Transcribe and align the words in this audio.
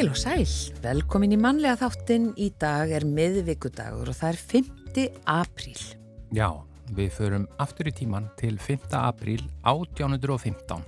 Heil 0.00 0.14
og 0.14 0.16
sæl, 0.16 0.44
velkomin 0.80 1.34
í 1.34 1.36
mannlega 1.36 1.76
þáttinn. 1.76 2.30
Í 2.40 2.46
dag 2.56 2.88
er 2.88 3.04
miðvíkudagur 3.04 4.08
og 4.08 4.16
það 4.16 4.30
er 4.30 4.38
5. 4.48 5.02
apríl. 5.28 5.82
Já, 6.32 6.46
við 6.96 7.10
förum 7.18 7.44
aftur 7.60 7.90
í 7.90 7.92
tíman 7.98 8.30
til 8.40 8.56
5. 8.56 8.94
apríl 8.96 9.42
1815. 9.68 10.80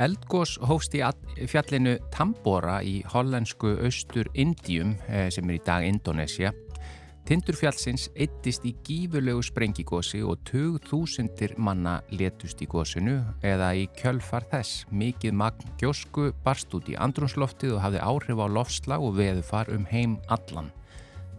Eldgós 0.00 0.54
hófst 0.64 0.96
í 0.96 1.04
fjallinu 1.44 1.98
Tambora 2.08 2.78
í 2.80 3.02
hollensku 3.12 3.74
austur 3.84 4.32
Indium 4.32 4.96
eh, 5.10 5.28
sem 5.28 5.52
er 5.52 5.60
í 5.60 5.64
dag 5.68 5.84
Indonesia 5.84 6.54
Tindurfjallsins 7.22 8.08
eittist 8.18 8.64
í 8.66 8.72
gífurlegu 8.82 9.44
sprengigósi 9.46 10.24
og 10.26 10.40
20.000 10.48 11.54
manna 11.62 12.00
letust 12.10 12.64
í 12.64 12.66
gósinu 12.66 13.20
eða 13.46 13.68
í 13.78 13.84
kjölfar 13.94 14.48
þess. 14.50 14.82
Mikið 14.90 15.36
magn 15.38 15.70
gjósku 15.78 16.32
barst 16.42 16.74
út 16.74 16.90
í 16.90 16.98
andrumsloftið 16.98 17.76
og 17.76 17.82
hafði 17.84 18.02
áhrif 18.02 18.42
á 18.42 18.46
loftslag 18.58 19.06
og 19.06 19.14
veðufar 19.20 19.70
um 19.70 19.86
heim 19.92 20.18
allan. 20.26 20.72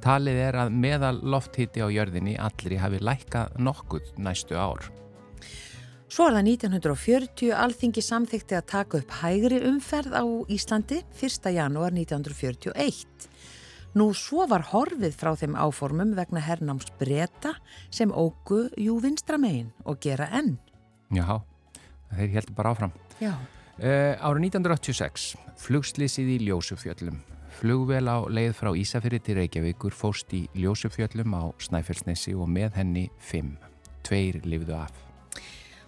Talið 0.04 0.40
er 0.46 0.60
að 0.64 0.74
meðal 0.86 1.18
lofthiti 1.20 1.84
á 1.84 1.92
jörðinni 1.92 2.38
allri 2.40 2.80
hafi 2.80 3.04
lækkað 3.04 3.60
nokkuð 3.60 4.16
næstu 4.24 4.56
ár. 4.56 4.88
Svo 6.08 6.30
er 6.30 6.36
það 6.38 6.50
1940 6.54 7.54
alþingi 7.60 8.02
samþykti 8.06 8.56
að 8.56 8.68
taka 8.72 9.00
upp 9.04 9.14
hægri 9.20 9.60
umferð 9.68 10.16
á 10.16 10.24
Íslandi 10.48 11.04
1. 11.20 11.54
janúar 11.56 11.92
1941. 11.92 13.33
Nú 13.94 14.08
svo 14.18 14.48
var 14.50 14.64
horfið 14.72 15.14
frá 15.14 15.36
þeim 15.38 15.54
áformum 15.54 16.16
vegna 16.18 16.42
hernáms 16.42 16.88
breyta 16.98 17.52
sem 17.94 18.10
ógu 18.10 18.66
jú 18.82 18.96
vinstramegin 19.04 19.70
og 19.86 20.00
gera 20.02 20.32
enn. 20.34 20.56
Já, 21.14 21.44
þeir 22.16 22.32
heldur 22.40 22.58
bara 22.58 22.72
áfram. 22.74 22.96
Já. 23.22 23.36
Uh, 23.78 24.18
árið 24.18 24.48
1986, 24.50 25.28
flugslýsið 25.62 26.34
í 26.34 26.40
Ljósufjöllum. 26.48 27.22
Flugvel 27.54 28.10
á 28.10 28.26
leið 28.26 28.56
frá 28.58 28.72
Ísafyrir 28.74 29.22
til 29.22 29.38
Reykjavíkur 29.38 29.94
fóst 29.94 30.34
í 30.34 30.48
Ljósufjöllum 30.58 31.38
á 31.38 31.54
Snæfellsnesi 31.62 32.34
og 32.34 32.50
með 32.50 32.80
henni 32.82 33.08
fimm. 33.22 33.60
Tveir 34.02 34.42
lifðu 34.42 34.74
af. 34.78 34.94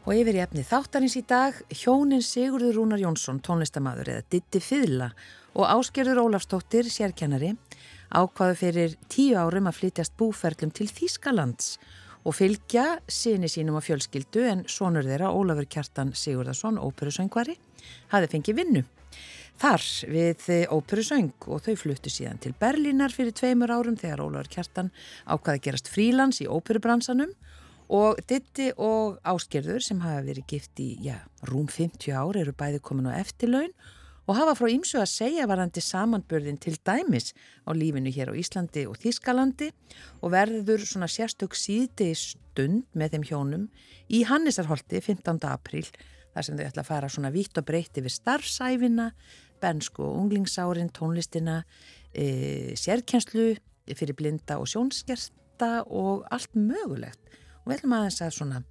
Og 0.06 0.14
yfir 0.14 0.38
í 0.38 0.44
efni 0.44 0.62
þáttarins 0.62 1.18
í 1.18 1.24
dag, 1.26 1.58
hjónin 1.74 2.22
Sigurður 2.22 2.78
Rúnar 2.78 3.02
Jónsson, 3.02 3.42
tónlistamadur 3.42 4.14
eða 4.14 4.28
Ditti 4.30 4.62
Fyðla 4.62 5.10
og 5.58 5.66
Áskerður 5.66 6.28
Ólafstóttir, 6.28 6.86
sérkennari, 6.94 7.56
ákvaðu 8.14 8.58
fyrir 8.60 8.98
tíu 9.12 9.38
árum 9.40 9.70
að 9.70 9.80
flytjast 9.80 10.16
búferlum 10.20 10.74
til 10.76 10.88
Þýskalands 10.90 11.78
og 12.26 12.36
fylgja 12.38 13.00
sinni 13.08 13.50
sínum 13.52 13.78
á 13.78 13.82
fjölskyldu 13.86 14.46
en 14.50 14.66
sonur 14.70 15.06
þeirra 15.06 15.32
Ólafur 15.34 15.68
Kjartan 15.70 16.14
Sigurðarsson, 16.18 16.82
óperusöngvari, 16.82 17.58
hafi 18.14 18.32
fengið 18.32 18.62
vinnu. 18.62 18.86
Þar 19.62 19.84
við 20.12 20.48
óperusöng 20.74 21.46
og 21.48 21.62
þau 21.64 21.76
fluttu 21.80 22.12
síðan 22.12 22.42
til 22.44 22.52
Berlínar 22.60 23.14
fyrir 23.16 23.36
tveimur 23.36 23.72
árum 23.72 23.96
þegar 23.96 24.26
Ólafur 24.26 24.52
Kjartan 24.58 24.92
ákvaði 25.24 25.60
að 25.60 25.66
gerast 25.68 25.92
frílands 25.94 26.42
í 26.44 26.50
óperubransanum 26.50 27.32
og 27.96 28.20
Ditti 28.28 28.72
og 28.82 29.20
Áskerður 29.24 29.84
sem 29.86 30.02
hafa 30.02 30.26
verið 30.26 30.50
gift 30.50 30.82
í 30.82 30.96
já, 31.06 31.20
rúm 31.46 31.70
50 31.70 32.10
ár 32.18 32.42
eru 32.42 32.56
bæði 32.58 32.82
komin 32.82 33.12
á 33.14 33.22
eftirlaun 33.22 33.72
og 33.72 33.94
hafa 34.34 34.56
frá 34.58 34.70
ýmsu 34.74 34.98
að 34.98 35.12
segja 35.12 35.46
varandi 35.46 35.82
samanbörðin 35.86 36.58
til 36.58 36.74
dæmis 36.82 37.34
á 37.62 37.70
lífinu 37.78 38.10
hér 38.10 38.32
á 38.34 38.40
Íslandi 38.40 38.88
og 38.90 38.98
Þískalandi 38.98 39.70
og 40.26 40.34
verður 40.34 40.82
svona 40.82 41.10
sérstök 41.12 41.54
síðdegi 41.54 42.16
stund 42.18 42.88
með 42.98 43.14
þeim 43.14 43.28
hjónum 43.30 43.68
í 44.10 44.24
Hannisarholti 44.26 45.02
15. 45.04 45.38
apríl 45.46 45.86
þar 46.34 46.48
sem 46.48 46.58
þau 46.58 46.66
ætla 46.66 46.82
að 46.82 46.90
fara 46.90 47.12
svona 47.12 47.32
vítt 47.32 47.60
og 47.62 47.68
breytti 47.68 48.02
við 48.04 48.16
starfsæfina, 48.18 49.12
bensku 49.62 50.04
og 50.04 50.18
unglingsárin, 50.24 50.90
tónlistina, 50.92 51.62
e, 52.12 52.74
sérkjenslu 52.76 53.54
fyrir 53.94 54.18
blinda 54.18 54.58
og 54.60 54.68
sjónskersta 54.68 55.86
og 55.86 56.26
allt 56.34 56.58
mögulegt 56.58 57.22
og 57.62 57.70
við 57.70 57.78
ætlum 57.78 57.96
aðeins 58.00 58.24
að 58.26 58.34
svona 58.40 58.64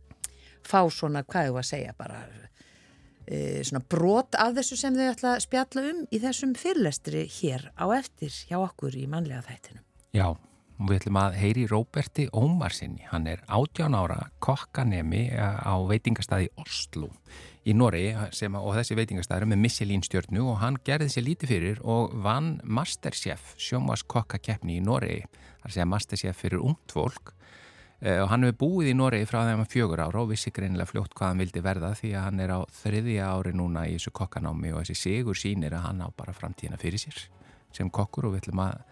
fá 0.64 0.82
svona, 0.90 1.22
hvað 1.22 1.48
ég 1.48 1.54
var 1.54 1.64
að 1.64 1.70
segja 1.70 1.94
bara 1.96 2.24
svona 3.64 3.82
brot 3.90 4.36
af 4.38 4.56
þessu 4.58 4.76
sem 4.80 4.96
þau 4.96 5.06
ætla 5.10 5.34
að 5.34 5.44
spjalla 5.46 5.84
um 5.90 6.02
í 6.12 6.20
þessum 6.22 6.56
fyrirlestri 6.58 7.24
hér 7.40 7.70
á 7.76 7.84
eftir 7.96 8.34
hjá 8.50 8.58
okkur 8.60 8.96
í 8.98 9.06
manlega 9.10 9.44
þættinum. 9.46 9.84
Já, 10.14 10.26
og 10.34 10.90
við 10.90 11.00
ætlum 11.00 11.18
að 11.22 11.38
heyri 11.40 11.64
Róberti 11.70 12.28
Ómarsinni. 12.34 13.06
Hann 13.10 13.26
er 13.30 13.42
18 13.48 13.96
ára 13.96 14.20
kokkanemi 14.44 15.26
á 15.38 15.74
veitingastæði 15.88 16.50
Oslo 16.60 17.10
í 17.64 17.72
Noregi 17.76 18.12
sem, 18.36 18.54
og 18.58 18.74
þessi 18.76 18.98
veitingastæður 18.98 19.48
með 19.52 19.62
Michelin 19.62 20.04
stjórnu 20.04 20.44
og 20.52 20.58
hann 20.60 20.76
gerði 20.84 21.12
sér 21.14 21.26
lítið 21.28 21.54
fyrir 21.54 21.80
og 21.80 22.12
vann 22.24 22.58
Masterchef 22.64 23.54
sjómas 23.56 24.04
kokkakeppni 24.04 24.80
í 24.80 24.84
er 24.84 25.24
að 25.64 25.76
segja 25.76 25.88
Masterchef 25.88 26.42
fyrir 26.44 26.60
Eh, 26.66 27.32
og 28.04 28.28
hann 28.28 28.44
hefur 28.44 28.58
búið 28.60 28.90
í 28.90 28.96
Noregi 28.98 29.28
frá 29.28 29.38
þegar 29.40 29.60
hann 29.62 29.70
fjögur 29.72 30.02
ára 30.04 30.20
og 30.20 30.28
vissi 30.28 30.52
greinilega 30.52 30.90
fljótt 30.90 31.14
hvað 31.16 31.30
hann 31.30 31.40
vildi 31.40 31.62
verða 31.64 31.94
því 31.96 32.10
að 32.12 32.26
hann 32.26 32.42
er 32.44 32.52
á 32.52 32.60
þriðja 32.82 33.30
ári 33.32 33.54
núna 33.56 33.86
í 33.88 33.94
þessu 33.96 34.12
kokkanámi 34.18 34.74
og 34.74 34.82
þessi 34.82 34.96
sigur 35.00 35.38
sínir 35.40 35.76
að 35.78 35.86
hann 35.86 36.02
á 36.04 36.08
bara 36.12 36.36
framtíðina 36.36 36.80
fyrir 36.80 37.00
sér 37.00 37.22
sem 37.74 37.88
kokkur 37.88 38.28
og 38.28 38.34
við 38.34 38.44
ætlum 38.44 38.60
að 38.66 38.82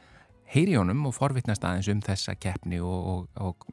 heyri 0.53 0.77
honum 0.77 1.06
og 1.09 1.17
forvittnast 1.17 1.65
aðeins 1.65 1.91
um 1.93 2.00
þessa 2.05 2.34
keppni 2.41 2.81
og, 2.81 3.09
og, 3.12 3.27
og 3.37 3.67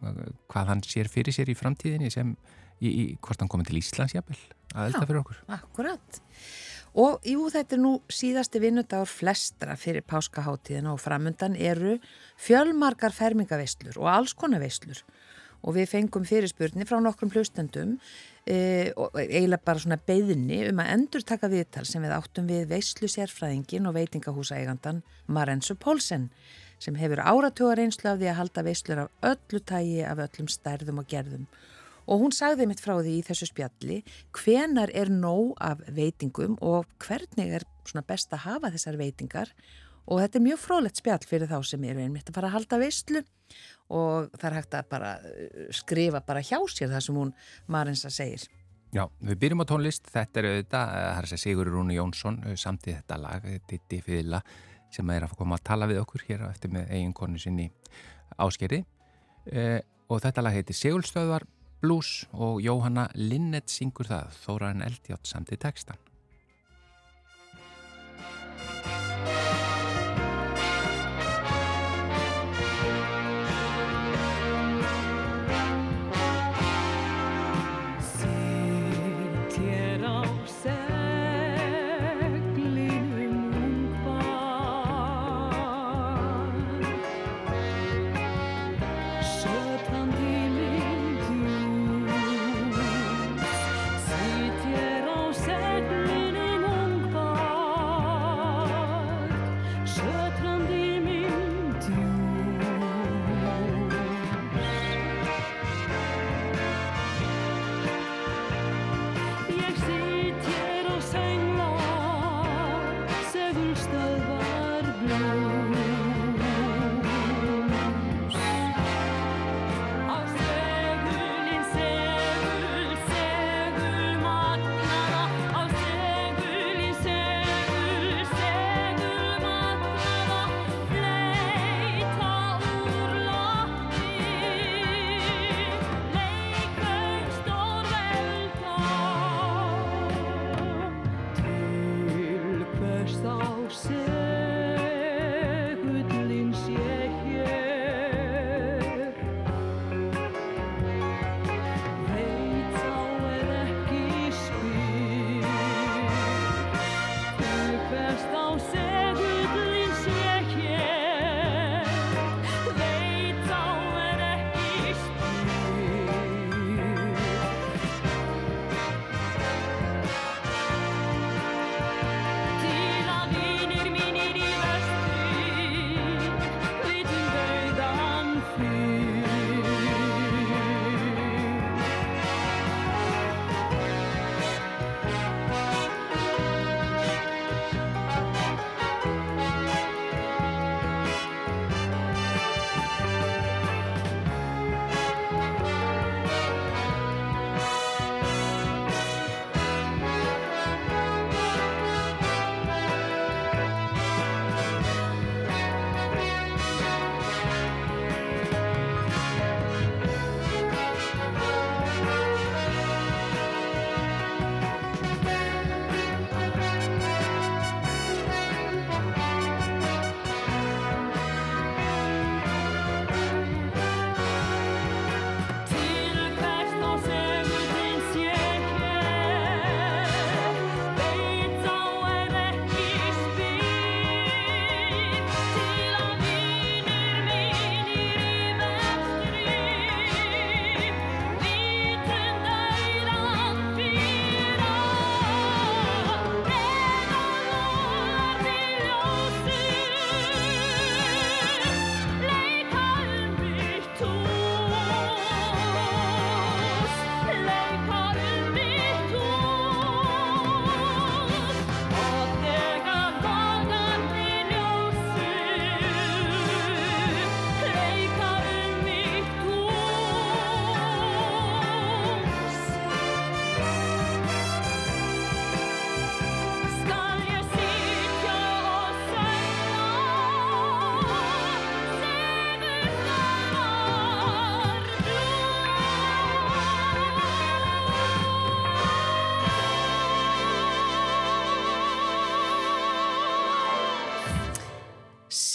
hvað 0.52 0.74
hann 0.74 0.84
sér 0.88 1.12
fyrir 1.12 1.36
sér 1.36 1.52
í 1.52 1.58
framtíðinni 1.58 2.12
sem 2.14 2.36
í, 2.80 2.90
í 2.90 3.06
hvort 3.24 3.40
hann 3.40 3.52
komið 3.52 3.72
til 3.72 3.80
Íslands 3.82 4.16
jafnvel 4.16 4.40
að 4.76 4.90
elda 4.90 5.06
fyrir 5.06 5.22
okkur. 5.24 5.40
Akkurat. 5.56 6.20
Og 7.00 7.26
jú, 7.28 7.46
þetta 7.54 7.76
er 7.76 7.82
nú 7.84 7.94
síðasti 8.12 8.62
vinnudagur 8.64 9.10
flestra 9.10 9.76
fyrir 9.80 10.04
páskaháttíðina 10.10 10.94
og 10.96 11.02
framundan 11.04 11.56
eru 11.56 11.98
fjölmarkar 12.42 13.14
fermingaveislur 13.14 14.00
og 14.02 14.10
alls 14.10 14.34
konar 14.38 14.64
veislur 14.64 15.04
og 15.62 15.76
við 15.76 15.90
fengum 15.92 16.26
fyrirspurni 16.28 16.88
frá 16.88 17.00
nokkrum 17.04 17.32
hlustendum 17.34 17.98
e, 18.46 18.92
og 18.96 19.16
eiginlega 19.20 19.66
bara 19.66 19.82
svona 19.84 20.00
beðinni 20.00 20.62
um 20.70 20.82
að 20.84 20.94
endur 20.96 21.26
taka 21.28 21.50
viðtal 21.52 21.86
sem 21.88 22.04
við 22.06 22.16
áttum 22.16 22.48
við 22.50 22.70
veislu 22.72 23.10
sérfræðingin 23.12 23.90
og 23.90 23.98
veitingahúsaeigandan 23.98 25.04
Marensu 25.28 25.76
Pólsen 25.80 26.30
sem 26.80 26.96
hefur 26.96 27.20
áratugar 27.20 27.82
einslu 27.84 28.14
af 28.14 28.22
því 28.22 28.30
að 28.32 28.40
halda 28.40 28.64
veislur 28.64 29.04
af 29.04 29.28
öllu 29.34 29.60
tægi 29.60 30.00
af 30.08 30.24
öllum 30.24 30.48
stærðum 30.52 31.02
og 31.02 31.10
gerðum. 31.12 31.50
Og 32.10 32.24
hún 32.24 32.34
sagði 32.34 32.66
mitt 32.70 32.80
frá 32.82 32.96
því 32.98 33.20
í 33.20 33.26
þessu 33.28 33.50
spjalli 33.52 34.00
hvenar 34.34 34.90
er 34.98 35.12
nóg 35.14 35.54
af 35.62 35.84
veitingum 35.94 36.56
og 36.66 36.88
hvernig 37.04 37.60
er 37.60 37.68
svona 37.84 38.06
best 38.08 38.34
að 38.34 38.46
hafa 38.48 38.72
þessar 38.74 38.98
veitingar 38.98 39.52
og 39.52 39.89
þetta 40.18 40.40
er 40.40 40.46
mjög 40.48 40.62
frólægt 40.64 41.02
spjall 41.02 41.26
fyrir 41.30 41.50
þá 41.52 41.60
sem 41.70 41.84
eru 41.86 42.02
einmitt 42.02 42.32
að 42.32 42.40
fara 42.40 42.50
að 42.50 42.56
halda 42.58 42.80
veistlu 42.82 43.22
og 43.94 44.32
það 44.34 44.48
er 44.50 44.56
hægt 44.58 44.78
að 44.80 44.88
bara 44.90 45.12
uh, 45.20 45.68
skrifa 45.76 46.24
bara 46.26 46.42
hjá 46.46 46.58
sér 46.72 46.90
það 46.94 47.06
sem 47.06 47.20
hún 47.22 47.36
Marinsa 47.70 48.10
segir. 48.14 48.48
Já, 48.90 49.04
við 49.22 49.38
byrjum 49.44 49.62
á 49.62 49.70
tónlist, 49.70 50.10
þetta 50.10 50.42
er 50.42 50.50
auðvitað, 50.50 50.96
það 50.98 51.20
er 51.22 51.30
segja 51.30 51.44
Sigur 51.44 51.70
Rúni 51.70 52.00
Jónsson 52.00 52.42
uh, 52.42 52.58
samtíð 52.58 52.98
þetta 52.98 53.22
lag, 53.22 53.46
Ditti 53.70 54.02
Fyðla 54.06 54.42
sem 54.94 55.14
er 55.14 55.28
að 55.28 55.38
koma 55.38 55.60
að 55.60 55.68
tala 55.70 55.90
við 55.90 56.02
okkur 56.02 56.26
hér 56.26 56.48
eftir 56.50 56.74
með 56.74 56.90
eigin 56.96 57.14
konu 57.14 57.38
sinni 57.38 57.68
áskeri 58.42 58.82
eh, 59.52 59.80
og 60.10 60.22
þetta 60.24 60.44
lag 60.46 60.56
heitir 60.58 60.78
Sigulstöðvar 60.78 61.46
Blues 61.80 62.26
og 62.34 62.60
Jóhanna 62.64 63.08
Linnet 63.16 63.70
syngur 63.72 64.10
það, 64.10 64.34
Þóraðin 64.44 64.86
Eldjátt 64.90 65.30
samtíð 65.30 65.62
tekstan. 65.64 66.09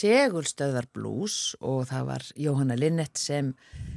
Segulstöðar 0.05 0.85
Blues 0.93 1.55
og 1.65 1.87
það 1.89 2.09
var 2.11 2.25
Jóhanna 2.37 2.77
Linnett 2.77 3.17
sem, 3.17 3.55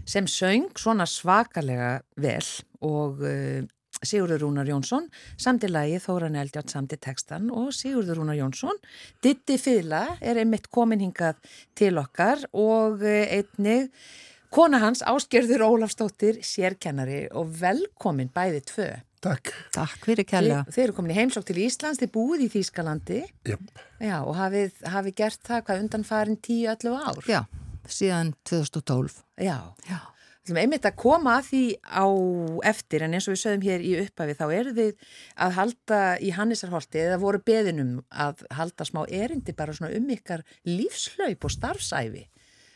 sem 0.08 0.28
söng 0.32 0.70
svona 0.80 1.08
svakalega 1.10 1.98
vel 2.16 2.46
og 2.86 3.20
uh, 3.26 3.66
Sigurður 3.98 4.46
Rúnar 4.46 4.70
Jónsson 4.70 5.10
samti 5.42 5.68
lagi 5.68 5.98
Þóran 6.00 6.38
Eldjátt 6.40 6.72
samti 6.72 7.00
tekstan 7.02 7.50
og 7.52 7.74
Sigurður 7.76 8.22
Rúnar 8.22 8.38
Jónsson 8.40 8.80
Ditti 9.26 9.58
Fyðla 9.60 10.04
er 10.22 10.40
einmitt 10.40 10.70
komin 10.72 11.04
hingað 11.04 11.42
til 11.76 11.98
okkar 12.00 12.46
og 12.54 13.04
uh, 13.04 13.26
einnig 13.28 13.90
kona 14.54 14.80
hans 14.86 15.04
Ásgerður 15.04 15.66
Ólafstóttir 15.68 16.40
sérkennari 16.46 17.26
og 17.36 17.52
velkomin 17.60 18.32
bæði 18.32 18.64
tvö 18.72 18.90
Takk. 19.24 19.54
Takk 19.74 20.04
fyrir 20.06 20.28
kella. 20.30 20.60
Þið 20.70 20.84
eru 20.84 20.96
komin 20.98 21.14
í 21.16 21.18
heimsók 21.18 21.48
til 21.48 21.58
Íslands, 21.64 22.02
þið 22.02 22.12
búið 22.14 22.44
í 22.46 22.50
Þýskalandi. 22.54 23.22
Jöp. 23.50 23.82
Já, 24.04 24.18
og 24.22 24.36
hafið, 24.38 24.84
hafið 24.94 25.18
gert 25.24 25.42
það 25.48 25.64
hvað 25.68 25.82
undan 25.86 26.06
farin 26.06 26.38
10-11 26.38 27.00
ár. 27.02 27.24
Já, 27.32 27.42
síðan 27.90 28.36
2012. 28.50 29.18
Já. 29.42 29.58
Já. 29.90 30.00
Þú 30.48 30.56
veist, 30.56 30.64
einmitt 30.64 30.86
að 30.88 31.00
koma 31.02 31.34
að 31.42 31.50
því 31.50 31.64
á 31.84 32.08
eftir, 32.70 33.04
en 33.04 33.18
eins 33.18 33.26
og 33.28 33.34
við 33.34 33.42
sögum 33.42 33.66
hér 33.66 33.84
í 33.84 33.92
upphafi, 34.06 34.38
þá 34.38 34.46
eru 34.56 34.76
þið 34.78 35.10
að 35.44 35.58
halda 35.58 36.00
í 36.24 36.32
Hannisarholti 36.38 37.02
eða 37.04 37.20
voru 37.20 37.42
beðinum 37.44 37.98
að 38.08 38.46
halda 38.56 38.88
smá 38.88 39.02
erindi 39.10 39.58
bara 39.58 39.76
svona 39.76 39.92
um 39.98 40.08
ykkar 40.16 40.46
lífslaup 40.70 41.50
og 41.50 41.52
starfsæfi 41.58 42.28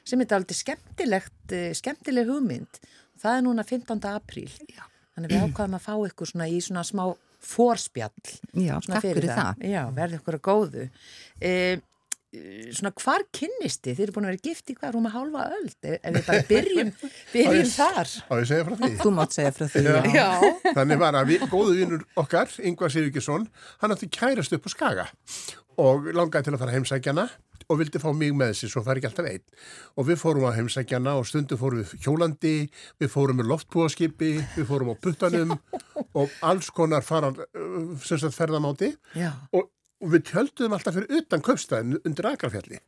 sem 0.03 0.19
er 0.19 0.35
aldrei 0.35 0.57
skemmtilegt, 0.57 1.55
skemmtileg 1.77 2.27
hugmynd. 2.27 2.81
Það 3.21 3.37
er 3.37 3.43
núna 3.45 3.63
15. 3.63 4.01
apríl. 4.09 4.49
Já. 4.67 4.90
Þannig 5.15 5.33
við 5.33 5.45
ákvaðum 5.45 5.77
að 5.77 5.85
fá 5.85 5.93
ykkur 6.07 6.31
svona 6.31 6.49
í 6.49 6.57
svona 6.63 6.83
smá 6.87 7.05
fórspjall. 7.41 8.33
Já, 8.53 8.75
takk 8.85 9.03
fyrir 9.03 9.31
það. 9.31 9.55
það. 9.61 9.71
Já, 9.71 9.81
verði 9.95 10.19
ykkur 10.19 10.37
að 10.37 10.43
góðu. 10.45 10.85
E, 11.41 11.53
svona 12.71 12.93
hvar 13.01 13.25
kynnisti? 13.35 13.95
Þið 13.97 14.03
eru 14.05 14.15
búin 14.15 14.27
að 14.27 14.33
vera 14.33 14.43
gift 14.47 14.71
í 14.71 14.77
hvað 14.77 14.95
rúma 14.95 15.11
hálfa 15.11 15.47
öll. 15.57 15.69
Ef 15.81 16.15
við 16.15 16.25
bara 16.29 16.45
byrjum, 16.51 16.91
byrjum 17.33 17.71
þar. 17.73 18.15
Á 18.29 18.33
ég 18.37 18.49
segja 18.51 18.67
frá 18.69 18.75
því? 18.79 18.91
Þú 19.01 19.13
mátt 19.17 19.37
segja 19.37 19.53
frá 19.57 19.67
því, 19.73 19.85
já. 19.89 20.01
já. 20.15 20.27
Þannig 20.79 21.03
var 21.03 21.19
að 21.19 21.31
við, 21.33 21.47
góðu 21.51 21.77
vinnur 21.81 22.05
okkar, 22.23 22.53
Yngvar 22.71 22.93
Sirvíkesson, 22.93 23.47
hann 23.83 23.95
átti 23.97 24.11
kærast 24.11 24.55
upp 24.55 24.69
á 24.69 24.71
Skaga 24.71 25.07
og 25.81 26.11
langaði 26.13 26.49
til 26.49 26.55
að 26.55 26.61
fara 26.61 26.75
heimsækjana 26.75 27.23
og 27.25 27.50
vildi 27.79 28.01
fá 28.01 28.09
mig 28.15 28.33
með 28.37 28.53
þessi, 28.53 28.69
svo 28.71 28.83
fær 28.85 28.99
ekki 28.99 29.09
alltaf 29.09 29.27
einn. 29.29 29.43
Og 29.95 30.07
við 30.09 30.19
fórum 30.21 30.47
á 30.49 30.55
heimsækjana 30.55 31.15
og 31.19 31.27
stundum 31.29 31.59
fórum 31.61 31.81
við 31.81 32.05
hjólandi, 32.05 32.55
við 33.01 33.11
fórum 33.13 33.41
með 33.41 33.51
loftbúaskipi, 33.51 34.31
við 34.55 34.67
fórum 34.69 34.93
á 34.93 34.95
puttanum 35.01 35.53
og 36.19 36.33
alls 36.47 36.71
konar 36.75 37.05
fara, 37.05 37.31
uh, 37.31 37.93
sem 38.03 38.21
sagt, 38.21 38.37
ferðamáti. 38.37 38.93
Og, 39.55 39.69
og 40.01 40.15
við 40.15 40.27
tjöldum 40.31 40.75
alltaf 40.77 40.97
fyrir 40.97 41.21
utan 41.21 41.45
köpstæðin 41.45 42.01
undir 42.01 42.31
Akrafjalli. 42.31 42.81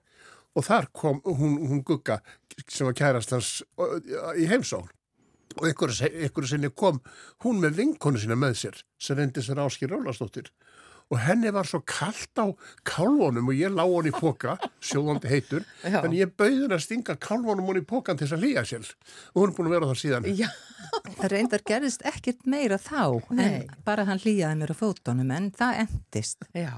Og 0.53 0.67
þar 0.67 0.89
kom 0.93 1.23
hún, 1.25 1.57
hún 1.69 1.85
Gugga 1.85 2.19
sem 2.67 2.85
var 2.85 2.97
kærast 2.97 3.33
hans 3.33 3.55
uh, 3.81 3.97
í 4.37 4.49
heimsól 4.49 4.85
og 5.59 5.67
einhverju 5.69 6.47
sinni 6.49 6.71
kom 6.73 6.99
hún 7.45 7.59
með 7.61 7.79
vinkonu 7.81 8.21
sína 8.21 8.37
með 8.39 8.55
sér 8.61 8.79
sem 9.01 9.17
reyndi 9.17 9.43
sér 9.45 9.61
áskýr 9.61 9.91
Rólastóttir 9.93 10.49
og 11.11 11.19
henni 11.23 11.51
var 11.53 11.67
svo 11.67 11.81
kallt 11.87 12.39
á 12.39 12.45
kálvonum 12.87 13.49
og 13.51 13.57
ég 13.57 13.73
lág 13.73 13.91
hann 13.93 14.09
í 14.09 14.13
póka, 14.15 14.55
sjóðandi 14.83 15.29
heitur, 15.31 15.65
Já. 15.83 15.99
þannig 16.03 16.21
ég 16.23 16.31
bauði 16.39 16.61
henni 16.63 16.77
að 16.77 16.83
stinga 16.85 17.15
kálvonum 17.21 17.67
hann 17.69 17.81
í 17.81 17.85
pókan 17.89 18.17
til 18.19 18.27
þess 18.27 18.37
að 18.37 18.45
líja 18.45 18.63
sér 18.69 18.87
og 19.33 19.41
hún 19.41 19.51
er 19.51 19.55
búin 19.57 19.69
að 19.69 19.75
vera 19.75 19.89
það 19.91 20.01
síðan. 20.03 20.29
Já, 20.39 20.49
það 21.19 21.29
reyndar 21.35 21.65
gerðist 21.69 22.05
ekkert 22.13 22.47
meira 22.49 22.79
þá, 22.81 23.03
Nei. 23.35 23.43
en 23.45 23.69
bara 23.85 24.07
hann 24.09 24.23
líjaði 24.23 24.59
mér 24.63 24.73
á 24.73 24.77
fótonum, 24.79 25.31
en 25.35 25.51
það 25.53 25.83
endist. 25.85 26.47
Já, 26.55 26.73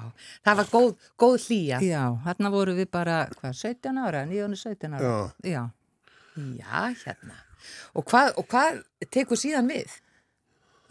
það 0.46 0.62
var 0.62 0.72
góð, 0.74 0.92
góð 1.26 1.50
líja. 1.54 1.82
Já, 1.86 2.04
hérna 2.28 2.52
voru 2.54 2.76
við 2.78 2.92
bara, 2.92 3.24
hvað, 3.40 3.58
17 3.62 4.04
ára, 4.04 4.26
9-17 4.30 4.98
ára. 5.00 5.16
Já. 5.44 5.56
Já. 5.56 5.64
Já, 6.36 6.80
hérna. 7.06 7.38
Og 7.96 8.04
hvað, 8.10 8.34
og 8.40 8.48
hvað 8.52 8.82
tekur 9.14 9.40
síðan 9.40 9.70
við? 9.72 9.94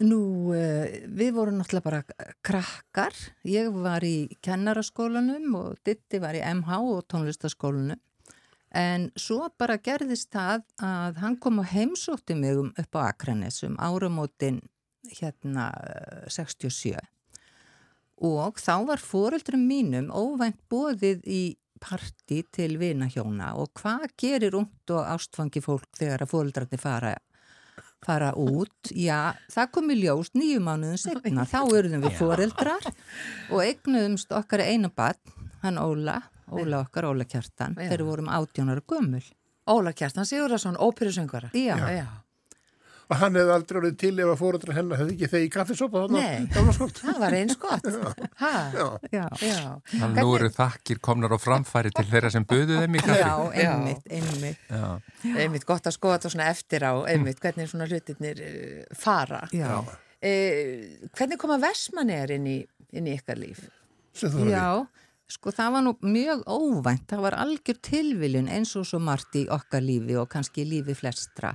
Nú, 0.03 0.51
eh, 0.51 1.05
við 1.07 1.37
vorum 1.37 1.61
náttúrulega 1.61 1.83
bara 1.83 2.03
krakkar. 2.43 3.15
Ég 3.47 3.71
var 3.71 4.03
í 4.03 4.27
kennaraskólanum 4.43 5.55
og 5.55 5.77
Ditti 5.87 6.19
var 6.19 6.35
í 6.35 6.43
MH 6.43 6.79
og 6.83 7.07
tónlistaskólanum. 7.07 7.99
En 8.75 9.11
svo 9.15 9.47
bara 9.57 9.77
gerðist 9.77 10.33
það 10.35 10.65
að 10.83 11.21
hann 11.23 11.37
kom 11.39 11.59
og 11.59 11.69
heimsótti 11.71 12.35
mig 12.35 12.57
um 12.57 12.73
upp 12.77 12.91
á 12.99 13.07
Akranes 13.07 13.63
um 13.63 13.77
áramótin 13.77 14.59
hérna 15.15 15.71
67. 16.27 16.99
Og 18.19 18.59
þá 18.59 18.85
var 18.85 18.97
fóreldrum 18.99 19.63
mínum 19.63 20.11
óvænt 20.11 20.59
bóðið 20.67 21.23
í 21.23 21.55
parti 21.79 22.43
til 22.51 22.75
vinahjóna 22.81 23.53
og 23.55 23.71
hvað 23.79 24.09
gerir 24.19 24.55
ungt 24.59 24.91
og 24.91 25.07
ástfangi 25.07 25.63
fólk 25.63 25.87
þegar 25.95 26.25
að 26.25 26.31
fóreldrarnir 26.33 26.81
fara 26.81 27.15
fara 28.05 28.31
út, 28.39 28.91
já, 28.93 29.35
það 29.53 29.71
kom 29.77 29.93
í 29.93 29.99
ljós 30.03 30.33
nýju 30.37 30.61
mánuðin 30.63 31.01
segna, 31.01 31.47
þá 31.49 31.59
eruðum 31.65 32.05
við 32.05 32.19
foreldrar 32.19 32.89
og 33.49 33.63
eignuðumst 33.63 34.35
okkar 34.37 34.65
einu 34.65 34.91
barn, 34.93 35.21
hann 35.65 35.81
Óla, 35.81 36.19
Óla 36.53 36.83
okkar, 36.85 37.09
Óla 37.09 37.25
Kjartan, 37.25 37.77
þegar 37.79 38.05
vorum 38.05 38.29
átjónara 38.29 38.85
gömul. 38.85 39.23
Óla 39.65 39.95
Kjartan 39.97 40.29
Sigurðarsson, 40.29 40.77
óperusöngvara. 40.77 41.49
Já, 41.57 41.73
já. 41.73 41.89
já 42.03 42.24
og 43.05 43.17
hann 43.21 43.35
hefði 43.37 43.53
aldrei 43.55 43.77
orðið 43.81 43.97
til 44.01 44.13
ef 44.23 44.31
að 44.33 44.39
fóröldra 44.41 44.75
hennar 44.77 44.99
hefði 45.01 45.13
ekki 45.15 45.29
þegi 45.33 45.49
kaffesopa 45.53 46.03
Nei, 46.15 46.47
það 46.53 47.19
var 47.21 47.35
eins 47.37 47.57
gott. 47.61 47.85
Nú 50.15 50.25
eru 50.37 50.49
þakkir 50.55 50.99
komnar 51.03 51.35
á 51.35 51.39
framfæri 51.41 51.91
til 51.95 52.05
þeirra 52.09 52.31
sem 52.33 52.45
buðu 52.49 52.79
þeim 52.81 52.97
í 52.97 53.03
kaffi. 53.03 53.21
Já, 53.21 53.35
einmitt, 53.65 54.09
einmitt 54.09 54.73
Einmitt, 55.35 55.67
gott 55.69 55.87
að 55.89 55.95
skoða 55.97 56.17
þetta 56.19 56.33
svona 56.35 56.49
eftir 56.51 56.85
á 56.87 56.93
einmitt, 57.11 57.39
hvernig 57.43 57.69
svona 57.71 57.87
hlutirnir 57.89 58.41
uh, 58.41 58.97
fara. 58.97 59.43
Eh, 60.25 60.99
Hvernig 61.15 61.37
koma 61.41 61.57
Vestmannegar 61.61 62.31
inn 62.37 62.47
í, 62.49 62.59
inn 62.95 63.09
í 63.09 63.15
ykkar 63.19 63.37
líf? 63.37 63.65
Já, 64.49 64.85
sko 65.29 65.51
það 65.53 65.73
var 65.75 65.83
nú 65.85 65.93
mjög 66.01 66.45
óvænt. 66.49 67.05
Það 67.11 67.23
var 67.27 67.37
algjör 67.43 67.77
tilviljun 67.83 68.49
eins 68.49 68.71
og 68.79 68.87
svo 68.89 69.01
margt 69.03 69.35
í 69.37 69.45
okkar 69.51 69.83
lífi 69.85 70.17
og 70.17 70.29
kannski 70.31 70.65
lífi 70.65 70.95
flestra. 70.97 71.53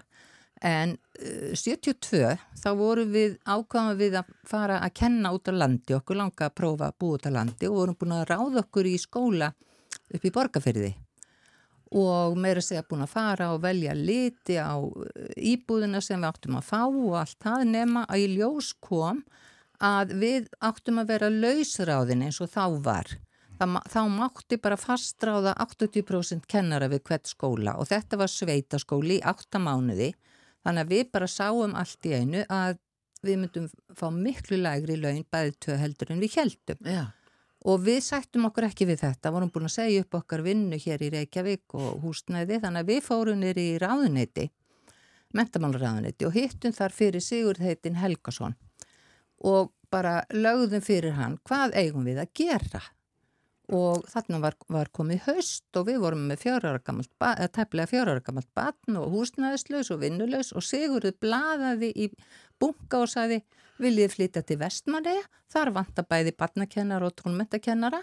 En 0.60 0.98
72 1.20 2.36
þá 2.62 2.70
vorum 2.78 3.12
við 3.12 3.36
ákvæmum 3.44 3.98
við 3.98 4.16
að 4.20 4.32
fara 4.48 4.80
að 4.80 4.94
kenna 5.02 5.32
út 5.36 5.50
á 5.50 5.52
landi, 5.52 5.96
okkur 5.96 6.16
langa 6.16 6.48
að 6.48 6.56
prófa 6.56 6.88
að 6.88 6.98
búa 7.02 7.18
út 7.18 7.28
á 7.28 7.30
landi 7.34 7.68
og 7.68 7.76
vorum 7.76 7.98
búin 8.00 8.16
að 8.16 8.26
ráða 8.32 8.64
okkur 8.64 8.88
í 8.88 8.96
skóla 9.00 9.52
upp 10.10 10.24
í 10.24 10.32
borgarferði 10.34 10.94
og 12.00 12.36
meira 12.38 12.62
segja 12.62 12.84
búin 12.86 13.02
að 13.04 13.14
fara 13.14 13.50
og 13.54 13.64
velja 13.64 13.94
liti 13.98 14.56
á 14.56 14.78
íbúðina 15.36 16.00
sem 16.04 16.20
við 16.20 16.30
áttum 16.30 16.58
að 16.60 16.68
fá 16.68 16.82
og 16.86 17.16
allt 17.18 17.38
það 17.42 17.64
nema 17.72 18.04
að 18.06 18.24
í 18.24 18.28
ljós 18.36 18.72
kom 18.78 19.24
að 19.80 20.14
við 20.20 20.46
áttum 20.60 21.00
að 21.02 21.10
vera 21.14 21.32
lausráðin 21.32 22.24
eins 22.26 22.38
og 22.44 22.52
þá 22.52 22.64
var. 22.84 23.10
Þá 23.60 24.02
mátti 24.08 24.56
bara 24.56 24.78
fastráða 24.80 25.52
80% 25.60 26.46
kennara 26.48 26.88
við 26.88 27.02
hvert 27.10 27.28
skóla 27.28 27.74
og 27.76 27.90
þetta 27.90 28.20
var 28.20 28.32
sveitaskóli 28.32 29.18
í 29.18 29.24
8 29.26 29.60
mánuði 29.60 30.14
Þannig 30.66 30.84
að 30.84 30.92
við 30.94 31.10
bara 31.14 31.28
sáum 31.30 31.74
allt 31.78 32.06
í 32.08 32.14
einu 32.16 32.44
að 32.52 32.76
við 33.24 33.40
myndum 33.40 33.66
fá 33.96 34.06
miklu 34.12 34.60
lægri 34.60 34.96
laun 35.00 35.24
bæðið 35.32 35.56
tvö 35.64 35.78
heldur 35.80 36.12
en 36.14 36.22
við 36.22 36.36
heldum. 36.40 36.84
Já. 36.84 37.02
Og 37.68 37.82
við 37.84 37.98
sættum 38.04 38.46
okkur 38.48 38.70
ekki 38.70 38.86
við 38.88 39.02
þetta, 39.02 39.32
vorum 39.34 39.50
búin 39.52 39.68
að 39.68 39.74
segja 39.74 40.04
upp 40.04 40.16
okkar 40.22 40.40
vinnu 40.46 40.78
hér 40.80 41.02
í 41.04 41.10
Reykjavík 41.12 41.74
og 41.76 41.98
húsnæði, 42.04 42.56
þannig 42.62 42.86
að 42.86 42.92
við 42.94 43.02
fórum 43.04 43.42
nýri 43.42 43.66
í 43.74 43.80
ráðuneyti, 43.82 44.46
mentamálraðuneyti 45.36 46.28
og 46.28 46.38
hittum 46.38 46.72
þar 46.72 46.96
fyrir 46.96 47.24
Sigurð 47.24 47.66
heitin 47.66 48.00
Helgason 48.00 48.56
og 49.44 49.74
bara 49.92 50.22
lögðum 50.32 50.82
fyrir 50.84 51.16
hann 51.18 51.36
hvað 51.46 51.76
eigum 51.78 52.08
við 52.08 52.22
að 52.22 52.32
gera 52.40 52.82
og 53.74 54.04
þarna 54.10 54.40
var, 54.42 54.56
var 54.72 54.90
komið 54.94 55.24
haust 55.28 55.78
og 55.78 55.86
við 55.88 56.00
vorum 56.02 56.26
með 56.30 56.44
tæplega 57.54 57.88
fjárhara 57.90 58.22
gammalt 58.24 58.50
batn 58.56 58.98
og 58.98 59.12
húsnæðislaus 59.14 59.92
og 59.94 60.02
vinnulegs 60.02 60.52
og 60.56 60.64
Sigurður 60.66 61.16
bladaði 61.22 61.92
í 61.94 62.08
bunga 62.60 63.04
og 63.04 63.10
sagði 63.12 63.40
viljið 63.80 64.14
flytja 64.14 64.42
til 64.44 64.58
Vestmanneja, 64.60 65.22
þar 65.50 65.72
vanta 65.78 66.04
bæði 66.04 66.34
batnakennar 66.36 67.04
og 67.06 67.14
tónmentakennara. 67.20 68.02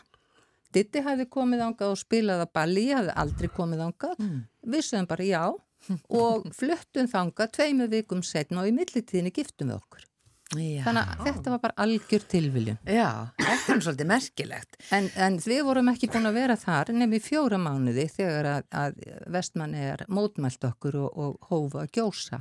Ditti 0.74 1.04
hafi 1.06 1.28
komið 1.32 1.64
ánga 1.68 1.92
og 1.92 2.00
spilaði 2.00 2.48
að 2.48 2.54
balli, 2.58 2.88
hafi 2.92 3.14
aldrei 3.16 3.50
komið 3.54 3.86
ánga, 3.86 4.12
mm. 4.18 4.42
við 4.74 4.86
sögum 4.90 5.10
bara 5.10 5.28
já 5.28 5.44
og 6.22 6.48
fluttum 6.58 7.08
þanga 7.12 7.48
tveimu 7.54 7.88
vikum 7.92 8.24
setna 8.26 8.64
og 8.64 8.72
í 8.72 8.76
millitíðinni 8.76 9.34
giftum 9.36 9.72
við 9.72 9.80
okkur. 9.80 10.08
Já. 10.56 10.82
Þannig 10.86 11.10
að 11.12 11.24
þetta 11.26 11.52
var 11.52 11.60
bara 11.66 11.76
algjör 11.84 12.26
tilviljun. 12.32 12.78
Já, 12.88 13.10
þetta 13.42 13.74
er 13.74 13.82
svolítið 13.84 14.08
merkilegt. 14.14 14.78
En, 14.96 15.10
en 15.20 15.40
við 15.44 15.64
vorum 15.68 15.90
ekki 15.92 16.08
búin 16.14 16.30
að 16.30 16.38
vera 16.40 16.56
þar 16.60 16.92
nefnir 16.96 17.24
fjóra 17.26 17.60
mánuði 17.60 18.06
þegar 18.14 18.48
að, 18.54 18.70
að 18.72 19.02
vestmann 19.36 19.76
er 19.76 20.06
mótmælt 20.08 20.70
okkur 20.70 21.02
og, 21.02 21.10
og 21.20 21.50
hófa 21.50 21.84
að 21.84 21.92
gjósa. 22.00 22.40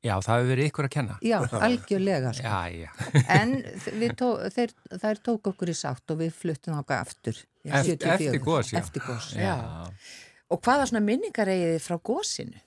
Já, 0.00 0.14
það 0.24 0.30
hefur 0.34 0.50
verið 0.50 0.68
ykkur 0.70 0.86
að 0.86 0.92
kenna. 0.94 1.16
Já, 1.24 1.36
algjörlega. 1.60 2.32
Sko. 2.36 2.52
Já, 2.52 2.84
já. 2.84 3.24
en 3.36 4.14
tó, 4.16 4.28
þeir, 4.52 4.74
þær 5.02 5.20
tók 5.28 5.50
okkur 5.52 5.72
í 5.72 5.76
sátt 5.76 6.12
og 6.12 6.20
við 6.20 6.32
fluttum 6.36 6.78
okkar 6.80 7.04
aftur 7.04 7.36
74. 7.64 8.14
eftir 8.14 8.44
gos, 8.44 8.72
já. 8.72 8.80
Eftir 8.80 9.04
gos, 9.04 9.30
Já. 9.36 9.56
Og 10.50 10.58
hvaða 10.64 10.88
svona 10.90 11.04
minningar 11.04 11.52
eigið 11.52 11.74
þið 11.76 11.84
frá 11.84 11.98
gósinu? 12.10 12.62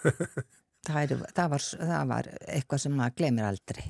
það, 0.88 1.00
er, 1.02 1.24
það, 1.36 1.50
var, 1.52 1.66
það 1.92 2.12
var 2.14 2.30
eitthvað 2.48 2.84
sem 2.84 2.96
maður 2.96 3.18
glemir 3.20 3.48
aldrei. 3.50 3.84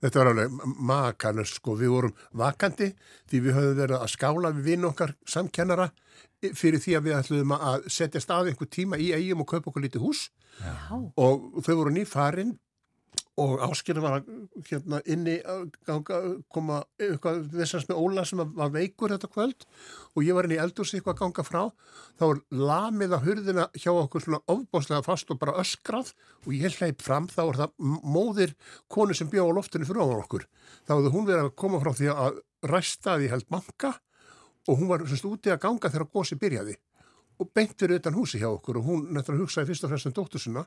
Þetta 0.00 0.20
var 0.20 0.30
alveg 0.30 0.54
makalust 0.90 1.58
sko, 1.60 1.74
við 1.76 1.92
vorum 1.92 2.14
vakandi 2.40 2.92
því 3.28 3.42
við 3.44 3.56
höfum 3.58 3.76
verið 3.82 3.98
að 3.98 4.12
skála 4.14 4.52
við 4.56 4.70
vinn 4.70 4.88
okkar 4.88 5.12
samkennara 5.28 5.90
fyrir 6.56 6.80
því 6.80 6.96
að 6.96 7.06
við 7.06 7.16
ætluðum 7.18 7.54
að 7.58 7.88
setja 7.92 8.22
stað 8.24 8.52
einhver 8.52 8.70
tíma 8.72 9.00
í 9.00 9.10
eigum 9.12 9.44
og 9.44 9.50
kaupa 9.52 9.68
okkur 9.70 9.84
lítið 9.84 10.06
hús 10.06 10.22
Já. 10.60 10.72
og 10.96 11.60
þau 11.66 11.74
voru 11.82 11.92
nýfarin 11.94 12.56
og 13.40 13.62
áskilur 13.64 14.04
var 14.04 14.18
að 14.18 14.28
hérna 14.68 15.00
inni 15.08 15.36
ganga, 15.88 16.18
koma 16.52 16.80
eitthvað 17.00 17.46
þessans 17.54 17.86
með 17.88 18.00
Óla 18.02 18.24
sem 18.28 18.42
var 18.42 18.72
veikur 18.74 19.14
þetta 19.14 19.30
kvöld. 19.32 19.66
Og 20.14 20.26
ég 20.26 20.36
var 20.36 20.48
inn 20.48 20.56
í 20.56 20.60
eldursi 20.60 20.98
eitthvað 20.98 21.16
að 21.16 21.22
ganga 21.22 21.46
frá. 21.46 21.62
Þá 22.20 22.24
var 22.26 22.42
lamið 22.70 23.16
að 23.16 23.24
hurðina 23.28 23.66
hjá 23.76 23.90
okkur 23.94 24.26
svona 24.26 24.42
ofbáslega 24.52 25.06
fast 25.06 25.32
og 25.32 25.40
bara 25.40 25.56
öskrað. 25.62 26.12
Og 26.44 26.52
ég 26.58 26.76
hleyp 26.80 27.02
fram 27.04 27.30
þá 27.32 27.40
var 27.42 27.62
það 27.62 27.96
móðir 28.18 28.54
konu 28.92 29.16
sem 29.16 29.30
bjóð 29.32 29.54
á 29.54 29.56
loftinu 29.60 29.88
fyrir 29.88 30.04
ofan 30.04 30.22
okkur. 30.26 30.46
Þá 30.84 30.94
hefði 30.98 31.16
hún 31.16 31.28
verið 31.32 31.48
að 31.48 31.56
koma 31.64 31.82
frá 31.82 31.92
því 31.96 32.12
að 32.14 32.44
ræsta 32.70 33.16
því 33.16 33.32
held 33.32 33.50
manka 33.52 33.96
og 34.68 34.76
hún 34.76 34.90
var 34.90 35.06
semst 35.08 35.24
úti 35.24 35.52
að 35.52 35.62
ganga 35.64 35.88
þegar 35.88 36.10
gósi 36.12 36.36
byrjaði 36.40 36.76
og 37.40 37.50
beintur 37.56 37.94
utan 37.96 38.16
húsi 38.16 38.40
hjá 38.40 38.48
okkur 38.50 38.80
og 38.80 38.88
hún 38.90 39.20
að 39.20 39.32
hugsaði 39.40 39.70
fyrst 39.70 39.86
og 39.86 39.92
fremst 39.92 40.10
um 40.10 40.16
dóttur 40.16 40.42
sinna 40.42 40.66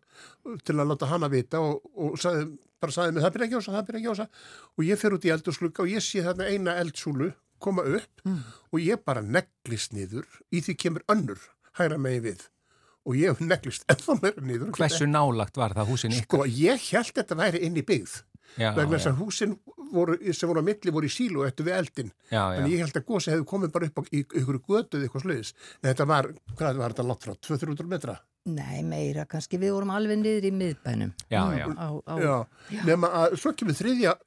til 0.66 0.76
að 0.78 0.90
láta 0.90 1.10
hana 1.12 1.30
vita 1.32 1.62
og, 1.62 1.84
og 1.94 2.18
sagði, 2.22 2.48
bara 2.82 2.96
sagði 2.96 3.16
mig 3.16 3.26
það 3.26 3.36
byrja 3.36 3.48
ekki 3.50 3.60
ása, 3.62 3.76
það 3.78 3.88
byrja 3.90 4.02
ekki 4.02 4.14
ása 4.14 4.28
og 4.74 4.88
ég 4.90 5.02
fer 5.04 5.18
út 5.18 5.28
í 5.28 5.34
eldurslugga 5.36 5.86
og 5.86 5.94
ég 5.94 6.06
sé 6.06 6.26
þarna 6.26 6.50
eina 6.50 6.78
eldsúlu 6.82 7.30
koma 7.64 7.86
upp 7.88 8.26
og 8.28 8.82
ég 8.82 9.04
bara 9.06 9.24
neglist 9.24 9.94
niður. 9.96 10.28
Í 10.52 10.64
því 10.64 10.76
kemur 10.84 11.06
önnur 11.12 11.46
hæra 11.80 12.00
megi 12.02 12.24
við 12.28 12.44
og 13.04 13.18
ég 13.20 13.40
neglist 13.44 13.88
ennþá 13.92 14.18
meira 14.22 14.44
niður. 14.44 14.74
Hversu 14.78 15.08
nálagt 15.10 15.60
var 15.60 15.76
það 15.78 15.92
húsin 15.92 16.16
ykkur? 16.16 16.46
Sko, 16.46 16.60
ég 16.60 16.90
held 16.92 17.16
þetta 17.20 17.40
væri 17.40 17.64
inn 17.68 17.80
í 17.80 17.86
byggð 17.88 18.20
vegna 18.58 18.98
þess 18.98 19.08
já. 19.08 19.12
að 19.12 19.22
húsin 19.22 19.56
voru, 19.94 20.18
sem 20.34 20.50
voru 20.50 20.64
á 20.64 20.68
milli 20.70 20.94
voru 20.94 21.10
í 21.10 21.14
sílu 21.14 21.46
eftir 21.48 21.68
við 21.70 21.78
eldin 21.80 22.12
Já, 22.30 22.42
já. 22.54 22.60
en 22.60 22.70
ég 22.72 22.84
held 22.84 23.00
að 23.00 23.08
gósi 23.08 23.34
hefði 23.34 23.48
komið 23.54 23.74
bara 23.76 23.90
upp 23.90 24.02
á, 24.02 24.04
í 24.12 24.22
ykkur 24.24 24.60
götuð 24.68 25.06
eitthvað 25.08 25.26
sluðis 25.26 25.54
en 25.82 25.90
þetta 25.90 26.10
var, 26.10 26.30
hvað 26.58 26.84
var 26.84 26.96
þetta 26.96 27.08
látt 27.10 27.28
frá? 27.28 27.36
200-300 27.50 27.90
metra? 27.96 28.20
Nei, 28.44 28.84
meira. 28.84 29.24
Kannski, 29.30 29.56
við 29.56 29.72
vorum 29.72 29.94
alveg 29.96 30.20
niður 30.20 30.50
í 30.50 30.52
miðbænum. 30.52 31.14
Já, 31.32 31.44
já. 31.56 31.64
Á, 31.80 31.88
á, 32.04 32.16
Já, 32.20 32.82
nema 32.84 33.08
að 33.22 33.38
svo 33.40 33.54
kemur 33.56 33.78
þriðja 33.78 34.18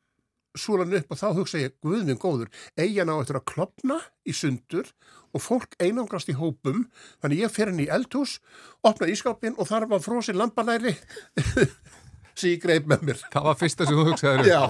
súlan 0.57 0.95
upp 0.97 1.13
og 1.13 1.21
þá 1.21 1.27
hugsa 1.37 1.61
ég, 1.61 1.75
guðminn 1.85 2.21
góður, 2.21 2.49
eigin 2.81 3.13
á 3.13 3.21
eftir 3.21 3.37
að 3.37 3.45
klopna 3.53 3.99
í 4.25 4.33
sundur 4.33 4.89
og 5.37 5.43
fólk 5.45 5.77
einangrast 5.83 6.31
í 6.33 6.37
hópum, 6.39 6.87
þannig 7.21 7.43
ég 7.45 7.53
fer 7.53 7.69
henni 7.69 7.85
í 7.85 7.93
eldhús, 7.93 8.39
opna 8.87 9.09
ískápin 9.13 9.57
og 9.61 9.69
þar 9.69 9.89
var 9.91 10.01
frósin 10.01 10.39
lambalæri 10.41 10.95
sem 12.41 12.53
ég 12.53 12.63
greip 12.63 12.89
með 12.91 13.05
mér. 13.09 13.23
Það 13.33 13.47
var 13.49 13.59
fyrsta 13.61 13.87
sem 13.89 13.99
þú 13.99 14.05
hugsaður 14.11 14.43
um. 14.43 14.49
Já, 14.51 14.61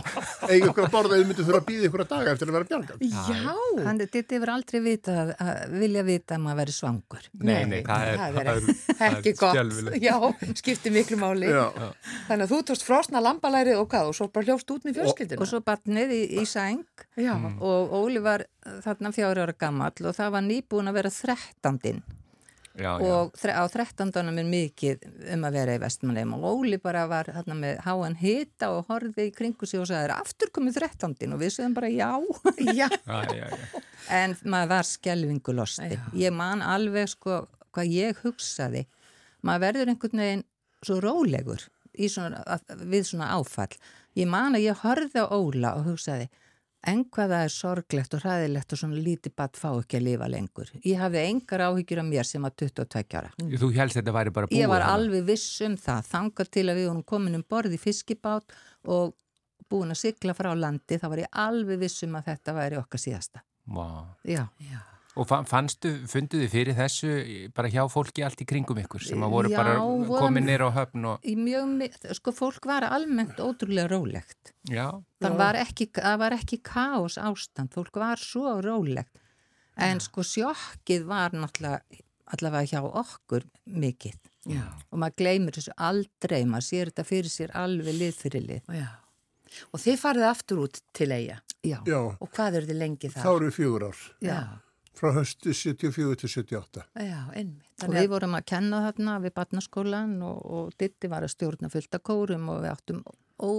eigin 0.48 0.70
ykkur 0.70 0.86
að 0.86 0.92
borða, 0.94 1.18
þau 1.18 1.30
myndu 1.30 1.46
þurfa 1.46 1.60
að 1.60 1.68
býða 1.70 1.88
ykkur 1.88 2.04
að 2.04 2.10
daga 2.12 2.34
eftir 2.34 2.50
að 2.50 2.56
vera 2.56 2.68
bjargað. 2.70 3.04
Já. 3.06 3.54
Hann 3.86 4.02
þetta 4.02 4.36
hefur 4.36 4.52
aldrei 4.54 4.80
vita, 4.86 5.16
að, 5.22 5.32
að 5.46 5.76
vilja 5.82 6.04
vita 6.06 6.36
að 6.36 6.42
maður 6.46 6.60
veri 6.62 6.76
svangur. 6.76 7.28
Nei, 7.40 7.54
nei, 7.70 7.78
það 7.86 8.10
er, 8.10 8.20
það 8.20 8.40
er 8.42 8.50
það 8.66 9.06
er 9.08 9.18
ekki 9.20 9.34
gott. 9.40 9.56
skelfilegt. 9.56 10.06
Já, 10.06 10.52
skipti 10.62 10.94
miklu 10.94 11.20
máli. 11.20 11.50
Já. 11.52 11.64
Þannig 12.28 12.46
að 12.46 12.52
þú 12.54 12.60
tókst 12.70 12.86
frosna 12.86 13.24
lambalærið 13.24 13.80
og 13.82 13.88
hvað 13.92 14.12
og 14.12 14.18
svo 14.18 14.28
bara 14.32 14.50
hljófst 14.50 14.76
út 14.76 14.86
með 14.86 15.00
fjölskyldina. 15.00 15.42
Og 15.42 15.50
svo 15.50 15.62
batnið 15.66 16.14
í, 16.16 16.22
í 16.40 16.46
sæng 16.48 16.84
Já. 17.20 17.34
og 17.36 17.96
Óli 18.00 18.22
var 18.22 18.46
þarna 18.84 19.12
fjári 19.14 19.42
ára 19.44 19.56
gammal 19.58 19.92
og 20.02 20.16
það 20.16 20.32
var 20.36 20.46
nýbúin 20.46 20.90
að 20.90 21.00
vera 21.00 21.12
þrettandinn 21.14 22.02
Já, 22.76 22.90
já. 23.00 23.08
og 23.08 23.32
þre, 23.40 23.52
á 23.56 23.64
þrettandanum 23.72 24.38
er 24.42 24.48
mikið 24.50 25.04
um 25.32 25.44
að 25.48 25.54
vera 25.56 25.76
í 25.78 25.80
vestmannheim 25.80 26.34
og 26.36 26.42
Óli 26.50 26.76
bara 26.82 27.06
var 27.08 27.30
þarna 27.32 27.56
með 27.56 27.78
háan 27.86 28.16
hita 28.20 28.68
og 28.74 28.90
horfið 28.90 29.30
í 29.30 29.34
kringu 29.36 29.68
sig 29.68 29.80
og 29.80 29.88
sagði 29.88 30.12
aftur 30.12 30.52
komið 30.52 30.76
þrettandinn 30.76 31.32
og 31.32 31.40
við 31.40 31.54
sögum 31.56 31.76
bara 31.78 31.88
já 31.88 32.10
Já. 32.76 32.88
Já, 33.08 33.20
já, 33.32 33.48
já. 33.48 33.82
en 34.18 34.36
maður 34.44 34.72
var 34.74 34.88
skelvingu 34.90 35.54
losti 35.56 35.88
Já. 35.96 36.02
ég 36.26 36.36
man 36.36 36.60
alveg 36.64 37.08
sko 37.14 37.46
hvað 37.72 37.92
ég 37.96 38.20
hugsaði 38.24 38.84
maður 39.46 39.64
verður 39.66 39.94
einhvern 39.94 40.22
veginn 40.26 40.44
svo 40.84 41.00
rólegur 41.00 41.64
í 41.96 42.10
svona, 42.12 42.42
við 42.84 43.08
svona 43.08 43.30
áfall 43.38 43.72
ég 44.20 44.28
man 44.28 44.56
að 44.58 44.68
ég 44.68 44.82
horfði 44.84 45.24
á 45.24 45.32
Óla 45.32 45.78
og 45.80 45.88
hugsaði 45.94 46.28
en 46.86 47.04
hvað 47.10 47.30
það 47.34 47.44
er 47.46 47.52
sorglegt 47.54 48.14
og 48.14 48.20
hræðilegt 48.22 48.72
og 48.72 48.78
svona 48.78 49.00
lítið 49.02 49.32
batt 49.36 49.56
fá 49.58 49.68
ekki 49.80 49.98
að 49.98 50.04
lifa 50.06 50.28
lengur 50.30 50.70
ég 50.84 50.98
hafði 51.00 51.22
engar 51.30 51.64
áhyggjur 51.68 52.02
af 52.02 52.08
mér 52.10 52.28
sem 52.28 52.42
var 52.46 52.54
22 52.54 53.16
ára 53.20 53.30
Þú 53.36 53.70
helst 53.74 53.96
þetta 54.00 54.12
væri 54.14 54.30
bara 54.36 54.46
búið. 54.50 54.60
ég 54.60 54.68
var 54.70 54.82
þarna. 54.84 54.94
alveg 54.94 55.24
viss 55.32 55.60
um 55.66 55.76
það 55.76 56.10
þangað 56.12 56.50
til 56.58 56.66
að 56.70 56.76
við 56.82 56.88
vorum 56.90 57.02
komin 57.14 57.34
um 57.40 57.44
borð 57.48 57.74
í 57.74 57.80
fiskibát 57.82 58.56
og 58.84 59.14
búin 59.70 59.90
að 59.90 59.98
sigla 60.04 60.34
frá 60.38 60.52
landi 60.54 60.98
þá 61.00 61.08
var 61.10 61.18
ég 61.24 61.32
alveg 61.32 61.80
viss 61.80 62.02
um 62.06 62.14
að 62.20 62.28
þetta 62.30 62.54
væri 62.54 62.76
okkar 62.78 63.02
síðasta 63.02 63.42
Vá. 63.66 63.86
já 64.22 64.44
Já. 64.62 64.78
Og 65.16 65.24
fa- 65.28 65.42
fannstu, 65.48 65.88
funduðu 66.10 66.46
fyrir 66.52 66.74
þessu 66.76 67.10
bara 67.56 67.70
hjá 67.72 67.86
fólki 67.88 68.20
allt 68.26 68.42
í 68.42 68.46
kringum 68.48 68.76
ykkur 68.82 69.00
sem 69.00 69.22
að 69.24 69.30
voru 69.32 69.48
Já, 69.48 69.56
bara 69.56 69.76
komin 70.20 70.44
nýra 70.44 70.68
á 70.68 70.76
höfn 70.76 71.06
og, 71.08 71.22
í 71.24 71.32
mjög, 71.40 71.86
sko 72.18 72.34
fólk 72.36 72.66
var 72.68 72.84
almennt 72.84 73.38
ótrúlega 73.40 73.88
rólegt. 73.94 74.52
Já, 74.68 74.90
það 75.24 75.38
var 75.40 75.54
ekki, 75.62 75.86
það 75.96 76.18
var 76.20 76.36
ekki 76.36 76.58
kaos 76.62 77.16
ástand, 77.16 77.72
fólk 77.72 77.96
var 77.96 78.20
svo 78.20 78.58
rólegt. 78.60 79.08
En 79.76 80.00
sko 80.00 80.20
sjokkið 80.24 81.06
var 81.08 81.32
náttúrulega 81.32 81.80
allavega 82.36 82.68
hjá 82.74 82.80
okkur 82.84 83.44
mikið. 83.66 84.16
Já. 84.46 84.62
og 84.92 84.98
maður 85.02 85.16
gleymir 85.18 85.56
þessu 85.56 85.72
aldrei 85.82 86.44
maður 86.46 86.62
sér 86.68 86.90
þetta 86.92 87.04
fyrir 87.08 87.32
sér 87.32 87.50
alveg 87.58 87.96
lið 87.98 88.14
fyrir 88.20 88.44
lið. 88.46 88.68
Já. 88.78 88.86
Og 89.72 89.80
þið 89.82 89.96
farið 89.98 90.26
aftur 90.28 90.60
út 90.68 90.78
til 90.94 91.08
eiga. 91.10 91.40
já, 91.64 91.80
Já, 91.88 91.98
Og 92.20 92.28
hvað 92.30 92.60
eru 92.60 92.66
þið 92.68 92.78
lengi 92.78 93.08
þá 93.10 93.16
þar? 93.24 93.32
eru 93.40 93.48
við 93.48 93.56
fjögur 93.56 93.86
ár, 93.88 93.98
Já. 94.22 94.38
Frá 94.96 95.10
höstu 95.16 95.52
74 95.52 96.16
til 96.22 96.30
78. 96.32 96.86
Já, 96.96 97.20
einmitt. 97.36 97.66
og 97.76 97.82
Þannig 97.84 97.98
við 98.00 98.06
að, 98.06 98.14
vorum 98.14 98.38
að 98.38 98.46
kenna 98.52 98.82
þarna 98.86 99.18
við 99.26 99.34
barnaskólan 99.36 100.16
og, 100.24 100.38
og 100.58 100.72
Ditti 100.80 101.10
var 101.12 101.26
að 101.26 101.34
stjórna 101.36 101.70
fullt 101.72 101.98
af 101.98 102.02
kórum 102.08 102.48
og 102.54 102.62
við 102.64 102.72
áttum 102.72 103.02
ó, 103.36 103.50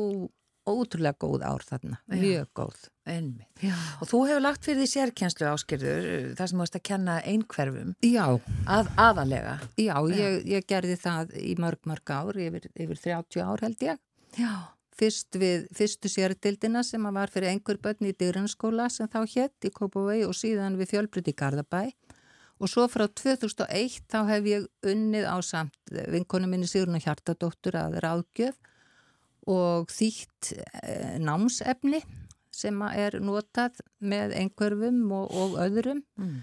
ótrúlega 0.68 1.16
góð 1.24 1.44
ár 1.48 1.64
þarna, 1.64 1.98
Já. 2.12 2.18
mjög 2.20 2.48
góð 2.60 2.80
einmitt. 3.08 3.48
já, 3.64 3.76
Og 4.02 4.10
þú 4.10 4.20
hefur 4.28 4.42
lagt 4.44 4.66
fyrir 4.68 4.82
því 4.82 4.88
sérkjenslu 4.92 5.46
áskýrður, 5.48 6.08
þar 6.36 6.50
sem 6.52 6.58
þú 6.58 6.66
veist 6.66 6.76
að 6.80 6.84
kenna 6.90 7.20
einhverfum, 7.24 7.94
já 8.04 8.26
að, 8.68 8.90
aðalega. 9.00 9.54
Já, 9.80 9.96
ég, 10.12 10.42
ég 10.52 10.66
gerði 10.68 10.98
það 11.00 11.32
í 11.40 11.54
mörg, 11.62 11.80
mörg 11.88 12.12
ár, 12.18 12.36
yfir, 12.50 12.68
yfir 12.76 13.00
30 13.06 13.46
ár 13.48 13.64
held 13.64 13.86
ég. 13.88 14.02
Já. 14.36 14.52
Fyrst 14.98 15.38
við 15.38 15.68
fyrstu 15.78 16.10
sérdildina 16.10 16.82
sem 16.86 17.04
að 17.06 17.18
var 17.20 17.34
fyrir 17.34 17.52
einhver 17.52 17.78
börn 17.82 18.10
í 18.10 18.16
dyrunskóla 18.18 18.88
sem 18.90 19.10
þá 19.12 19.20
hétt 19.30 19.68
í 19.68 19.74
Kópavögi 19.74 20.26
og 20.26 20.34
síðan 20.38 20.78
við 20.80 20.96
fjölbryt 20.96 21.30
í 21.30 21.36
Garðabæ. 21.38 21.84
Og 22.58 22.72
svo 22.72 22.88
frá 22.90 23.06
2001 23.06 24.08
þá 24.10 24.20
hef 24.32 24.48
ég 24.50 24.66
unnið 24.90 25.28
á 25.30 25.38
samt 25.46 25.94
vinkonu 26.10 26.50
minni 26.50 26.70
Sigrun 26.70 26.98
og 26.98 27.06
Hjartadóttur 27.06 27.78
að 27.78 28.00
ráðgjöf 28.02 28.58
og 29.48 29.94
þýtt 29.94 30.56
eh, 30.58 31.18
námsefni 31.22 32.02
sem 32.58 32.80
er 32.90 33.20
notað 33.22 33.78
með 34.02 34.34
einhverfum 34.42 35.04
og, 35.14 35.30
og 35.30 35.58
öðrum. 35.68 36.02
Mm. 36.20 36.38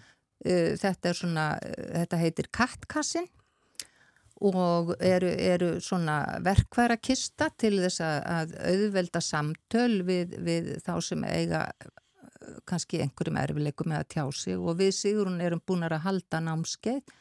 Uh, 0.44 0.74
þetta 0.76 1.08
er 1.08 1.16
svona, 1.16 1.44
uh, 1.56 1.84
þetta 2.02 2.18
heitir 2.20 2.48
kattkassin 2.52 3.28
og 4.42 4.94
eru, 4.98 5.30
eru 5.30 5.68
svona 5.82 6.18
verkværakista 6.44 7.50
til 7.58 7.78
þess 7.84 8.02
að, 8.02 8.54
auðvelda 8.72 9.22
samtöl 9.22 10.02
við, 10.06 10.34
við 10.42 10.72
þá 10.84 10.94
sem 11.06 11.26
eiga 11.28 11.66
uh, 11.70 12.56
kannski 12.66 13.02
einhverjum 13.04 13.38
erfileikum 13.40 13.92
með 13.92 14.02
að 14.02 14.10
tjá 14.16 14.24
sig. 14.34 14.58
Og 14.58 14.80
við 14.80 14.94
Sigrun 14.98 15.42
erum 15.44 15.62
búin 15.66 15.86
að 15.86 16.02
halda 16.08 16.42
námskeið 16.44 17.14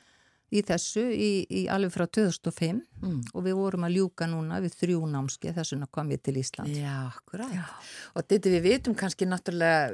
í 0.53 0.61
þessu 0.65 1.03
í, 1.11 1.31
í 1.49 1.61
alveg 1.73 1.95
frá 1.97 2.05
2005 2.07 2.81
Mm. 3.03 3.17
og 3.35 3.43
við 3.43 3.55
vorum 3.59 3.83
að 3.83 3.95
ljúka 3.97 4.25
núna 4.31 4.61
við 4.63 4.75
þrjú 4.79 4.99
námskeið 5.11 5.57
þess 5.57 5.73
vegna 5.73 5.87
kom 5.91 6.11
ég 6.13 6.21
til 6.23 6.37
Ísland. 6.39 6.71
Já, 6.71 7.09
akkurat. 7.09 7.51
Og 8.15 8.23
þetta 8.31 8.53
við 8.53 8.63
vitum 8.63 8.95
kannski 8.95 9.27
náttúrulega, 9.27 9.89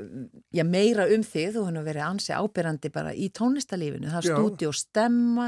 já, 0.53 0.63
meira 0.67 1.07
um 1.09 1.23
þig, 1.25 1.47
þú 1.55 1.63
hefur 1.65 1.87
verið 1.87 2.05
ansi 2.05 2.35
ábyrrandi 2.37 2.91
bara 2.93 3.15
í 3.17 3.31
tónlistalífinu, 3.33 4.11
það 4.13 4.19
er 4.21 4.29
Já. 4.29 4.35
stúdi 4.37 4.69
og 4.69 4.77
stemma, 4.77 5.47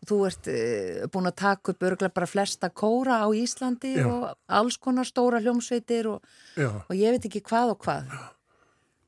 og 0.00 0.10
þú 0.10 0.18
ert 0.26 0.50
uh, 0.50 1.06
búin 1.14 1.30
að 1.30 1.38
taka 1.44 1.74
upp 1.76 1.86
örgulega 1.86 2.16
bara 2.18 2.30
flesta 2.34 2.72
kóra 2.74 3.20
á 3.22 3.28
Íslandi 3.30 3.94
Já. 3.94 4.02
og 4.10 4.34
alls 4.58 4.80
konar 4.82 5.06
stóra 5.06 5.38
hljómsveitir 5.38 6.10
og, 6.16 6.26
Já, 6.58 6.72
og 6.82 6.94
ég 6.98 7.14
veit 7.14 7.30
ekki 7.30 7.44
hvað 7.46 7.76
og 7.76 7.82
hvað. 7.86 8.10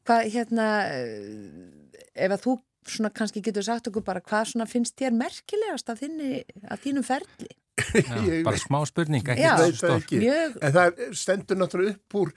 Hvað, 0.07 0.31
hérna, 0.31 0.71
uh, 0.95 2.03
ef 2.15 2.39
að 2.39 2.45
þú 2.47 2.61
svona 2.89 3.11
kannski 3.11 3.43
getur 3.45 3.63
sagt 3.67 3.89
okkur 3.91 4.03
bara 4.07 4.21
hvað 4.21 4.53
svona 4.53 4.67
finnst 4.71 4.97
þér 5.01 5.13
merkilegast 5.17 5.91
að, 5.93 5.99
þinni, 6.05 6.31
að 6.71 6.85
þínum 6.87 7.05
ferli? 7.07 7.51
Ég 8.29 8.43
bara 8.45 8.59
smá 8.61 8.83
spurning, 8.85 9.25
ekki 9.25 9.41
Já. 9.41 9.55
stór. 9.73 9.95
ekki. 10.03 10.19
Mjög- 10.21 10.59
En 10.67 10.73
það 10.75 10.99
stendur 11.17 11.57
náttúrulega 11.57 11.95
upp 11.97 12.17
úr 12.21 12.33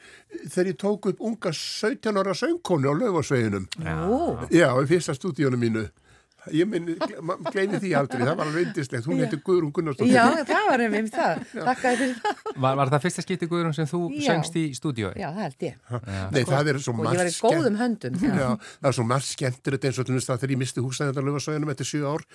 þegar 0.46 0.70
ég 0.72 0.78
tók 0.80 1.10
upp 1.12 1.20
unga 1.28 1.52
17 1.52 2.20
ára 2.22 2.34
söngkonu 2.38 2.88
á 2.88 2.94
lögvarsveginum. 2.96 3.66
Ó, 3.84 4.48
Já, 4.54 4.70
í 4.80 4.88
fyrsta 4.88 5.16
stúdíónu 5.18 5.60
mínu. 5.60 5.84
Ég 6.52 6.68
minn, 6.68 6.90
gleymi 7.54 7.80
því 7.80 7.92
aldrei, 7.96 8.20
það 8.26 8.36
var 8.40 8.50
alveg 8.50 8.66
indislegt. 8.68 9.06
Hún 9.08 9.22
heitir 9.24 9.40
Guðrún 9.48 9.72
Gunnarsdóttir. 9.76 10.12
já, 10.12 10.26
það 10.50 10.66
var 10.68 10.84
einmitt 10.84 11.14
það. 11.14 11.44
Þakkaði 11.54 12.00
fyrir 12.02 12.16
það. 12.20 12.42
Var, 12.66 12.76
var 12.82 12.92
það 12.92 13.04
fyrsta 13.06 13.24
skipti 13.24 13.48
Guðrún 13.52 13.76
sem 13.78 13.88
þú 13.88 14.02
Já. 14.12 14.24
söngst 14.28 14.58
í 14.60 14.64
stúdíói? 14.76 15.14
Já, 15.16 15.30
það 15.32 15.44
held 15.48 15.68
ég. 15.68 15.78
Nei, 16.36 16.42
það 16.50 16.72
er 16.74 16.80
svo 16.84 16.94
Og 16.94 17.00
ég 17.00 17.06
margt 17.08 17.22
var 17.22 17.32
í 17.32 17.38
góðum 17.40 17.80
höndum. 17.80 18.20
Já. 18.20 18.34
Já, 18.44 18.50
það 18.82 18.90
er 18.92 18.98
svo 19.00 19.06
margt 19.14 19.30
skemmtilegt 19.30 19.88
eins 19.88 20.02
og 20.04 20.12
þess 20.12 20.34
að 20.34 20.42
þegar 20.44 20.56
ég 20.58 20.62
misti 20.66 20.84
húsnæðan 20.84 21.30
lögarsvæðinum 21.30 21.74
eftir 21.74 21.90
7 21.94 22.04
ár, 22.12 22.26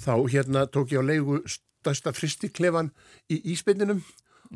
þá 0.00 0.12
hérna 0.32 0.64
tók 0.72 0.94
ég 0.96 1.02
á 1.02 1.08
leigu 1.08 1.42
stærsta 1.44 2.12
fristiklefan 2.16 2.88
í 3.28 3.42
íspinninum 3.52 4.00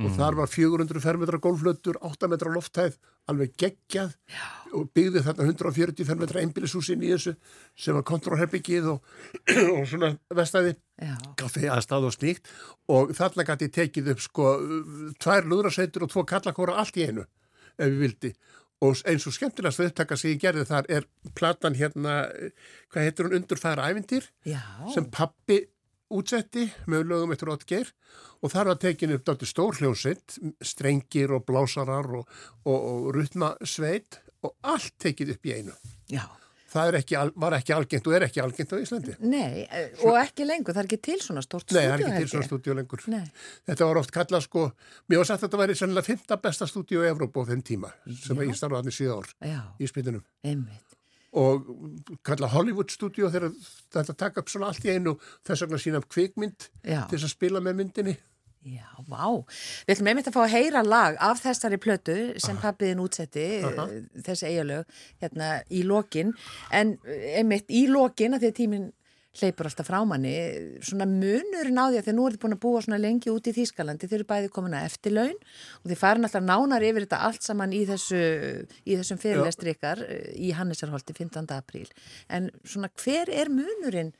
og 0.00 0.14
þar 0.16 0.38
var 0.40 0.48
400 0.48 1.02
fermetra 1.04 1.36
gólflötur, 1.42 1.98
8 2.00 2.28
metra 2.32 2.48
lofthæð, 2.48 2.96
alveg 3.30 3.52
geggjað 3.60 4.14
Já. 4.30 4.46
og 4.74 4.88
byggði 4.96 5.22
þarna 5.26 5.46
140 5.46 6.08
fermetra 6.08 6.42
einbýlishúsin 6.42 7.04
í 7.04 7.12
þessu 7.12 7.34
sem 7.78 7.94
var 7.96 8.06
kontrolherbyggið 8.08 8.88
og, 8.94 9.12
og 9.76 9.84
svona 9.90 10.14
vestæði 10.34 10.74
kaffi 11.38 11.68
aðstæð 11.70 12.08
og 12.08 12.16
slíkt 12.16 12.50
og 12.92 13.12
þarna 13.18 13.46
gæti 13.46 13.70
tekið 13.78 14.10
upp 14.14 14.24
sko 14.24 14.48
tvær 15.22 15.46
lúðrasveitur 15.50 16.06
og 16.06 16.12
tvo 16.14 16.26
kallakóra 16.28 16.80
allt 16.82 16.98
í 16.98 17.06
einu 17.06 17.26
ef 17.78 17.86
við 17.86 18.00
vildi. 18.06 18.32
Og 18.82 18.98
eins 19.06 19.24
og 19.30 19.34
skemmtilegast 19.36 19.80
upptaka 19.84 20.16
sem 20.18 20.32
ég 20.32 20.40
gerði 20.42 20.64
þar 20.66 20.88
er 20.90 21.04
platan 21.38 21.76
hérna 21.78 22.24
hvað 22.90 23.04
heitir 23.06 23.28
hún 23.28 23.36
Undurfæra 23.38 23.86
ævintýr? 23.92 24.26
Já. 24.42 24.58
sem 24.94 25.06
pappi 25.06 25.60
útsetti 26.18 26.66
með 26.90 27.08
lögum 27.12 27.32
eftir 27.34 27.50
Ottgeir 27.52 27.94
og 28.42 28.52
þar 28.52 28.72
var 28.72 28.82
tekin 28.82 29.14
upp 29.16 29.24
dátur 29.28 29.48
stór 29.50 29.78
hljómsveit 29.80 30.36
strengir 30.66 31.32
og 31.36 31.46
blásarar 31.48 32.10
og, 32.18 32.28
og, 32.66 32.78
og 32.78 33.10
rutmasveit 33.16 34.20
og 34.42 34.54
allt 34.66 34.94
tekið 35.02 35.36
upp 35.36 35.46
í 35.46 35.54
einu 35.58 35.74
Já. 36.10 36.24
það 36.72 36.98
ekki, 36.98 37.18
var 37.38 37.56
ekki 37.56 37.74
algengt 37.76 38.08
og 38.10 38.16
er 38.18 38.26
ekki 38.26 38.42
algengt 38.42 38.74
á 38.74 38.76
Íslandi 38.82 39.16
Nei, 39.22 39.64
eh, 39.64 39.92
og 40.04 40.18
ekki 40.20 40.46
lengur, 40.48 40.74
það 40.74 40.82
er 40.82 40.90
ekki 40.90 41.00
til 41.08 41.18
svona 41.22 41.44
stort 41.46 41.70
Nei, 41.70 41.84
það 41.84 41.94
er 41.94 42.04
ekki 42.06 42.22
til 42.24 42.32
svona 42.34 42.48
stúdíu 42.48 42.76
lengur. 42.76 43.04
Nei. 43.12 43.24
Þetta 43.70 43.88
var 43.90 44.00
oft 44.02 44.14
kallað 44.14 44.46
sko, 44.48 44.68
mér 45.08 45.22
var 45.22 45.30
sagt 45.30 45.40
að 45.40 45.46
þetta 45.46 45.62
væri 45.62 45.78
sennilega 45.78 46.10
fymta 46.10 46.40
besta 46.42 46.68
stúdíu 46.70 47.04
í 47.04 47.10
Evrópu 47.12 47.46
á 47.46 47.50
þenn 47.52 47.66
tíma 47.70 47.92
sem 48.24 48.42
ég 48.42 48.58
starfaði 48.58 48.96
síða 48.98 49.20
ár 49.20 49.30
Já, 49.54 49.60
í 49.78 49.90
spytunum 49.90 50.24
einmitt. 50.42 50.91
Og 51.32 51.70
kallað 52.26 52.52
Hollywood 52.52 52.92
stúdíu 52.92 53.30
þegar 53.32 53.54
þetta 53.94 54.18
taka 54.20 54.42
upp 54.42 54.52
svona 54.52 54.68
allt 54.68 54.84
í 54.84 54.92
einu 54.92 55.16
þess 55.46 55.64
vegna 55.64 55.80
sína 55.80 56.02
kvikmynd 56.04 56.68
Já. 56.84 57.06
til 57.08 57.16
þess 57.16 57.30
að 57.30 57.34
spila 57.36 57.62
með 57.64 57.78
myndinni. 57.80 58.16
Já, 58.62 58.86
vá. 59.10 59.42
Við 59.88 59.96
ætlum 59.96 60.08
einmitt 60.12 60.28
að 60.30 60.36
fá 60.36 60.42
að 60.44 60.52
heyra 60.52 60.82
lag 60.86 61.16
af 61.18 61.40
þessari 61.42 61.80
plötu 61.82 62.16
sem 62.38 62.58
pappiðin 62.62 63.00
útsetti, 63.02 63.46
Aha. 63.66 63.86
uh, 63.88 64.20
þessi 64.22 64.52
eigalög, 64.52 65.00
hérna 65.22 65.48
í 65.66 65.80
lokin. 65.88 66.30
En 66.70 66.92
eh, 67.02 67.40
einmitt 67.40 67.72
í 67.74 67.88
lokin, 67.90 68.36
að 68.36 68.44
því 68.44 68.52
að 68.52 68.58
tíminn 68.60 68.86
hleypur 69.40 69.68
alltaf 69.68 69.88
frá 69.88 70.00
manni, 70.04 70.32
svona 70.84 71.06
munurinn 71.08 71.80
á 71.80 71.88
því 71.88 72.00
að 72.00 72.08
þið 72.08 72.16
nú 72.18 72.24
eruð 72.28 72.40
búin 72.42 72.56
að 72.56 72.62
búa 72.64 72.82
svona 72.84 72.98
lengi 73.00 73.32
út 73.32 73.48
í 73.48 73.54
Þýskalandi, 73.56 74.08
þið 74.08 74.16
eru 74.18 74.26
bæði 74.28 74.50
komin 74.52 74.76
að 74.76 74.88
eftirlaun 74.90 75.38
og 75.80 75.86
þið 75.88 76.00
farin 76.02 76.28
alltaf 76.28 76.44
nánar 76.44 76.84
yfir 76.84 77.06
þetta 77.06 77.20
allt 77.28 77.46
saman 77.46 77.72
í, 77.72 77.80
þessu, 77.88 78.20
í 78.84 78.98
þessum 79.00 79.22
fyrirlestri 79.22 79.72
ykkar 79.72 80.04
eh, 80.04 80.26
í 80.36 80.52
Hannesarholti 80.56 81.16
15. 81.16 81.48
apríl. 81.56 81.88
En 82.28 82.50
svona 82.60 82.92
hver 83.00 83.32
er 83.32 83.48
munurinn, 83.52 84.12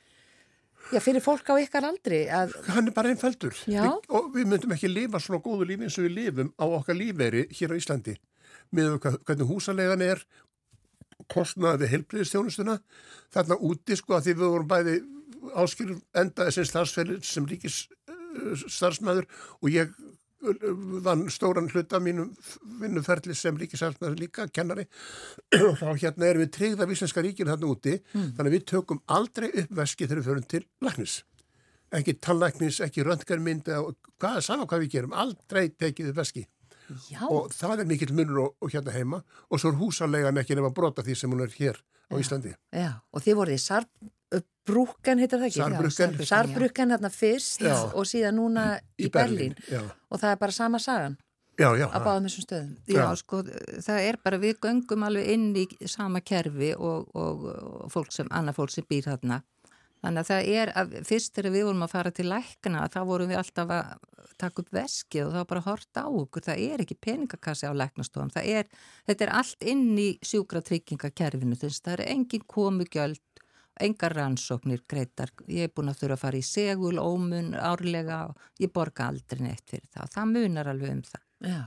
já, 0.89 0.97
fyrir 0.97 1.21
fólk 1.23 1.53
á 1.53 1.61
ykkar 1.61 1.85
aldri 1.91 2.23
að, 2.33 2.57
Hann 2.73 2.89
er 2.89 2.97
bara 2.97 3.13
einfaldur 3.13 3.53
Já. 3.69 3.85
við, 3.85 4.09
og 4.17 4.31
við 4.33 4.49
myndum 4.49 4.73
ekki 4.73 4.89
lifa 4.89 5.21
svona 5.21 5.43
góðu 5.45 5.69
lífi 5.69 5.87
eins 5.87 5.99
og 6.01 6.09
við 6.09 6.17
lifum 6.23 6.53
á 6.57 6.65
okkar 6.65 6.97
lífveri 6.97 7.45
hér 7.53 7.77
á 7.77 7.79
Íslandi 7.79 8.17
með 8.73 8.97
hvernig 9.05 9.45
húsalegan 9.45 10.01
er 10.01 10.25
kostnaði 11.31 11.83
við 11.83 11.93
helbriðistjónustuna 11.97 12.77
þarna 13.33 13.59
úti 13.69 13.97
sko 13.99 14.17
að 14.17 14.27
því 14.27 14.37
við 14.39 14.53
vorum 14.53 14.71
bæði 14.71 14.95
áskilur 15.59 15.99
endaði 16.17 16.55
sem 16.57 16.67
starfsfælir 16.67 17.21
sem 17.27 17.45
ríkis 17.49 17.83
uh, 18.09 18.53
starfsmæður 18.63 19.27
og 19.59 19.73
ég 19.73 19.91
uh, 19.91 20.69
vann 21.05 21.25
stóran 21.33 21.69
hluta 21.71 21.99
mínum 22.03 22.31
vinnuferli 22.81 23.35
sem 23.37 23.57
ríkisarfsmæður 23.59 24.17
líka, 24.19 24.47
kennari. 24.53 24.87
Og 25.59 25.77
þá 25.79 25.89
hérna 25.91 26.29
erum 26.29 26.45
við 26.45 26.53
tryggða 26.57 26.89
víslenska 26.89 27.23
ríkir 27.25 27.51
þarna 27.51 27.69
úti. 27.71 27.99
Þannig 28.13 28.47
að 28.47 28.55
við 28.57 28.65
tökum 28.73 29.03
aldrei 29.11 29.49
upp 29.51 29.77
veski 29.81 30.07
þegar 30.07 30.21
við 30.21 30.31
förum 30.31 30.49
til 30.55 30.65
læknis. 30.83 31.19
Ekki 31.93 32.17
tannlæknis, 32.25 32.79
ekki 32.81 33.05
röntgarmynd 33.05 33.69
eða 33.69 33.93
hvað 34.17 34.39
er 34.39 34.45
sama 34.47 34.65
hvað 34.65 34.85
við 34.85 34.95
gerum, 34.95 35.13
aldrei 35.13 35.67
tekið 35.69 36.13
upp 36.13 36.21
veski 36.23 36.47
já, 37.09 37.21
og 37.29 37.51
það 37.53 37.83
er 37.83 37.89
mikill 37.89 38.13
munur 38.15 38.39
og, 38.45 38.55
og 38.61 38.71
hérna 38.73 38.93
heima 38.95 39.21
og 39.49 39.59
svo 39.61 39.71
er 39.73 39.79
húsalega 39.79 40.31
ekki 40.41 40.57
nema 40.59 40.73
brota 40.75 41.03
því 41.05 41.15
sem 41.19 41.31
hún 41.33 41.43
er 41.45 41.53
hér 41.57 41.79
á 42.11 42.13
Íslandi. 42.19 42.53
Já, 42.73 42.91
og 43.11 43.23
þið 43.25 43.37
voruð 43.39 43.57
í 43.57 43.61
Sarbrúken, 43.63 45.19
heitir 45.23 45.39
það 45.41 45.47
ekki? 45.49 45.61
Saarbrücken. 45.61 46.15
Já, 46.19 46.29
Sarbrúken 46.29 46.93
hérna 46.95 47.11
fyrst 47.13 47.61
Já. 47.63 47.75
og 47.93 48.07
síðan 48.09 48.37
núna 48.39 48.65
í, 48.97 49.09
Berlín. 49.13 49.55
Já, 49.69 49.81
Og 50.09 50.19
það 50.21 50.31
er 50.35 50.41
bara 50.41 50.51
sama 50.51 50.79
sagan 50.79 51.17
já, 51.57 51.69
já. 51.77 51.87
á 51.89 51.97
báðum 52.01 52.27
þessum 52.27 52.45
stöðum. 52.47 52.75
Já, 52.87 52.99
Já. 53.01 53.15
sko, 53.15 53.41
það 53.87 53.99
er 54.09 54.17
bara, 54.23 54.39
við 54.41 54.59
göngum 54.63 55.05
alveg 55.07 55.27
inn 55.33 55.49
í 55.55 55.65
sama 55.85 56.21
kerfi 56.21 56.73
og, 56.75 57.09
og, 57.13 57.45
og 57.85 57.91
fólk 57.93 58.11
sem, 58.11 58.27
annað 58.31 58.57
fólk 58.61 58.73
sem 58.73 58.87
býr 58.89 59.09
þarna. 59.11 59.41
Þannig 60.03 60.19
að 60.19 60.29
það 60.29 60.49
er, 60.51 60.71
að, 60.75 60.95
fyrst 61.07 61.37
þegar 61.37 61.53
við 61.53 61.65
vorum 61.69 61.85
að 61.85 61.93
fara 61.93 62.11
til 62.11 62.25
lækna, 62.27 62.87
þá 62.91 62.97
vorum 63.07 63.29
við 63.31 63.39
alltaf 63.39 63.69
að 63.71 64.09
taka 64.41 64.63
upp 64.63 64.71
veskið 64.75 65.21
og 65.23 65.29
það 65.31 65.39
var 65.39 65.49
bara 65.51 65.61
að 65.61 65.69
horta 65.69 66.03
á 66.03 66.09
okkur. 66.09 66.45
Það 66.47 66.63
er 66.65 66.83
ekki 66.83 66.97
peningakassi 67.07 67.69
á 67.71 67.73
læknastofum. 67.79 68.33
Það 68.33 68.49
er, 68.57 68.67
þetta 69.07 69.25
er 69.25 69.33
allt 69.39 69.67
inn 69.73 69.85
í 70.01 70.09
sjúkratryggingakerfinu, 70.27 71.55
að 71.55 71.77
það 71.77 71.93
er 71.95 72.05
engin 72.11 72.45
komugjöld, 72.51 73.23
engar 73.87 74.17
rannsóknir 74.19 74.83
greitar. 74.91 75.31
Ég 75.47 75.69
er 75.69 75.73
búin 75.73 75.93
að 75.93 76.03
þurfa 76.03 76.19
að 76.19 76.23
fara 76.27 76.41
í 76.41 76.45
segul, 76.51 76.95
ómun, 76.99 77.53
árlega 77.55 78.25
og 78.27 78.61
ég 78.61 78.75
borga 78.75 79.07
aldrei 79.07 79.47
neitt 79.47 79.65
fyrir 79.71 79.87
það. 79.87 80.15
Það 80.17 80.31
munar 80.35 80.73
alveg 80.73 80.97
um 80.97 81.03
það. 81.13 81.27
Já. 81.47 81.61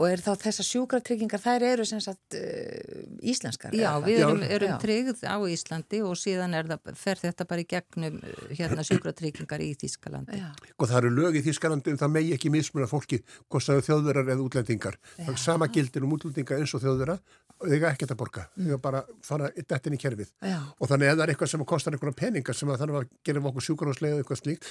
Og 0.00 0.06
er 0.08 0.22
þá 0.24 0.30
þessar 0.40 0.64
sjúkratryggingar, 0.64 1.42
þær 1.42 1.64
eru 1.68 1.84
sem 1.88 2.00
sagt 2.00 2.36
uh, 2.38 3.02
íslenskar? 3.20 3.74
Já, 3.76 3.90
eða 3.90 4.06
við 4.06 4.22
erum, 4.24 4.44
erum 4.56 4.78
tryggð 4.80 5.24
á 5.28 5.36
Íslandi 5.52 6.00
og 6.06 6.16
síðan 6.16 6.56
er 6.56 6.70
það, 6.70 6.92
fer 7.02 7.20
þetta 7.20 7.46
bara 7.50 7.64
í 7.64 7.68
gegnum 7.68 8.16
uh, 8.22 8.46
hérna 8.56 8.86
sjúkratryggingar 8.88 9.60
í 9.60 9.74
Þískalandi. 9.82 10.40
Já, 10.40 10.48
Og 10.80 10.88
það 10.88 10.98
eru 11.02 11.12
lög 11.18 11.36
í 11.36 11.44
Þýskalandi 11.44 11.92
um 11.92 12.00
það 12.00 12.14
megi 12.16 12.32
ekki 12.38 12.54
mismuna 12.54 12.88
fólki 12.88 13.20
hvort 13.50 13.66
það 13.66 13.76
eru 13.76 13.86
þjóðverar 13.90 14.32
eða 14.32 14.46
útlendingar. 14.48 14.98
Það 15.18 15.32
er 15.34 15.44
sama 15.44 15.68
gildir 15.74 16.08
um 16.08 16.16
útlendinga 16.16 16.60
eins 16.60 16.74
og 16.76 16.84
þjóðvera 16.86 17.18
og 17.60 17.68
þeir 17.68 17.76
eiga 17.76 17.90
ekkert 17.92 18.14
að 18.14 18.20
borga. 18.22 18.46
Þeir 18.56 18.70
eiga 18.70 18.78
bara 18.80 19.02
að 19.04 19.10
fara 19.26 19.50
í 19.52 19.64
dettin 19.68 19.96
í 19.96 20.00
kerfið. 20.00 20.30
já, 20.40 20.58
Og 20.80 20.88
þannig 20.88 21.10
ef 21.10 21.16
það 21.18 21.24
er 21.26 21.32
eitthvað 21.34 21.50
sem 21.52 21.64
kostar 21.68 21.96
einhverja 21.96 22.16
peningar 22.16 22.56
sem 22.56 22.70
að 22.72 22.80
þannig 22.80 22.96
að 22.96 23.10
gera 23.28 23.42
okkur 23.50 23.66
sjúkarháslega 23.66 24.14
eða 24.16 24.22
eitthvað 24.24 24.40
slíkt, 24.40 24.68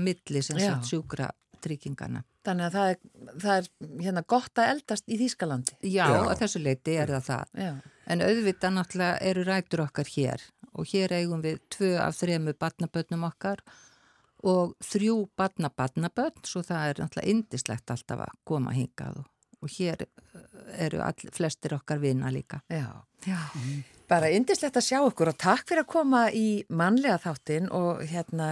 milli 0.00 0.42
sem 0.42 0.58
sagt 0.60 0.88
sjúkratryggingarna. 0.90 2.22
þannig 2.46 2.66
að 2.70 2.76
það 2.76 2.90
er, 2.92 2.98
það 3.42 3.56
er 3.56 3.66
hérna 4.06 4.22
gott 4.32 4.58
að 4.58 4.70
eldast 4.74 5.04
í 5.12 5.18
Þýskalandi. 5.20 5.76
Já, 5.82 6.06
Já. 6.08 6.20
að 6.24 6.38
þessu 6.40 6.62
leiti 6.64 6.94
er 6.96 7.12
það 7.16 7.26
það. 7.28 7.52
Já, 7.66 7.72
En 8.10 8.24
auðvitað 8.26 8.74
náttúrulega 8.74 9.18
eru 9.30 9.44
rætur 9.46 9.84
okkar 9.84 10.08
hér 10.16 10.42
og 10.72 10.86
hér 10.90 11.12
eigum 11.12 11.42
við 11.44 11.60
tvö 11.70 11.92
af 12.00 12.16
þremu 12.16 12.54
badnabötnum 12.58 13.26
okkar 13.28 13.60
og 14.42 14.72
þrjú 14.80 15.28
badna-badnabötn 15.36 16.48
svo 16.48 16.62
það 16.64 16.88
er 16.88 17.02
náttúrulega 17.04 17.30
indislegt 17.34 17.90
alltaf 17.92 18.24
að 18.24 18.34
koma 18.48 18.72
hingað 18.72 19.20
og, 19.20 19.28
og 19.60 19.68
hér 19.76 20.06
eh, 20.06 20.86
eru 20.86 21.02
all, 21.04 21.28
flestir 21.36 21.74
okkar 21.76 22.00
vina 22.00 22.30
líka. 22.32 22.62
já. 22.70 22.88
Já. 23.26 23.40
Bara 24.10 24.26
indislegt 24.34 24.74
að 24.74 24.82
sjá 24.88 24.98
ykkur 25.06 25.30
og 25.30 25.36
takk 25.38 25.68
fyrir 25.70 25.84
að 25.84 25.90
koma 25.92 26.22
í 26.34 26.46
mannlega 26.74 27.18
þáttin 27.22 27.68
og 27.70 28.00
hérna 28.10 28.48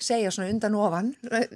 segja 0.00 0.30
svona 0.32 0.48
undan 0.54 0.76
ofan 0.80 1.10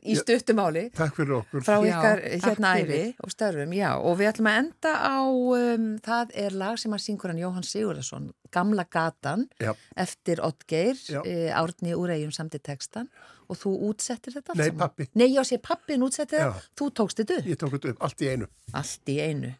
í 0.04 0.12
Já. 0.12 0.20
stuttumáli 0.20 0.82
Takk 0.96 1.16
fyrir 1.16 1.38
okkur. 1.38 1.64
frá 1.64 1.78
Já, 1.80 1.88
ykkar 1.94 2.20
takk 2.26 2.44
hérna 2.50 2.72
æfi 2.82 3.00
og 3.24 3.32
störfum, 3.32 3.72
já, 3.78 3.90
og 3.96 4.18
við 4.20 4.30
ætlum 4.34 4.50
að 4.52 4.58
enda 4.60 4.92
á, 5.00 5.16
um, 5.24 5.88
það 6.04 6.36
er 6.44 6.58
lag 6.60 6.76
sem 6.82 6.92
að 6.98 7.04
syngur 7.06 7.32
hann 7.32 7.40
Jóhann 7.40 7.64
Sigurðarsson, 7.66 8.28
Gamla 8.56 8.86
gatan, 8.90 9.46
Já. 9.60 9.74
eftir 9.96 10.40
Oddgeir, 10.46 10.96
Já. 11.12 11.20
e, 11.28 11.50
Árni 11.52 11.92
úr 11.94 12.14
eigum 12.16 12.32
samt 12.32 12.56
í 12.56 12.60
textan 12.64 13.10
og 13.48 13.58
þú 13.60 13.74
útsettir 13.90 14.32
þetta 14.34 14.54
allt 14.54 14.58
Nei, 14.62 14.70
saman? 14.70 14.80
pabbi. 14.88 15.08
Nei, 15.14 15.28
já, 15.36 15.42
sé 15.46 15.58
pappin 15.62 16.02
útsettir 16.06 16.40
Já. 16.40 16.48
það, 16.56 16.70
þú 16.80 16.88
tókst 17.00 17.20
þetta 17.22 17.36
upp, 17.42 17.46
Ég 17.52 17.60
tók 17.60 17.76
þetta 17.76 17.92
upp 17.94 18.02
allt 18.08 18.24
í 18.24 18.30
einu. 18.32 18.48
allt 18.80 19.12
í 19.12 19.18
einu, 19.22 19.52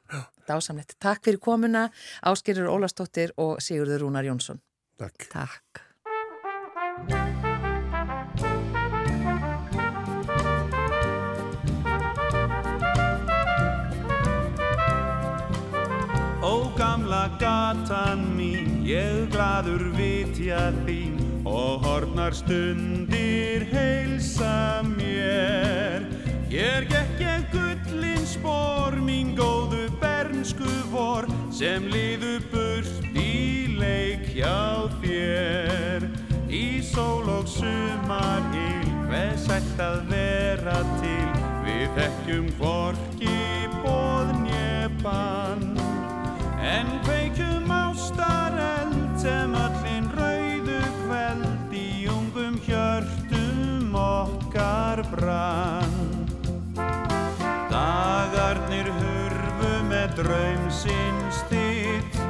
dásamlegt. 0.49 0.97
Takk 0.99 1.23
fyrir 1.29 1.39
komuna, 1.45 1.91
Áskerur 2.25 2.73
Ólastóttir 2.73 3.31
og 3.37 3.61
Sigurður 3.63 4.07
Rúnar 4.07 4.25
Jónsson. 4.27 4.59
Takk. 4.99 5.29
Takk. 5.31 5.85
Ég 19.57 19.63
gladur 19.65 19.93
vitja 19.97 20.73
þín 20.85 21.17
og 21.47 21.85
hornar 21.85 22.35
stundir 22.35 23.65
heilsa 23.71 24.83
mér. 24.85 26.05
Hér 26.51 26.85
gekk 26.91 27.21
ég 27.21 27.47
gullin 27.53 28.27
spór, 28.27 28.93
mín 29.01 29.35
góðu 29.37 29.89
bernsku 30.01 30.69
vor, 30.91 31.27
sem 31.51 31.87
liðu 31.89 32.41
burt 32.53 33.17
í 33.17 33.79
leik 33.79 34.29
hjá 34.35 34.89
þér. 35.01 36.05
Í 36.49 36.83
sól 36.83 37.25
og 37.29 37.49
sumar 37.49 38.45
il, 38.53 38.93
hver 39.09 39.37
sætt 39.39 39.81
að 39.81 40.05
vera 40.11 40.83
til, 41.01 41.33
við 41.65 41.89
þekkjum 41.97 42.53
hvorki. 42.59 43.07
En 46.67 46.87
kveikjum 46.87 47.06
ástareld 47.06 47.06
sem 49.27 49.55
öllin 49.59 50.05
rauðu 50.15 50.81
kveld 51.01 51.73
í 51.75 52.07
ungum 52.13 52.59
hjörtum 52.63 53.97
okkar 53.99 55.03
brann. 55.11 55.97
Dagarnir 57.73 58.93
hurfu 59.01 59.73
með 59.89 60.15
draumsins 60.21 61.43
þitt, 61.51 62.21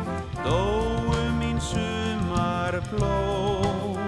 dóu 0.41 1.21
mín 1.37 1.61
sumar 1.61 2.81
blóm. 2.95 4.01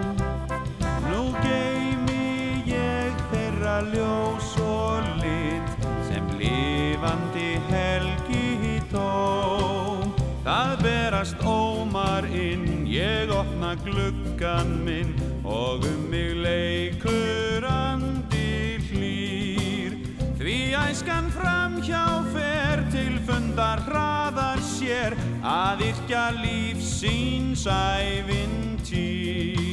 Nú 1.10 1.26
geymi 1.42 2.64
ég 2.72 3.20
þeirra 3.34 3.82
ljós 3.92 4.56
og 4.64 5.12
lit 5.20 5.76
sem 6.08 6.24
lifandi 6.40 6.67
opna 13.68 13.84
gluggan 13.84 14.84
minn 14.84 15.14
og 15.44 15.84
um 15.84 16.10
mig 16.10 16.34
leikur 16.34 17.64
andi 17.68 18.78
hlýr. 18.88 19.92
Því 20.38 20.74
æskan 20.88 21.30
fram 21.30 21.82
hjá 21.82 22.24
fer 22.32 22.84
til 22.92 23.18
fundar 23.26 23.80
hraðar 23.84 24.60
sér 24.64 25.16
að 25.44 25.82
yrkja 25.90 26.30
lífsíns 26.40 27.66
ævintýr. 27.68 29.67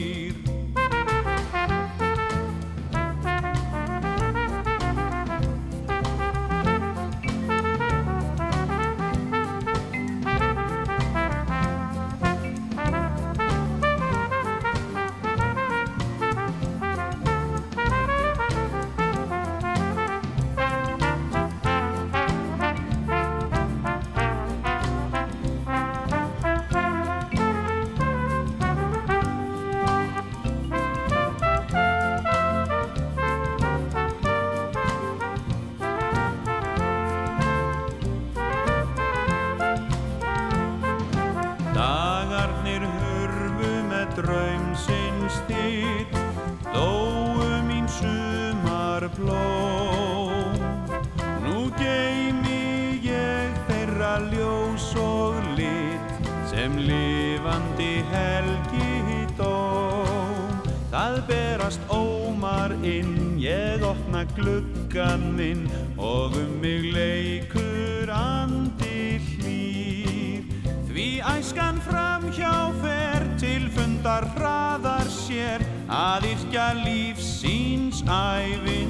Opna 64.35 64.43
gluggan 64.43 65.35
minn 65.35 65.69
og 65.97 66.35
um 66.35 66.59
mig 66.61 66.93
leikur 66.93 68.09
andi 68.09 69.19
hlýr. 69.19 70.43
Því 70.87 71.21
æskan 71.37 71.79
fram 71.81 72.31
hjá 72.31 72.71
fer 72.81 73.23
til 73.39 73.69
fundar 73.71 74.25
hraðar 74.35 75.07
sér 75.07 75.61
að 75.89 76.25
yrkja 76.31 76.73
lífsíns 76.85 78.03
ævintýr. 78.03 78.84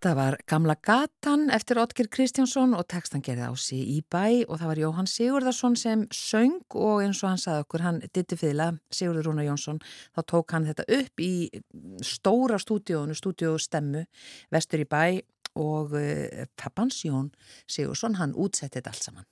Þetta 0.00 0.16
var 0.16 0.34
Gamla 0.48 0.72
gatan 0.80 1.50
eftir 1.52 1.76
Otger 1.76 2.06
Kristjánsson 2.08 2.70
og 2.72 2.86
textan 2.88 3.20
gerði 3.20 3.44
á 3.44 3.54
sig 3.60 3.82
í 3.84 3.98
bæ 4.00 4.46
og 4.46 4.54
það 4.56 4.68
var 4.70 4.78
Jóhann 4.80 5.08
Sigurðarsson 5.12 5.74
sem 5.76 6.06
söng 6.08 6.62
og 6.72 7.02
eins 7.04 7.18
og 7.20 7.28
hann 7.28 7.42
saði 7.42 7.66
okkur, 7.66 7.84
hann 7.84 7.98
ditti 8.06 8.38
fyrla, 8.40 8.70
Sigurður 8.88 9.28
Rúnar 9.28 9.44
Jónsson, 9.44 9.76
þá 10.16 10.20
tók 10.32 10.54
hann 10.56 10.68
þetta 10.70 10.86
upp 10.96 11.20
í 11.20 11.50
stóra 12.00 12.56
stúdíónu, 12.64 13.12
stúdíó 13.12 13.58
Stemmu, 13.60 14.06
vestur 14.48 14.86
í 14.86 14.88
bæ 14.88 15.20
og 15.60 15.92
pappans 16.56 17.02
Jón 17.04 17.28
Sigursson, 17.68 18.16
hann 18.22 18.32
útsetti 18.32 18.80
þetta 18.80 18.94
allt 18.94 19.10
saman. 19.10 19.28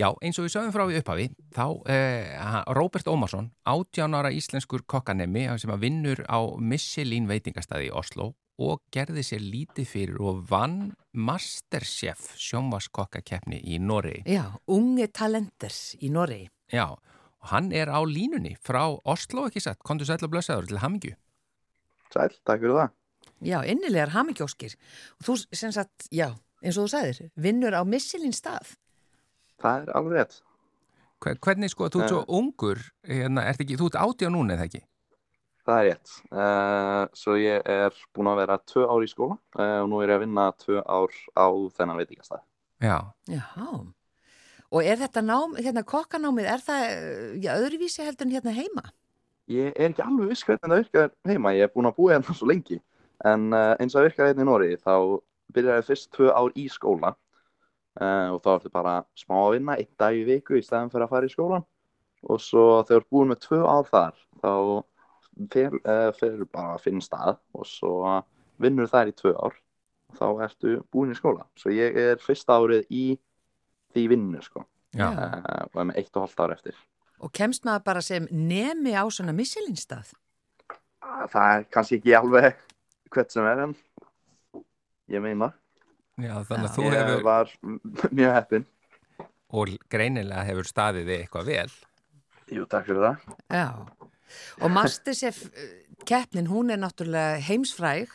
Já, 0.00 0.08
eins 0.24 0.40
og 0.40 0.48
við 0.48 0.56
sögum 0.56 0.72
frá 0.72 0.86
í 0.88 0.96
upphafi, 1.02 1.28
þá 1.52 1.66
eh, 1.92 2.32
Róbert 2.80 3.12
Ómarsson, 3.12 3.52
18 3.68 4.16
ára 4.16 4.32
íslenskur 4.32 4.88
kokkanemi 4.88 5.50
sem 5.60 5.76
vinnur 5.84 6.24
á 6.32 6.40
Michelin 6.56 7.28
veitingastæði 7.28 7.92
í 7.92 7.94
Oslo 8.00 8.32
og 8.58 8.80
gerði 8.94 9.22
sér 9.26 9.42
lítið 9.44 9.86
fyrir 9.90 10.20
og 10.24 10.44
vann 10.50 10.94
Masterchef 11.12 12.30
sjónvaskokkakeppni 12.40 13.58
í 13.68 13.78
Noregi. 13.82 14.22
Já, 14.32 14.46
unge 14.72 15.08
talenters 15.12 15.94
í 16.00 16.08
Noregi. 16.12 16.48
Já, 16.72 16.86
og 16.96 17.50
hann 17.52 17.68
er 17.76 17.90
á 17.92 18.00
línunni 18.08 18.56
frá 18.64 18.86
Oslo, 19.04 19.46
ekki 19.50 19.60
satt, 19.62 19.82
kontur 19.84 20.08
sætla 20.08 20.28
blösaður 20.32 20.70
til 20.70 20.80
Hamingju. 20.82 21.12
Sæl, 22.14 22.32
takk 22.46 22.62
fyrir 22.64 22.78
það. 22.80 22.94
Já, 23.44 23.58
innilegar 23.68 24.14
hamingjóskir. 24.14 24.76
Og 25.20 25.26
þú, 25.28 25.34
sem 25.52 25.72
sagt, 25.74 26.06
já, 26.14 26.30
eins 26.64 26.78
og 26.80 26.86
þú 26.86 26.92
sagðir, 26.94 27.30
vinnur 27.36 27.74
á 27.76 27.82
Michelin 27.84 28.32
stað. 28.32 28.76
Það 29.60 29.82
er 29.84 29.92
alveg 29.98 30.16
rétt. 30.20 30.38
Hver- 31.20 31.38
Hvernig 31.44 31.70
sko, 31.72 31.88
þú 31.92 32.02
ert 32.04 32.12
svo 32.12 32.24
ungur, 32.38 32.80
hérna, 33.08 33.44
ert 33.50 33.60
ekki, 33.60 33.76
þú 33.76 33.90
ert 33.90 34.00
átjá 34.00 34.30
núna 34.32 34.56
eða 34.56 34.66
ekki? 34.68 34.82
Það 35.66 35.80
er 35.80 35.86
rétt. 35.88 36.14
Uh, 36.30 37.04
svo 37.18 37.34
ég 37.40 37.64
er 37.66 37.94
búin 38.14 38.30
að 38.30 38.40
vera 38.44 38.58
tvö 38.70 38.86
ár 38.86 39.02
í 39.02 39.10
skóla 39.10 39.34
uh, 39.58 39.78
og 39.82 39.88
nú 39.90 39.98
er 40.02 40.12
ég 40.12 40.20
að 40.20 40.22
vinna 40.22 40.44
tvö 40.62 40.82
ár 40.86 41.16
á 41.34 41.46
þennan 41.74 41.98
veitingastæð. 41.98 42.44
Já, 42.84 42.98
Já, 43.26 43.46
og 44.70 44.84
er 44.84 44.98
þetta 45.00 45.22
nám, 45.24 45.56
hérna 45.58 45.82
kokkanámið, 45.86 46.48
er 46.52 46.62
það 46.62 46.84
eh, 46.86 47.34
já, 47.42 47.50
öðruvísi 47.56 48.04
heldur 48.04 48.26
en 48.26 48.34
hérna 48.34 48.54
heima? 48.56 48.84
Ég 49.50 49.70
er 49.74 49.92
ekki 49.92 50.02
alveg 50.04 50.32
viss 50.32 50.46
hvernig 50.46 50.66
það 50.66 50.82
virkar 50.82 51.12
heima. 51.30 51.54
Ég 51.54 51.68
er 51.68 51.72
búin 51.74 51.88
að 51.88 51.98
búa 52.00 52.16
hérna 52.16 52.34
svo 52.36 52.50
lengi. 52.50 52.80
En 53.24 53.48
uh, 53.54 53.74
eins 53.80 53.94
og 53.94 54.00
það 54.00 54.08
virkar 54.08 54.30
hérna 54.30 54.44
í 54.44 54.48
Nóri, 54.48 54.72
þá 54.82 54.94
byrjaði 55.56 55.82
ég 55.82 55.88
fyrst 55.88 56.10
tvö 56.14 56.32
ár 56.34 56.58
í 56.58 56.66
skóla 56.70 57.14
uh, 57.14 58.34
og 58.34 58.42
þá 58.44 58.50
ertu 58.56 58.72
bara 58.74 58.98
smá 59.18 59.38
að 59.38 59.54
vinna, 59.56 59.78
einn 59.78 59.92
dag 60.02 60.18
í 60.18 60.26
viku 60.26 60.58
í 60.58 60.64
stæðan 60.66 60.92
fyrir 60.92 61.06
að 61.06 61.14
fara 61.14 61.30
í 61.30 61.32
skólan. 61.32 61.66
Og 62.26 62.42
svo 62.42 62.66
þegar 62.88 63.06
búin 63.10 63.30
með 63.30 63.42
tvö 63.46 63.62
ár 63.70 63.88
þar, 63.88 64.20
þá 64.42 64.52
fer, 65.52 65.76
uh, 65.82 66.10
fer 66.16 66.42
bara 66.50 66.74
að 66.76 66.84
finna 66.86 67.04
stað 67.04 67.38
og 67.56 67.68
svo 67.68 67.94
vinnur 68.62 68.90
þær 68.90 69.12
í 69.12 69.16
tvö 69.16 69.34
ár. 69.36 69.56
Þá 70.16 70.26
ertu 70.46 70.76
búin 70.94 71.12
í 71.12 71.18
skóla. 71.18 71.44
Svo 71.58 71.72
ég 71.74 71.96
er 71.98 72.20
fyrsta 72.22 72.56
árið 72.56 72.86
í 72.94 73.06
því 73.94 74.04
vinnu, 74.12 74.42
sko. 74.44 74.62
Uh, 74.96 75.66
og 75.72 75.80
er 75.82 75.88
með 75.90 75.98
eitt 76.00 76.14
og 76.16 76.24
hálft 76.24 76.40
ár 76.40 76.54
eftir. 76.54 76.78
Og 77.24 77.32
kemst 77.36 77.64
maður 77.66 77.84
bara 77.88 78.04
sem 78.04 78.28
nemi 78.30 78.92
á 78.96 79.04
svona 79.12 79.34
Michelin 79.36 79.76
stað? 79.76 80.12
Það 81.32 81.52
er 81.52 81.66
kannski 81.72 81.98
ekki 81.98 82.14
alveg 82.16 82.56
hvert 83.12 83.32
sem 83.32 83.46
er 83.48 83.62
en 83.66 83.74
ég 85.12 85.22
meina. 85.22 85.52
já, 86.16 86.32
þannig 86.48 86.68
að 86.68 86.74
þú 86.74 86.86
ég 86.86 86.96
hefur, 86.96 87.22
var 87.26 87.52
mjög 88.18 88.32
heppinn. 88.36 88.66
og 89.52 89.72
greinilega 89.92 90.44
hefur 90.48 90.68
staðið 90.68 91.10
þig 91.10 91.20
eitthvað 91.20 91.50
vel. 91.52 91.76
Jú, 92.56 92.66
takk 92.70 92.88
fyrir 92.88 93.04
það. 93.04 93.36
Já, 93.50 93.66
og 94.60 94.72
Masterchef 94.74 95.42
eh, 95.52 95.74
keppnin, 96.06 96.48
hún 96.50 96.70
er 96.70 96.80
náttúrulega 96.80 97.40
heimsfræg 97.46 98.10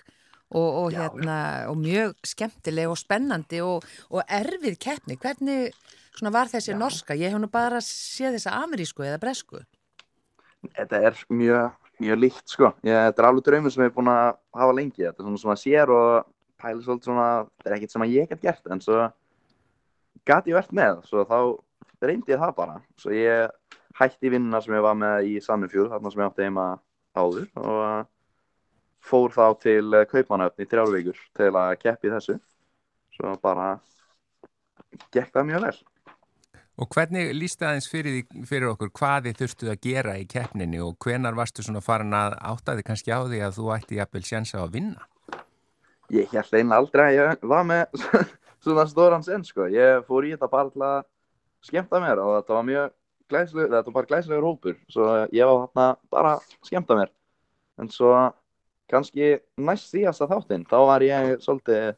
og, 0.52 0.69
og, 0.84 0.91
Já, 0.91 1.02
hérna, 1.02 1.67
og 1.71 1.78
mjög 1.80 2.15
skemmtileg 2.28 2.89
og 2.91 2.97
spennandi 3.00 3.62
og, 3.63 3.86
og 4.10 4.24
erfið 4.28 4.76
keppni. 4.84 5.15
Hvernig 5.15 5.71
var 6.34 6.52
þessi 6.52 6.76
norska? 6.76 7.15
Ég 7.15 7.32
hef 7.32 7.39
nú 7.39 7.47
bara 7.52 7.80
séð 7.84 8.36
þessa 8.36 8.58
amerísku 8.60 9.06
eða 9.08 9.21
bresku. 9.21 9.63
Þetta 10.76 11.00
er 11.08 11.24
mjög, 11.32 11.80
mjög 12.04 12.21
líkt 12.26 12.52
sko. 12.52 12.74
Ég, 12.84 12.97
þetta 13.08 13.24
er 13.24 13.30
alveg 13.30 13.47
draumur 13.47 13.74
sem 13.74 13.86
ég 13.86 13.91
er 13.91 13.95
búin 13.95 14.12
að 14.12 14.36
hafa 14.60 14.76
lengi. 14.78 15.08
Þetta 15.08 15.24
er 15.24 15.30
svona 15.30 15.41
sem 15.41 15.56
að 15.56 15.63
sér 15.63 15.95
og 15.95 16.30
pæli 16.62 16.86
svolítið 16.86 17.10
svona, 17.10 17.30
þetta 17.58 17.71
er 17.71 17.78
ekkert 17.78 17.95
sem 17.95 18.06
að 18.06 18.15
ég 18.17 18.30
get 18.30 18.45
gert 18.45 18.71
en 18.76 18.84
svo 18.84 19.00
gati 20.28 20.52
ég 20.52 20.60
verðt 20.60 20.76
með. 20.78 21.02
Svo 21.08 21.26
þá 21.32 21.38
reyndi 22.04 22.36
ég 22.36 22.43
það 22.43 22.56
bara. 22.60 22.78
Svo 23.00 23.15
ég 23.15 23.56
hætti 23.99 24.32
vinnuna 24.32 24.62
sem 24.63 24.75
ég 24.75 24.84
var 24.86 24.97
með 24.97 25.30
í 25.30 25.36
Sannifjúr, 25.43 25.91
þarna 25.91 26.12
sem 26.12 26.23
ég 26.23 26.32
átti 26.32 26.47
heima 26.47 26.65
áður 27.17 27.47
og 27.60 28.10
fór 29.01 29.34
þá 29.34 29.45
til 29.62 30.04
Kaupmannöfn 30.12 30.63
í 30.63 30.67
þrjárvíkur 30.69 31.21
til 31.38 31.51
að 31.51 31.77
keppi 31.82 32.12
þessu. 32.13 32.38
Svo 33.15 33.34
bara 33.41 33.73
gekk 35.12 35.34
það 35.34 35.49
mjög 35.49 35.65
vel. 35.67 35.80
Og 36.82 36.88
hvernig 36.95 37.34
líst 37.36 37.60
það 37.62 37.73
aðeins 37.73 37.89
fyrir, 37.91 38.21
fyrir 38.47 38.71
okkur 38.71 38.91
hvað 38.95 39.27
þið 39.27 39.39
þurftuð 39.41 39.71
að 39.73 39.82
gera 39.86 40.13
í 40.17 40.27
keppninni 40.30 40.80
og 40.82 40.95
hvenar 41.04 41.36
varstu 41.38 41.65
svona 41.65 41.84
farin 41.84 42.15
að 42.15 42.38
áttaði 42.54 42.86
kannski 42.88 43.13
á 43.13 43.19
því 43.27 43.41
að 43.45 43.58
þú 43.60 43.67
ætti 43.75 43.99
jafnvel 43.99 44.23
sjansa 44.25 44.62
að 44.63 44.77
vinna? 44.77 45.04
Ég 46.12 46.32
held 46.32 46.56
einlega 46.56 46.80
aldrei 46.80 47.04
að 47.06 47.17
ég 47.17 47.43
var 47.51 47.67
með 47.67 48.08
svona 48.63 48.88
stóran 48.89 49.25
sen 49.27 49.45
sko. 49.45 49.67
Ég 49.69 50.08
fór 50.08 50.27
í 50.27 50.34
þetta 50.34 50.49
bara 50.51 50.71
til 50.71 50.86
að 50.88 50.97
skemmta 51.67 52.01
mér 52.01 52.23
og 52.23 52.34
þetta 52.39 52.58
var 52.58 52.67
mjög 52.71 52.97
glæslegur, 53.31 53.71
þetta 53.71 53.87
var 53.87 53.97
bara 53.97 54.11
glæslegur 54.11 54.47
hópur. 54.49 54.77
Svo 54.91 55.07
ég 55.31 55.47
var 55.49 55.65
þarna 55.71 55.87
bara 56.13 56.35
að 56.37 56.53
skemmta 56.67 56.99
mér. 56.99 57.11
En 57.81 57.89
svo 57.91 58.11
kannski 58.91 59.33
næst 59.63 59.93
síðasta 59.93 60.27
þáttinn, 60.29 60.67
þá 60.67 60.77
var 60.89 61.05
ég 61.05 61.37
svolítið 61.43 61.95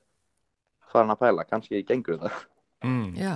farin 0.93 1.13
að 1.13 1.21
pæla, 1.23 1.45
kannski 1.49 1.81
gengur 1.87 2.21
þetta. 2.21 2.43
Mm. 2.85 3.13
Já. 3.17 3.35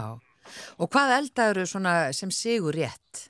Og 0.80 0.90
hvað 0.94 1.16
eldaður 1.18 1.68
svona 1.68 1.96
sem 2.16 2.32
sigur 2.32 2.76
rétt? 2.78 3.28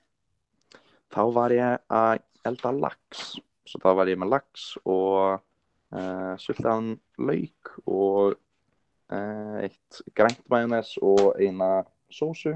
Þá 1.13 1.21
var 1.34 1.56
ég 1.56 1.86
að 1.89 2.23
elda 2.47 2.73
lax. 2.75 3.38
Svo 3.67 3.82
þá 3.84 3.89
var 3.99 4.12
ég 4.12 4.19
með 4.19 4.34
lax 4.36 4.67
og 4.84 5.39
uh, 5.39 6.34
sultaðan 6.39 6.93
lauk 7.19 7.73
og 7.86 8.38
uh, 9.12 9.56
eitt 9.63 10.01
grænt 10.15 10.43
majónes 10.51 10.93
og 11.01 11.34
eina 11.39 11.82
sósu 12.13 12.56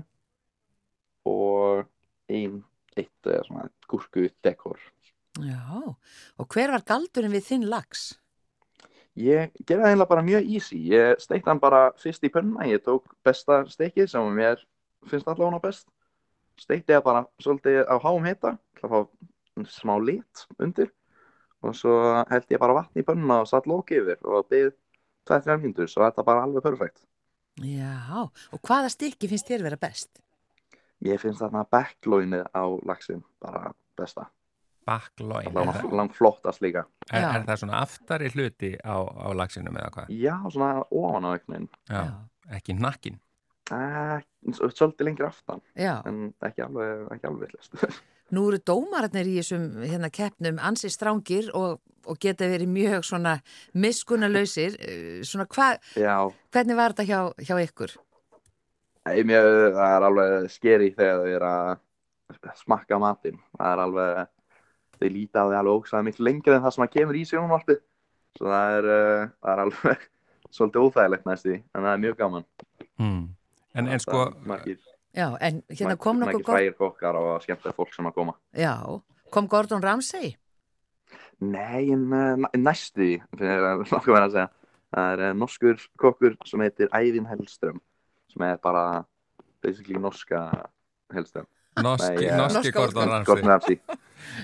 og 1.28 1.88
ein, 2.32 2.58
eitt 2.98 3.32
svona 3.48 3.68
gúrku 3.92 4.28
dekor. 4.44 4.80
Já. 5.40 5.62
Og 6.38 6.48
hver 6.52 6.74
var 6.74 6.84
galdurinn 6.88 7.34
við 7.34 7.48
þinn 7.48 7.70
lax? 7.72 8.12
Ég 9.20 9.52
gerði 9.68 9.84
það 9.84 9.90
eiginlega 9.90 10.12
bara 10.12 10.24
mjög 10.24 10.52
easy. 10.56 10.78
Ég 10.92 11.20
steikti 11.20 11.52
hann 11.52 11.60
bara 11.60 11.82
fyrst 12.00 12.24
í 12.24 12.32
pönna. 12.32 12.68
Ég 12.68 12.84
tók 12.84 13.12
besta 13.26 13.62
steikið 13.68 14.08
sem 14.12 14.32
mér 14.36 14.62
finnst 15.08 15.28
allavega 15.28 15.50
hana 15.52 15.64
best. 15.64 15.88
Steikti 16.60 16.96
það 16.96 17.06
bara 17.08 17.26
svolítið 17.44 17.84
á 17.88 17.96
háum 18.00 18.28
hita 18.28 18.56
til 18.80 18.88
að 18.88 18.94
fá 18.94 19.68
smá 19.72 19.96
lit 20.00 20.46
undir. 20.60 20.92
Og 21.62 21.76
svo 21.78 21.94
held 22.32 22.56
ég 22.56 22.62
bara 22.62 22.78
vatn 22.80 23.02
í 23.02 23.06
pönna 23.06 23.42
og 23.44 23.50
satt 23.52 23.68
lóki 23.70 24.00
yfir 24.00 24.20
og 24.24 24.48
byggði 24.50 24.74
2-3 25.30 25.60
mínútur. 25.62 25.92
Svo 25.92 26.06
þetta 26.08 26.26
bara 26.28 26.48
alveg 26.48 26.66
perfekt. 26.66 27.04
Já. 27.62 28.28
Og 28.56 28.64
hvaða 28.64 28.92
stykki 28.94 29.30
finnst 29.32 29.52
þér 29.52 29.68
vera 29.68 29.80
best? 29.80 30.24
Ég 31.06 31.20
finnst 31.22 31.42
þarna 31.42 31.64
backlóinið 31.72 32.46
á 32.54 32.64
laxin 32.86 33.24
bara 33.42 33.72
besta. 33.98 34.28
Baklóin, 34.86 35.54
er, 35.54 35.84
Langt, 35.94 36.16
flottast 36.18 36.62
líka. 36.62 36.86
er, 37.14 37.22
er 37.24 37.44
það 37.46 37.60
svona 37.62 37.82
aftari 37.86 38.32
hluti 38.34 38.72
á, 38.82 38.98
á 38.98 39.30
lagsinum 39.38 39.78
eða 39.78 39.92
hvað? 39.94 40.14
Já, 40.18 40.36
svona 40.50 40.72
ofan 40.90 41.28
á 41.28 41.30
auknin. 41.36 41.68
Já. 41.90 42.02
Ekki 42.58 42.74
nakkin. 42.80 43.20
Uh, 43.72 44.18
svolítið 44.58 45.06
lengri 45.08 45.24
aftan, 45.30 45.62
Já. 45.80 46.02
en 46.10 46.34
ekki 46.44 46.66
alveg, 46.66 47.06
ekki 47.14 47.30
alveg 47.30 47.52
villist. 47.54 47.78
Nú 48.36 48.48
eru 48.50 48.60
dómararnir 48.68 49.28
í 49.30 49.38
þessum 49.38 49.70
hérna, 49.86 50.10
keppnum 50.12 50.60
ansi 50.64 50.90
strángir 50.92 51.50
og, 51.56 51.80
og 52.08 52.20
geta 52.20 52.48
verið 52.52 52.70
mjög 52.74 53.06
svona 53.08 53.38
miskunalausir. 53.76 54.78
Eh, 54.80 55.22
Svona 55.28 55.46
hva, 55.52 55.74
Já, 56.00 56.16
hvernig 56.52 56.80
var 56.80 56.96
þetta 56.96 57.08
hjá, 57.10 57.20
hjá 57.48 57.58
ykkur? 57.68 57.96
Nei, 59.10 59.24
mér, 59.26 59.48
það 59.74 59.96
er 59.96 60.06
alveg 60.08 60.52
skeri 60.54 60.92
þegar 60.94 61.22
þau 61.24 61.32
eru 61.36 61.50
að 61.50 62.62
smakka 62.62 63.00
matinn. 63.02 63.40
Það 63.58 63.72
er 63.72 63.84
alveg, 63.86 64.32
þau 64.98 65.10
líta 65.16 65.42
á 65.42 65.46
því 65.50 65.60
alveg 65.60 65.80
ógstæða 65.80 66.06
miklu 66.08 66.28
lengur 66.28 66.56
en 66.56 66.64
það 66.66 66.76
sem 66.76 66.86
að 66.86 66.94
kemur 66.96 67.18
í 67.18 67.24
sjónvarpið. 67.30 67.82
Svo 68.38 68.48
það 68.52 68.78
er, 68.78 68.90
uh, 68.94 69.32
það 69.42 69.54
er 69.54 69.64
alveg 69.66 70.08
svolítið 70.56 70.86
óþægilegt 70.86 71.30
næst 71.30 71.48
því, 71.48 71.58
en 71.60 71.86
það 71.88 71.94
er 71.94 72.04
mjög 72.06 72.18
gaman. 72.22 72.48
Mm. 73.02 73.24
En, 73.72 73.88
en 73.88 74.04
sko, 74.04 74.18
Það 74.20 74.28
er 74.28 74.50
margir, 74.52 74.80
Já, 75.12 75.28
en 75.44 75.60
hérna 75.68 75.98
kom 76.00 76.22
nokkuð 76.22 76.38
margir 76.40 76.48
frægir 76.48 76.78
kokkar 76.78 77.18
og 77.20 77.32
skemmtilega 77.44 77.76
fólk 77.76 77.96
sem 77.96 78.08
að 78.08 78.16
koma. 78.16 78.38
Já, 78.56 78.76
kom 79.34 79.50
Gordon 79.52 79.84
Ramsay? 79.84 80.36
Nei, 81.42 81.90
en 81.92 82.06
næstu 82.62 83.02
því, 83.02 83.12
fyrir 83.36 83.68
að 83.68 83.84
nokkuð 83.92 84.16
verið 84.16 84.28
að 84.28 84.36
segja. 84.38 84.50
Það 84.92 85.14
er 85.16 85.24
uh, 85.24 85.34
norskur 85.40 85.84
kokkur 86.00 86.38
sem 86.48 86.64
heitir 86.64 86.92
Ævin 86.96 87.28
Hellström, 87.28 87.80
sem 88.32 88.46
er 88.48 88.62
bara 88.64 89.04
basically 89.64 90.00
norska 90.00 90.46
Hellström. 91.14 91.48
norski, 91.82 92.16
Nei, 92.16 92.26
eh, 92.26 92.38
norski 92.38 92.72
Norska 92.72 92.80
Gordon 92.80 93.50
Ramsay. 93.50 93.80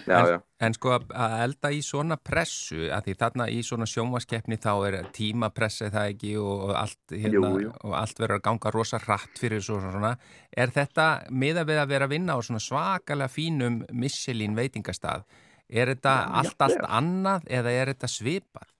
Já. 0.07 0.39
En 0.59 0.73
sko 0.73 0.93
að 0.95 1.33
elda 1.43 1.69
í 1.69 1.81
svona 1.85 2.17
pressu, 2.17 2.87
að 2.93 3.07
því 3.07 3.15
þarna 3.19 3.47
í 3.53 3.59
svona 3.65 3.85
sjónvaskeppni 3.89 4.57
þá 4.57 4.71
er 4.87 4.95
tímapressa 5.13 5.87
er 5.87 5.91
það 5.93 6.13
ekki 6.13 6.31
og, 6.41 6.71
allt, 6.79 7.13
hérna, 7.13 7.51
allt 7.99 8.21
verður 8.21 8.39
að 8.39 8.45
ganga 8.47 8.71
rosa 8.73 8.99
hratt 9.03 9.37
fyrir 9.37 9.61
svo 9.61 9.77
svona. 9.83 10.15
Er 10.49 10.73
þetta 10.73 11.07
miða 11.29 11.65
við 11.67 11.81
að 11.83 11.91
vera 11.93 12.07
að 12.09 12.15
vinna 12.15 12.37
á 12.37 12.39
svona 12.41 12.63
svakalega 12.63 13.29
fínum 13.29 13.83
Michelin 13.91 14.57
veitingastað? 14.57 15.27
Er 15.67 15.91
þetta 15.93 16.15
allt, 16.41 16.57
allt 16.63 16.87
annað 16.87 17.47
eða 17.59 17.75
er 17.75 17.93
þetta 17.93 18.09
svipað? 18.09 18.73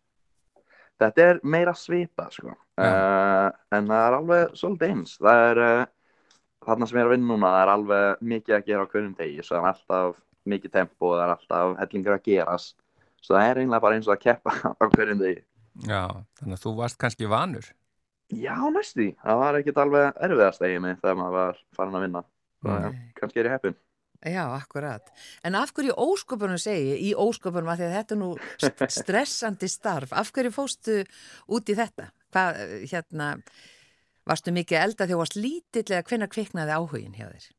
Þetta 0.97 1.25
er 1.29 1.39
meira 1.45 1.73
svipað, 1.77 2.31
sko. 2.33 2.53
Uh, 2.77 3.49
en 3.73 3.89
það 3.89 4.03
er 4.03 4.15
alveg 4.17 4.55
svolítið 4.57 4.93
eins. 4.93 5.17
Það 5.21 5.41
er, 5.49 5.61
uh, 5.61 6.29
þarna 6.65 6.87
sem 6.89 6.97
ég 6.97 7.03
er 7.03 7.09
að 7.09 7.13
vinna 7.13 7.29
núna, 7.31 7.51
það 7.53 7.61
er 7.61 7.73
alveg 7.73 8.23
mikið 8.33 8.57
að 8.57 8.65
gera 8.71 8.85
á 8.85 8.89
hverjum 8.93 9.13
degi. 9.19 9.45
Það 9.45 9.59
er 9.59 9.69
alltaf 9.71 10.21
mikið 10.47 10.73
tempo 10.73 11.11
það 11.13 11.23
er 11.25 11.33
alltaf 11.35 11.73
hellingur 11.81 12.15
að 12.15 12.23
gerast. 12.29 12.77
Svo 13.21 13.35
það 13.35 13.49
er 13.49 13.61
eiginlega 13.61 13.83
bara 13.83 13.99
eins 13.99 14.07
og 14.09 14.15
að 14.15 14.23
keppa 14.25 14.55
á 14.81 14.85
hverjum 14.95 15.21
degi. 15.21 15.43
Já, 15.85 16.01
þannig 16.39 16.57
að 16.57 16.63
þú 16.63 16.73
varst 16.79 17.01
kannski 17.01 17.29
vanur. 17.29 17.67
Já, 18.33 18.55
næstu. 18.73 19.11
Það 19.23 19.41
var 19.43 19.59
ekkert 19.59 19.83
alveg 19.83 20.23
erfiðast 20.27 20.65
egið 20.67 20.81
mig 20.83 20.97
þegar 20.99 21.19
maður 21.21 21.37
var 21.37 21.61
farin 21.77 21.99
að 21.99 22.07
vinna. 22.07 22.23
Nei. 22.67 22.95
kannski 23.15 23.39
er 23.39 23.47
ég 23.47 23.53
heppin. 23.53 23.77
Já, 24.33 24.43
akkurat. 24.57 25.09
En 25.45 25.55
af 25.59 25.71
hverju 25.75 25.95
ósköpunum 25.97 26.59
segi, 26.61 26.95
í 27.09 27.13
ósköpunum 27.15 27.71
að 27.73 27.81
því 27.81 27.87
að 27.87 27.95
þetta 27.97 28.15
er 28.15 28.21
nú 28.21 28.29
st- 28.57 28.87
stressandi 29.01 29.69
starf, 29.71 30.13
af 30.13 30.31
hverju 30.35 30.53
fóstu 30.55 31.01
út 31.47 31.69
í 31.71 31.75
þetta? 31.77 32.09
Hvað, 32.35 32.61
eh, 32.63 32.87
hérna, 32.91 33.29
varstu 34.27 34.51
mikið 34.55 34.81
elda 34.83 35.05
þegar 35.07 35.21
varst 35.23 35.37
lítill 35.39 35.87
eða 35.87 36.03
hvenær 36.09 36.31
kviknaði 36.33 36.75
áhugin 36.75 37.15
hjá 37.17 37.29
þér? 37.31 37.53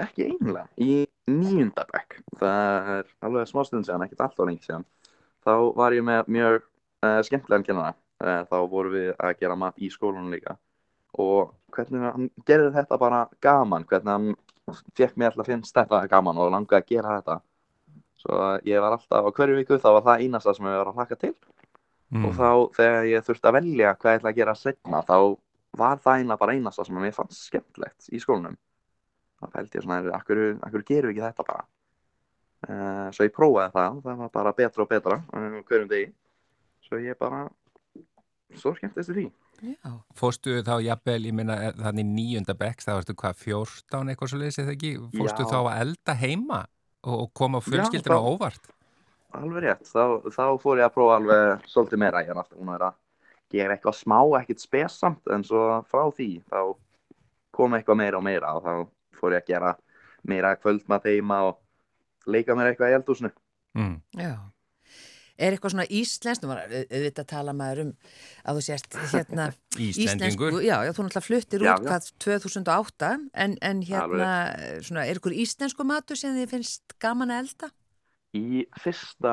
Ekki 0.00 0.24
einlega. 0.30 0.64
Í 0.80 1.04
nýjunda 1.28 1.84
bekk. 1.92 2.16
Það 2.40 2.88
er 2.96 3.10
alveg 3.28 3.50
smá 3.50 3.60
stund 3.68 3.86
síðan, 3.86 4.06
ekkert 4.06 4.24
alltaf 4.24 4.48
lengi 4.48 4.64
síðan. 4.64 4.86
Þá 5.44 5.52
var 5.76 5.94
ég 5.94 6.06
með 6.06 6.30
mjög 6.32 6.56
uh, 6.62 7.20
skemmtilegan 7.26 7.66
kennara. 7.66 7.92
Uh, 8.22 8.40
þá 8.48 8.56
vorum 8.72 8.94
við 8.96 9.10
að 9.18 9.34
gera 9.42 9.58
mat 9.58 9.76
í 9.76 9.90
skólanum 9.92 10.32
líka. 10.32 10.56
Og 11.20 11.52
hvernig 11.76 12.06
hann 12.06 12.30
gerði 12.48 12.72
þetta 12.78 12.98
bara 13.02 13.20
gaman. 13.44 13.84
Hvernig 13.90 14.12
hann 14.16 14.32
fekk 14.70 15.16
mér 15.16 15.32
alltaf 15.32 15.48
finnst 15.50 15.76
þetta 15.76 16.04
gaman 16.10 16.38
og 16.40 16.52
langaði 16.54 16.80
að 16.80 16.90
gera 16.94 17.16
þetta. 17.18 17.38
Svo 18.22 18.38
ég 18.68 18.82
var 18.82 18.96
alltaf 18.96 19.26
á 19.26 19.30
hverju 19.34 19.58
viku, 19.58 19.78
þá 19.82 19.88
var 19.96 20.04
það 20.06 20.24
einasta 20.26 20.54
sem 20.54 20.68
ég 20.70 20.78
var 20.78 20.90
að 20.92 21.00
hlaka 21.00 21.18
til. 21.18 21.34
Mm. 22.12 22.26
Og 22.28 22.34
þá 22.36 22.48
þegar 22.76 23.08
ég 23.08 23.24
þurfti 23.26 23.48
að 23.48 23.56
velja 23.56 23.94
hvað 23.96 24.12
ég 24.12 24.20
ætla 24.20 24.30
að 24.30 24.38
gera 24.38 24.54
setna, 24.58 25.02
þá 25.08 25.16
var 25.80 26.02
það 26.04 26.18
einlega 26.20 26.40
bara 26.42 26.56
einasta 26.56 26.84
sem 26.84 26.98
mér 27.00 27.14
fannst 27.16 27.46
skemmtilegt 27.48 28.10
í 28.12 28.20
skólanum. 28.22 28.58
Þá 29.40 29.56
held 29.58 29.76
ég 29.76 29.84
svona, 29.86 30.16
akkur, 30.18 30.42
akkur 30.62 30.84
gerum 30.86 31.10
við 31.10 31.16
ekki 31.16 31.24
þetta 31.24 31.46
bara? 31.48 31.64
Uh, 32.62 33.08
svo 33.10 33.26
ég 33.26 33.32
prófaði 33.34 33.72
það 33.74 33.96
það 34.04 34.20
var 34.20 34.28
bara 34.36 34.52
betra 34.54 34.84
og 34.84 34.90
betra 34.92 35.16
uh, 35.18 35.56
hverjum 35.66 35.88
degi. 35.90 36.12
Svo 36.86 37.00
ég 37.02 37.18
bara, 37.18 37.46
svo 38.60 38.74
skemmtist 38.76 39.10
því. 39.10 39.26
Já, 39.62 39.92
Fóstu 40.18 40.56
þá 40.66 40.74
jafnvel, 40.82 41.20
ég 41.28 41.34
minna 41.38 41.56
þannig 41.78 42.08
nýjunda 42.10 42.54
bekk, 42.58 42.82
það 42.82 42.96
varstu 42.98 43.14
hvað, 43.20 43.42
14 43.44 44.10
eitthvað 44.10 44.30
svo 44.32 44.40
leiðis 44.40 44.58
eða 44.58 44.72
ekki? 44.74 44.90
Fóstu 45.14 45.44
Já. 45.44 45.50
þá 45.52 45.58
að 45.60 45.82
elda 45.84 46.16
heima 46.18 46.58
og, 47.06 47.14
og 47.14 47.28
koma 47.38 47.60
fjölskyldina 47.62 48.18
óvart? 48.18 48.72
Alveg 49.38 49.64
rétt, 49.64 49.86
þá, 49.86 50.26
þá 50.34 50.44
fór 50.60 50.82
ég 50.82 50.88
að 50.88 50.96
prófa 50.96 51.20
alveg 51.20 51.68
svolítið 51.70 52.02
meira. 52.02 52.24
Ég 52.26 52.34
er 52.34 52.40
alltaf 52.42 52.58
búin 52.58 52.74
að 52.74 52.88
gera 53.52 53.76
eitthvað 53.76 53.98
smá, 54.00 54.18
ekkert 54.40 54.64
spesamt, 54.64 55.22
en 55.32 55.46
svo 55.46 55.62
frá 55.88 56.02
því 56.16 56.28
þá 56.50 56.60
kom 57.54 57.76
eitthvað 57.76 58.00
meira 58.02 58.18
og 58.18 58.26
meira 58.26 58.54
og 58.56 58.66
þá 58.66 59.20
fór 59.20 59.36
ég 59.36 59.44
að 59.44 59.52
gera 59.54 59.72
meira 60.28 60.54
kvöldmat 60.58 61.06
heima 61.06 61.42
og 61.50 61.60
leika 62.26 62.56
mér 62.58 62.72
eitthvað 62.72 62.92
í 62.92 62.98
eldhúsinu. 62.98 63.32
Mm. 63.78 64.00
já. 64.18 64.34
Er 65.38 65.54
eitthvað 65.54 65.74
svona 65.74 65.86
íslenskt, 65.88 66.44
auðvitað 66.46 67.28
tala 67.30 67.54
maður 67.56 67.84
um 67.86 67.92
að 68.44 68.58
þú 68.58 68.64
sést 68.66 68.98
hérna 69.14 69.50
Íslendingur. 69.80 70.58
Já, 70.60 70.76
já, 70.84 70.92
þú 70.92 71.06
náttúrulega 71.06 71.26
fluttir 71.26 71.64
Já, 71.64 71.72
út 71.72 71.86
hvað 71.88 72.10
2008 72.26 73.12
en, 73.44 73.56
en 73.64 73.84
hérna, 73.88 74.32
svona, 74.84 75.06
er 75.06 75.16
eitthvað 75.16 75.38
íslensku 75.44 75.86
matur 75.88 76.20
sem 76.20 76.36
þið 76.36 76.52
finnst 76.56 76.96
gaman 77.02 77.32
að 77.32 77.46
elda? 77.46 77.72
Í 78.36 78.66
fyrsta 78.80 79.32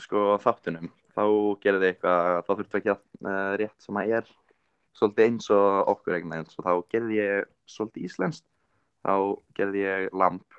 sko, 0.00 0.24
þáttunum 0.40 0.90
þá 1.14 1.24
gerði 1.62 1.90
eitthvað, 1.90 2.28
þá 2.46 2.52
þurfti 2.52 2.78
ekki 2.80 2.92
að 2.92 3.00
uh, 3.00 3.52
rétt 3.60 3.84
sem 3.84 4.00
að 4.00 4.14
er 4.18 4.32
svolítið 4.96 5.26
eins 5.26 5.48
og 5.54 5.90
okkur 5.94 6.16
eignan 6.16 6.42
eins 6.42 6.58
og 6.58 6.66
þá 6.66 6.72
gerði 6.92 7.18
ég 7.20 7.48
svolítið 7.70 8.06
íslenskt. 8.08 8.46
Þá 9.06 9.14
gerði 9.56 9.84
ég 9.84 10.18
lamp 10.20 10.58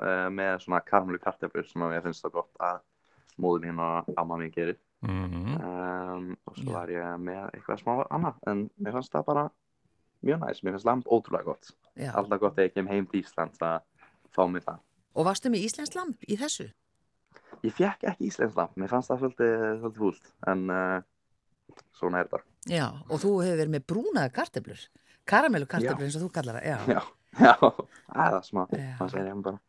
uh, 0.00 0.28
með 0.32 0.64
svona 0.64 0.82
karmelu 0.86 1.20
karteflur 1.22 1.66
sem 1.68 1.84
að 1.84 1.96
ég 1.98 2.06
finnst 2.06 2.24
það 2.24 2.36
gott 2.38 2.64
að 2.70 2.80
móður 3.42 3.66
mín 3.66 3.82
og 3.82 4.12
amma 4.16 4.38
mín 4.40 4.52
gerir. 4.54 4.78
Mhm. 5.02 5.56
Um, 5.58 6.36
og 6.46 6.56
svo 6.56 6.76
var 6.76 6.90
ég 6.92 7.18
með 7.18 7.48
eitthvað 7.50 7.80
smá 7.82 7.94
annað 8.06 8.38
en 8.46 8.68
mér 8.78 8.94
fannst 8.98 9.12
það 9.14 9.26
bara 9.26 9.48
mjög 10.22 10.44
næst, 10.44 10.62
mér 10.62 10.76
finnst 10.76 10.86
lamp 10.86 11.08
ótrúlega 11.10 11.48
gott. 11.50 11.72
Já. 11.98 12.12
Alltaf 12.14 12.40
gott 12.40 12.54
þegar 12.56 12.68
ég 12.68 12.76
kem 12.76 12.90
heim 12.92 13.08
til 13.10 13.22
Íslands 13.22 13.58
að 13.66 13.80
fá 14.32 14.44
mér 14.46 14.64
það. 14.66 14.78
Og 15.18 15.26
varstu 15.26 15.50
með 15.52 15.66
íslenskt 15.66 15.98
lamp 15.98 16.22
í 16.28 16.38
þessu? 16.40 16.68
Ég 17.62 17.74
fekk 17.76 18.06
ekki 18.12 18.28
íslensk 18.30 18.56
lamp, 18.58 18.76
mér 18.80 18.90
fannst 18.90 19.10
það 19.10 19.24
svolítið, 19.24 19.88
fúlt, 19.98 20.30
en 20.50 20.62
uh, 20.72 21.02
svona 21.98 22.22
er 22.22 22.30
þetta. 22.30 22.46
Já, 22.70 22.86
og 23.08 23.18
þú 23.22 23.34
hefur 23.42 23.58
verið 23.60 23.74
með 23.74 23.84
brúnaða 23.92 24.32
karteblur, 24.38 24.86
karamellu 25.28 25.68
karteblur 25.70 26.06
Já. 26.06 26.08
eins 26.08 26.18
og 26.18 26.24
þú 26.24 26.30
kallar 26.38 26.58
það, 26.58 26.70
já. 26.70 26.78
Já, 26.94 27.02
já, 27.42 27.54
það 28.08 28.38
er 28.38 28.48
smá, 28.48 28.62
það 28.72 29.12
segir 29.12 29.28
ég 29.28 29.44
bara. 29.50 29.60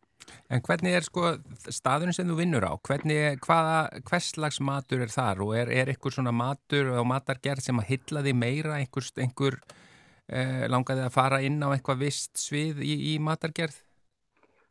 En 0.52 0.60
hvernig 0.60 0.92
er 0.92 1.06
sko 1.06 1.30
staðurinn 1.72 2.14
sem 2.16 2.28
þú 2.28 2.36
vinnur 2.36 2.66
á? 2.68 2.72
Hvernig, 2.84 3.38
hvaða, 3.46 3.78
hvers 4.04 4.28
slags 4.34 4.60
matur 4.60 5.04
er 5.06 5.12
þar 5.12 5.40
og 5.46 5.54
er, 5.56 5.72
er 5.72 5.92
einhver 5.92 6.12
svona 6.12 6.34
matur 6.36 6.92
og 6.98 7.08
matargerð 7.08 7.64
sem 7.64 7.80
að 7.80 7.88
hylla 7.94 8.22
þig 8.26 8.36
meira, 8.36 8.76
einhver, 8.76 9.08
einhver 9.24 9.56
eh, 10.28 10.66
langaði 10.68 11.06
að 11.06 11.16
fara 11.16 11.40
inn 11.44 11.62
á 11.64 11.72
eitthvað 11.72 12.04
vist 12.04 12.36
svið 12.42 12.84
í, 12.84 12.94
í 13.14 13.18
matargerð? 13.24 13.80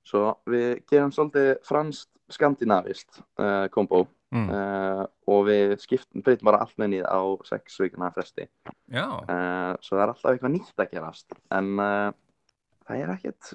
Svo 0.05 0.35
við 0.49 0.83
gerum 0.91 1.13
svolítið 1.15 1.55
franskt 1.65 2.11
skandinavist 2.33 3.23
uh, 3.39 3.69
kombo 3.73 4.07
Mm. 4.33 4.47
uh, 4.49 5.03
og 5.29 5.43
við 5.45 5.75
skiptum, 5.77 6.23
breytum 6.25 6.47
bara 6.47 6.63
allt 6.63 6.79
með 6.81 6.87
nýð 6.89 7.03
á 7.05 7.21
sex 7.45 7.75
vikuna 7.77 8.07
fresti. 8.15 8.47
Já, 8.89 9.05
Uh, 9.29 9.75
svo 9.77 9.93
það 9.93 10.01
er 10.01 10.13
alltaf 10.13 10.31
eitthvað 10.31 10.53
nýtt 10.55 10.81
að 10.81 10.89
gerast, 10.95 11.35
en 11.53 11.69
það 11.77 13.03
er 13.03 13.11
ekkert 13.13 13.51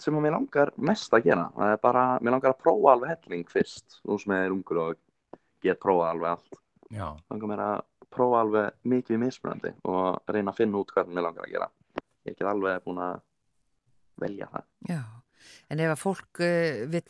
sem 0.00 0.16
mér 0.18 0.34
langar 0.34 0.72
mest 0.76 1.14
að 1.14 1.28
gera. 1.28 1.48
Það 1.54 1.72
er 1.72 1.80
bara, 1.82 2.04
mér 2.20 2.36
langar 2.36 2.54
að 2.54 2.62
prófa 2.62 2.94
alveg 2.94 3.12
helling 3.14 3.50
fyrst, 3.50 3.98
nú 4.08 4.18
sem 4.20 4.34
ég 4.34 4.46
er 4.46 4.54
ungur 4.54 4.80
og 4.82 5.00
get 5.64 5.80
prófa 5.82 6.10
alveg 6.10 6.30
allt. 6.34 6.60
já, 6.90 7.06
langar 7.30 7.50
mér 7.50 7.64
að 7.64 7.76
prófa 8.14 8.40
alveg 8.44 8.78
mikið 8.86 9.20
mismunandi 9.22 9.74
og 9.90 10.20
reyna 10.30 10.52
að 10.52 10.60
finna 10.60 10.80
út 10.82 10.92
hvað 10.94 11.10
mér 11.10 11.28
langar 11.28 11.46
að 11.46 11.54
gera. 11.56 11.68
Ég 12.24 12.30
er 12.30 12.34
ekki 12.34 12.48
alveg 12.50 12.84
búin 12.84 13.02
að 13.04 13.20
velja 14.22 14.48
það. 14.52 14.68
Já, 14.88 15.02
en 15.70 15.84
ef 15.84 15.92
að 15.94 16.02
fólk 16.02 16.42
uh, 16.44 16.84
vil 16.94 17.04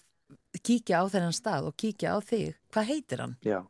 kíkja 0.65 1.03
á 1.03 1.05
þennan 1.13 1.37
stað 1.37 1.71
og 1.71 1.79
kíkja 1.81 2.17
á 2.17 2.19
þig, 2.25 2.59
hvað 2.73 2.91
heitir 2.91 3.25
hann? 3.25 3.37
Já. 3.45 3.61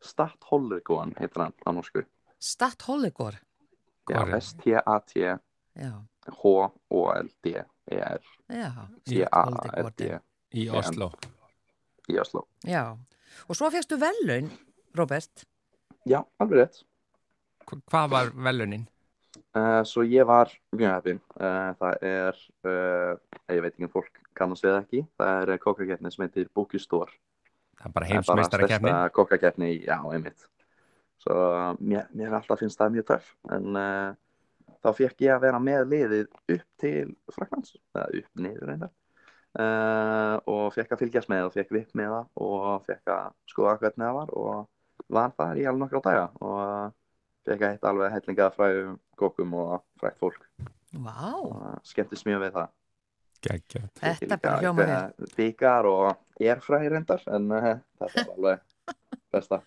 Statt 0.00 0.46
Hollergóan 0.48 1.12
heitir 1.18 1.42
hann 1.44 1.56
á 1.66 1.68
norsku. 1.76 2.04
Statt 2.40 2.86
Hollegor. 2.88 3.36
Já, 4.08 4.16
Hvar 4.16 4.30
er- 7.98 8.26
Í- 8.50 9.24
C-A-R-D 9.24 10.20
í 10.54 10.68
Oslo. 10.70 11.12
í 12.08 12.18
Oslo. 12.20 12.46
já. 12.66 12.96
Og 13.48 13.56
svo 13.56 13.70
fegstu 13.70 13.96
vellaun, 13.98 14.50
Robert. 14.98 15.44
Já, 16.06 16.24
alveg 16.40 16.58
rétt. 16.58 16.82
Hva- 17.66 17.82
Hvað 17.90 18.10
var 18.10 18.30
velunin? 18.34 18.88
Uh, 19.54 19.82
svo 19.86 20.02
ég 20.02 20.26
var 20.26 20.50
mjög 20.74 20.92
heppinn. 20.94 21.20
Uh, 21.38 21.72
það 21.78 22.02
er, 22.02 22.36
uh, 22.64 23.16
ég 23.50 23.62
veit 23.62 23.72
ekki 23.74 23.84
um 23.86 23.88
fólk 23.88 24.18
kannast 24.34 24.62
við 24.64 24.76
ekki, 24.80 25.06
það 25.18 25.48
er 25.54 25.58
kokkakeppni 25.58 26.12
sem 26.12 26.24
heitir 26.26 26.48
d'Or. 26.88 27.10
Það 27.80 27.86
er 27.86 27.92
bara 27.96 28.06
er 28.06 28.22
stærsta 28.22 29.10
kokkakeppni, 29.12 29.84
já, 29.86 29.98
einmitt. 30.12 30.46
Svo 31.18 31.76
mér, 31.80 32.06
mér 32.14 32.32
alltaf 32.38 32.58
finnst 32.58 32.78
það 32.78 32.94
mjög 32.96 33.06
töff, 33.06 33.34
en 33.50 33.76
uh, 33.76 34.14
þá 34.80 34.90
fekk 34.96 35.26
ég 35.26 35.34
að 35.34 35.44
vera 35.44 35.60
með 35.62 35.84
liðið 35.92 36.26
upp 36.56 36.66
til 36.80 37.12
Fraklands, 37.34 37.76
eða 37.94 38.08
upp 38.20 38.42
niður 38.46 38.72
reyndar. 38.72 38.92
Uh, 39.50 40.36
og 40.46 40.68
fekk 40.76 40.92
að 40.94 41.00
fylgjast 41.02 41.30
með 41.30 41.48
og 41.48 41.54
fekk 41.56 41.72
vipp 41.74 41.94
með 41.98 42.12
það 42.14 42.44
og 42.46 42.84
fekk 42.86 43.10
að 43.10 43.32
skoða 43.50 43.72
hvernig 43.80 44.04
það 44.04 44.18
var 44.20 44.34
og 44.38 45.08
var 45.10 45.32
þar 45.34 45.58
í 45.58 45.64
alveg 45.66 45.80
nokkra 45.82 46.02
daga 46.04 46.26
og 46.38 46.92
fekk 47.48 47.64
að 47.66 47.72
hitta 47.74 47.90
alveg 47.90 48.14
hellinga 48.14 48.46
fræðum 48.54 48.92
kokkum 49.18 49.56
og 49.58 49.72
frækt 49.98 50.22
fólk 50.22 50.46
Vá, 50.90 51.34
og 51.38 51.82
skemmtist 51.86 52.26
mjög 52.26 52.44
við 52.44 52.54
það. 52.60 52.70
Gekkja. 53.40 53.82
þetta 53.98 54.38
bara 54.42 54.56
hljóma 54.60 54.86
vel. 54.86 55.28
Bíkar 55.36 55.86
og 55.88 56.42
erfræði 56.42 56.90
reyndar 56.94 57.22
en 57.30 57.50
uh, 57.54 57.68
þetta 58.00 58.24
var 58.26 58.32
alveg 58.36 58.96
besta. 59.34 59.60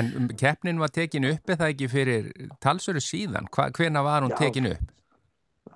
En 0.00 0.28
keppnin 0.38 0.80
var 0.80 0.92
tekin 0.94 1.28
upp 1.30 1.54
eða 1.54 1.70
ekki 1.72 1.88
fyrir 1.90 2.28
talsöru 2.62 3.02
síðan? 3.02 3.48
Hva, 3.54 3.70
hvena 3.76 4.02
var 4.06 4.26
hún 4.26 4.34
Já. 4.34 4.40
tekin 4.46 4.70
upp? 4.72 4.92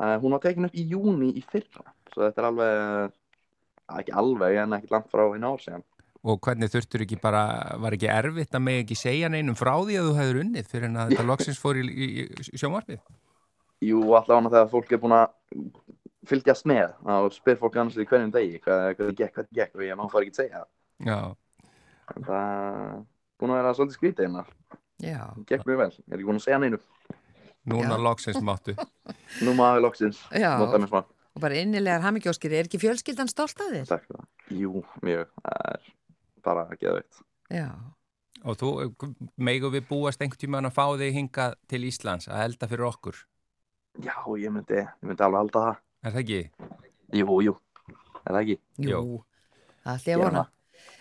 Uh, 0.00 0.16
hún 0.22 0.36
var 0.36 0.42
tekin 0.44 0.68
upp 0.68 0.76
í 0.76 0.86
júni 0.88 1.32
í 1.36 1.42
fyrra, 1.44 1.90
svo 2.12 2.24
þetta 2.24 2.40
er 2.40 2.46
alveg, 2.48 3.16
ekki 4.00 4.14
alveg 4.22 4.60
en 4.62 4.76
ekki 4.78 4.92
langt 4.94 5.10
frá 5.12 5.26
einu 5.28 5.50
ár 5.50 5.60
síðan. 5.60 5.84
Og 6.20 6.36
hvernig 6.44 6.68
þurftur 6.72 7.04
ekki 7.06 7.16
bara, 7.20 7.42
var 7.80 7.96
ekki 7.96 8.08
erfitt 8.12 8.56
að 8.56 8.64
með 8.66 8.82
ekki 8.82 8.96
segja 9.00 9.30
neinum 9.32 9.56
frá 9.56 9.72
því 9.78 10.00
að 10.00 10.08
þú 10.08 10.16
hefur 10.18 10.40
unnið 10.42 10.72
fyrir 10.72 10.90
en 10.90 11.00
að 11.00 11.12
þetta 11.12 11.28
loksins 11.30 11.60
fór 11.60 11.80
í, 11.80 11.84
í, 11.88 12.26
í 12.28 12.60
sjónvarpið? 12.60 13.00
Jú, 13.84 14.00
allavega 14.12 14.52
þegar 14.52 14.72
fólk 14.74 14.90
er 14.92 15.00
búin 15.00 15.16
að 15.16 15.30
fylgjast 16.28 16.66
með 16.68 16.90
og 17.08 17.30
spyr 17.32 17.56
fólk 17.60 17.78
annars 17.80 17.96
í 17.96 18.04
hverjum 18.08 18.32
degi 18.34 18.60
hvað, 18.64 18.82
hvað 18.98 19.14
gekk, 19.16 19.32
hvað 19.38 19.48
gekk 19.56 19.78
og 19.78 19.84
ég 19.86 19.98
má 19.98 20.04
fara 20.12 20.26
ekki 20.26 20.34
að 20.34 20.42
segja 20.42 20.60
það. 21.06 21.30
Það 23.40 23.46
er 23.46 23.46
búin 23.46 23.54
að 23.54 23.60
vera 23.62 23.70
svolítið 23.78 23.96
skrítið 23.96 24.26
hérna, 24.26 24.42
já. 25.00 25.20
gekk 25.48 25.62
mjög 25.64 25.78
vel, 25.80 25.92
ég 25.96 26.10
er 26.10 26.18
ekki 26.18 26.26
búin 26.28 26.40
að 26.40 26.44
segja 26.44 26.58
neinu. 26.60 26.80
núna 27.70 27.94
Já. 27.96 28.02
loksins 28.04 28.40
máttu. 28.44 28.74
Nú 29.46 29.54
maður 29.56 29.84
loksins, 29.86 30.18
Já. 30.36 30.50
nota 30.60 30.80
mér 30.80 30.90
smá. 30.90 31.00
Og 31.30 31.40
bara 31.40 31.56
innilegar 31.62 32.02
hamingjóskir, 32.04 32.52
er 32.52 32.68
ekki 32.68 32.80
fjölskyldan 32.82 33.30
stolt 33.30 33.62
að 33.64 33.78
þér? 33.78 33.86
Takk 33.88 34.04
fyrir 34.04 34.20
það. 34.20 34.60
Jú, 34.60 34.82
mjög, 35.06 35.32
það 35.40 35.64
er 35.70 35.88
bara 36.44 36.66
geðveikt. 36.76 37.24
Já, 37.50 37.68
Og 38.40 38.56
þú, 38.56 38.68
megum 39.36 39.72
við 39.74 39.84
búast 39.90 40.22
einhvern 40.24 40.40
tímann 40.40 40.68
að 40.68 40.76
fá 40.78 40.84
þig 40.96 41.16
hingað 41.18 41.56
til 41.68 41.82
Íslands 41.84 42.28
að 42.30 42.44
elda 42.46 42.68
fyrir 42.70 42.86
okkur? 42.88 43.18
Já, 44.00 44.14
ég 44.40 44.54
myndi, 44.54 44.78
ég 44.80 45.04
myndi 45.04 45.24
alveg 45.26 45.42
halda 45.42 45.64
það. 45.66 45.82
Er 46.00 46.14
það 46.14 46.22
ekki? 46.22 46.38
Jú, 47.20 47.36
jú, 47.44 47.54
er 48.22 48.30
það 48.30 48.40
ekki? 48.40 48.56
jú, 48.86 49.02
það 49.84 50.08
ég 50.08 50.16
að 50.16 50.24
vona. 50.24 50.44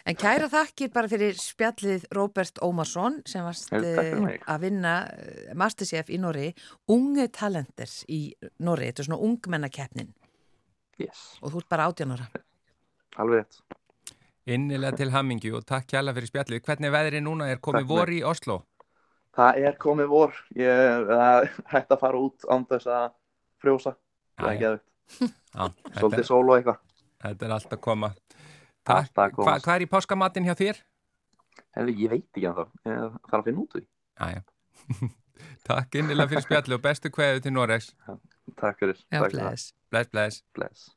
En 0.08 0.16
kæra 0.16 0.48
þakkir 0.50 0.92
bara 0.94 1.10
fyrir 1.12 1.36
spjallið 1.38 2.06
Róbert 2.16 2.62
Ómarsson 2.64 3.20
sem 3.28 3.44
varst 3.44 3.74
eh, 3.76 4.40
að 4.48 4.62
vinna 4.64 4.94
eh, 5.12 5.50
Masterchef 5.60 6.10
í 6.10 6.20
Norri, 6.22 6.54
unge 6.88 7.28
talenter 7.36 7.92
í 8.08 8.22
Norri, 8.64 8.88
þetta 8.90 9.04
er 9.04 9.10
svona 9.10 9.22
ungmennakeppnin 9.28 10.14
Yes, 11.00 11.20
og 11.42 11.54
þú 11.54 11.62
ert 11.62 11.70
bara 11.72 11.86
18 11.92 12.12
ára. 12.16 12.26
alveg 13.24 13.44
rétt. 13.46 13.60
Innilega 14.50 14.98
til 15.00 15.12
hammingju 15.14 15.54
og 15.60 15.66
takk 15.70 15.86
kjalla 15.94 16.12
fyrir 16.16 16.28
spjallið. 16.32 16.64
Hvernig 16.66 16.90
er 16.90 16.94
veðrið 16.96 17.24
núna? 17.24 17.48
Er 17.54 17.60
komið 17.64 17.86
Takk 17.86 17.92
vor 17.94 18.12
í 18.12 18.20
Oslo? 18.28 18.58
Það 19.38 19.60
er 19.70 19.78
komið 19.80 20.10
vor, 20.12 20.34
ég 20.58 20.82
er 21.16 21.48
hægt 21.72 21.94
að 21.96 22.02
fara 22.02 22.20
út 22.20 22.48
án 22.52 22.66
þess 22.68 22.90
að 22.92 23.06
frjósa. 23.64 23.94
Það 24.40 24.64
er. 24.72 24.80
Já, 25.20 25.64
þetta, 25.70 26.00
Svolítið 26.02 26.28
sól 26.28 26.44
og 26.50 26.56
eitthvað. 26.58 26.82
þetta 27.24 27.48
er 27.48 27.56
allt 27.56 27.76
að 27.78 27.82
koma. 27.88 28.12
Takk. 28.88 29.12
Að 29.16 29.36
Hva, 29.40 29.56
hvað 29.60 29.76
er 29.76 29.86
í 29.86 29.90
páskamatinn 29.92 30.48
hjá 30.48 30.56
þér? 30.60 30.82
Hefði, 31.76 31.96
ég 32.00 32.14
veit 32.14 32.26
ekki 32.30 32.48
ennþá, 32.50 32.66
ég 32.88 33.18
þarf 33.30 33.40
að 33.42 33.48
finna 33.50 33.64
út 33.66 33.76
því. 33.76 33.84
Æja. 34.20 34.44
takk 35.70 36.00
innilega 36.00 36.32
fyrir 36.32 36.46
spjallið 36.48 36.78
og 36.80 36.86
bestu 36.88 37.12
kveðu 37.14 37.44
til 37.46 37.54
Noregs. 37.56 37.92
Takk 38.60 38.80
fyrir. 38.82 39.02
Já, 39.10 39.20
Takk 39.20 39.32
fyrir 39.32 39.44
það. 39.44 39.50
bless. 39.50 40.44
Bless, 40.56 40.90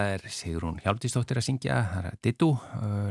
Þetta 0.00 0.14
er 0.16 0.32
Sigrún 0.32 0.78
Hjálptísdóttir 0.80 1.36
að 1.36 1.44
syngja, 1.44 1.74
það 1.90 2.06
er 2.08 2.14
Dittu, 2.24 2.46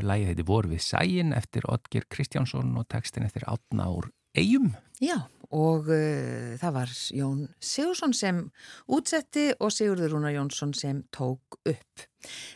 lægið 0.02 0.30
heiti 0.30 0.44
Vor 0.48 0.66
við 0.66 0.80
sægin 0.82 1.34
eftir 1.36 1.68
Otger 1.70 2.06
Kristjánsson 2.10 2.72
og 2.80 2.88
textin 2.90 3.22
eftir 3.22 3.44
Átna 3.46 3.86
úr 3.94 4.08
Eyjum. 4.34 4.72
Já, 4.98 5.28
og 5.54 5.86
uh, 5.86 6.56
það 6.58 6.74
var 6.74 6.96
Jón 7.14 7.44
Sigursson 7.62 8.16
sem 8.16 8.42
útsetti 8.90 9.52
og 9.60 9.70
Sigurður 9.76 10.16
Rúnar 10.16 10.34
Jónsson 10.34 10.74
sem 10.74 11.04
tók 11.14 11.60
upp. 11.62 12.04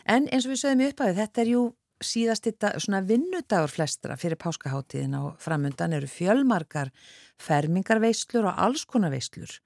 En 0.03 0.27
eins 0.27 0.49
og 0.49 0.51
við 0.51 0.61
sögum 0.65 0.83
í 0.83 0.91
upphæðu, 0.91 1.17
þetta 1.21 1.43
er 1.45 1.53
jú 1.53 1.63
síðast 2.03 2.51
þetta 2.51 3.01
vinnudagur 3.07 3.71
flestra 3.71 4.19
fyrir 4.19 4.41
páskaháttíðin 4.43 5.15
og 5.21 5.39
framundan 5.39 5.95
eru 5.95 6.11
fjölmarkar 6.11 6.91
fermingarveislur 7.39 8.51
og 8.51 8.63
alls 8.67 8.83
konar 8.83 9.15
veislur 9.15 9.61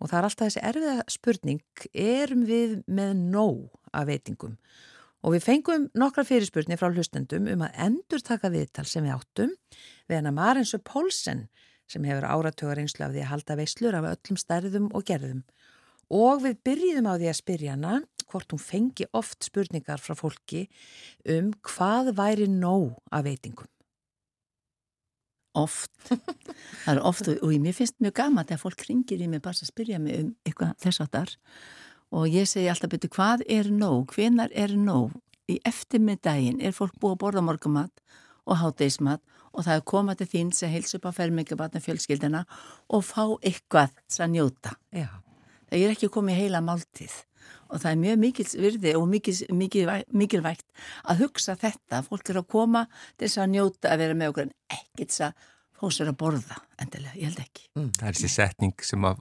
og 0.00 0.08
það 0.08 0.18
er 0.18 0.26
alltaf 0.26 0.48
þessi 0.48 0.64
erfiða 0.64 1.02
spurning, 1.12 1.60
erum 1.92 2.48
við 2.48 2.78
með 2.88 3.18
nóg 3.20 3.83
af 3.94 4.08
veitingum? 4.10 4.58
Og 5.24 5.32
við 5.32 5.46
fengum 5.46 5.86
nokkra 5.96 6.26
fyrirspurnir 6.28 6.76
frá 6.80 6.90
hlustendum 6.92 7.46
um 7.48 7.62
að 7.64 7.78
endur 7.86 8.24
taka 8.24 8.50
viðtal 8.52 8.84
sem 8.88 9.06
við 9.06 9.14
áttum 9.16 9.54
við 10.10 10.18
hana 10.18 10.34
Marensu 10.36 10.80
Pólsen 10.84 11.46
sem 11.88 12.04
hefur 12.04 12.26
áratugar 12.28 12.80
einslu 12.80 13.06
af 13.06 13.14
því 13.14 13.22
að 13.24 13.30
halda 13.30 13.56
veislur 13.60 13.96
af 13.96 14.08
öllum 14.10 14.40
stærðum 14.40 14.90
og 14.92 15.06
gerðum. 15.08 15.44
Og 16.12 16.42
við 16.44 16.58
byrjum 16.68 17.08
á 17.08 17.14
því 17.16 17.30
að 17.30 17.40
spyrja 17.40 17.76
hana 17.76 17.94
hvort 18.28 18.52
hún 18.52 18.60
fengi 18.60 19.06
oft 19.16 19.46
spurningar 19.46 20.02
frá 20.02 20.16
fólki 20.18 20.66
um 21.28 21.52
hvað 21.64 22.12
væri 22.18 22.48
nóg 22.50 22.92
af 23.12 23.24
veitingum. 23.28 23.70
Oft. 25.54 25.92
Það 26.84 26.96
er 26.96 27.00
oft 27.06 27.28
og, 27.30 27.38
og 27.46 27.54
mér 27.62 27.76
finnst 27.76 28.00
mjög 28.02 28.16
gaman 28.18 28.48
þegar 28.48 28.62
fólk 28.64 28.84
ringir 28.88 29.22
í 29.22 29.28
mig 29.30 29.42
bara 29.44 29.54
að 29.54 29.70
spyrja 29.70 30.00
mig 30.02 30.18
um 30.20 30.32
eitthvað 30.42 30.74
þess 30.82 31.04
að 31.04 31.12
þar 31.14 31.34
og 32.14 32.30
ég 32.30 32.46
segi 32.46 32.70
alltaf 32.70 32.92
betur 32.92 33.10
hvað 33.10 33.42
er 33.50 33.70
nóg, 33.74 34.14
hvenar 34.14 34.52
er 34.54 34.76
nóg 34.78 35.14
í 35.50 35.58
eftirmiddaginn 35.66 36.62
er 36.62 36.74
fólk 36.76 36.94
búið 37.00 37.16
að 37.16 37.20
borða 37.24 37.44
morgumat 37.44 38.04
og 38.44 38.60
háteismat 38.60 39.22
og 39.54 39.66
það 39.66 39.76
er 39.76 39.84
komað 39.90 40.20
til 40.20 40.30
þín 40.32 40.54
sem 40.54 40.72
heils 40.72 40.94
upp 40.96 41.06
á 41.10 41.16
fermingabatna 41.16 41.82
fjölskyldina 41.82 42.42
og 42.88 43.04
fá 43.06 43.22
eitthvað 43.42 43.94
að 44.18 44.32
njóta. 44.34 44.74
Já. 44.94 45.10
Það 45.68 45.78
er 45.80 45.94
ekki 45.94 46.10
komið 46.12 46.40
heila 46.42 46.62
máltið 46.64 47.14
og 47.68 47.80
það 47.82 47.90
er 47.90 48.00
mjög 48.02 48.20
mikil 48.22 48.46
virði 48.64 48.94
og 48.98 49.06
mikil, 49.10 49.34
mikil, 49.56 49.84
mikilvægt 50.12 50.66
að 51.04 51.24
hugsa 51.24 51.56
þetta. 51.58 52.02
Fólk 52.06 52.30
er 52.30 52.40
að 52.40 52.50
koma 52.54 52.84
til 53.16 53.26
þess 53.26 53.42
að 53.42 53.52
njóta 53.54 53.92
að 53.92 54.04
vera 54.04 54.18
með 54.18 54.32
okkur 54.32 54.46
en 54.46 54.54
ekkert 54.78 55.10
þess 55.10 55.26
að 55.28 55.50
fá 55.84 55.92
sér 55.94 56.10
að 56.10 56.20
borða 56.20 56.56
endilega, 56.80 57.14
ég 57.18 57.28
held 57.28 57.40
ekki. 57.42 57.64
Mm. 57.78 57.90
Það 57.94 58.08
er 58.08 58.16
þessi 58.16 58.30
setning 58.32 58.84
sem 58.86 59.06
að 59.06 59.20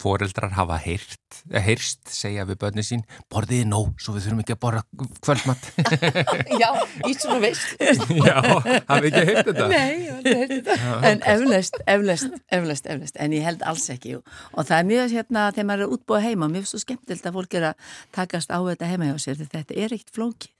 foreldrar 0.00 0.54
hafa 0.56 0.78
heyrt, 0.80 1.38
heyrst, 1.66 2.00
segja 2.12 2.46
við 2.48 2.58
börni 2.62 2.84
sín, 2.86 3.02
borðiði 3.32 3.66
nóg, 3.68 3.92
svo 4.00 4.14
við 4.16 4.26
þurfum 4.26 4.42
ekki 4.44 4.56
að 4.56 4.60
borða 4.64 4.82
kvöldmatt. 5.26 5.68
Já, 6.62 6.68
í 7.04 7.12
svona 7.18 7.38
veist. 7.44 7.76
Já, 8.28 8.40
hafið 8.88 9.10
ekki 9.10 9.24
heyrt 9.30 9.50
þetta? 9.50 9.68
Nei, 9.72 9.92
ég 10.06 10.08
hef 10.08 10.18
ekki 10.24 10.34
heyrt 10.40 10.56
þetta. 10.56 10.96
En 11.10 11.22
eflaust, 11.34 11.78
eflaust, 11.84 12.40
eflaust, 12.58 12.90
eflaust, 12.96 13.22
en 13.26 13.36
ég 13.36 13.46
held 13.50 13.64
alls 13.68 13.88
ekki. 13.92 14.16
Og 14.54 14.60
það 14.62 14.76
er 14.78 14.90
mjög 14.92 15.16
hérna, 15.18 15.46
þegar 15.52 15.70
maður 15.72 15.86
er 15.86 15.96
útbúið 15.98 16.28
heima, 16.30 16.52
finnst 16.56 16.74
svo 16.74 16.84
skemmtilegt 16.84 17.30
að 17.30 17.40
fólk 17.40 17.60
er 17.60 17.70
að 17.72 17.96
takast 18.16 18.52
á 18.52 18.58
þetta 18.58 18.92
heima 18.92 19.12
hjá 19.12 19.16
sér, 19.28 19.42
þetta 19.44 19.76
er 19.76 19.96
ekkit 19.96 20.14
flókið 20.16 20.55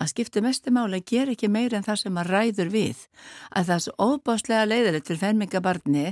að 0.00 0.10
skipta 0.12 0.42
mestu 0.44 0.72
máli 0.74 1.00
að 1.00 1.08
gera 1.12 1.34
ekki 1.34 1.50
meira 1.52 1.78
en 1.78 1.86
það 1.86 2.00
sem 2.02 2.18
að 2.20 2.30
ræður 2.32 2.72
við 2.72 3.02
að 3.50 3.68
það 3.68 3.74
er 3.74 3.84
svo 3.86 4.08
óbáslega 4.08 4.68
leiðilegt 4.68 5.10
fyrir 5.10 5.22
fermingabarni 5.22 6.04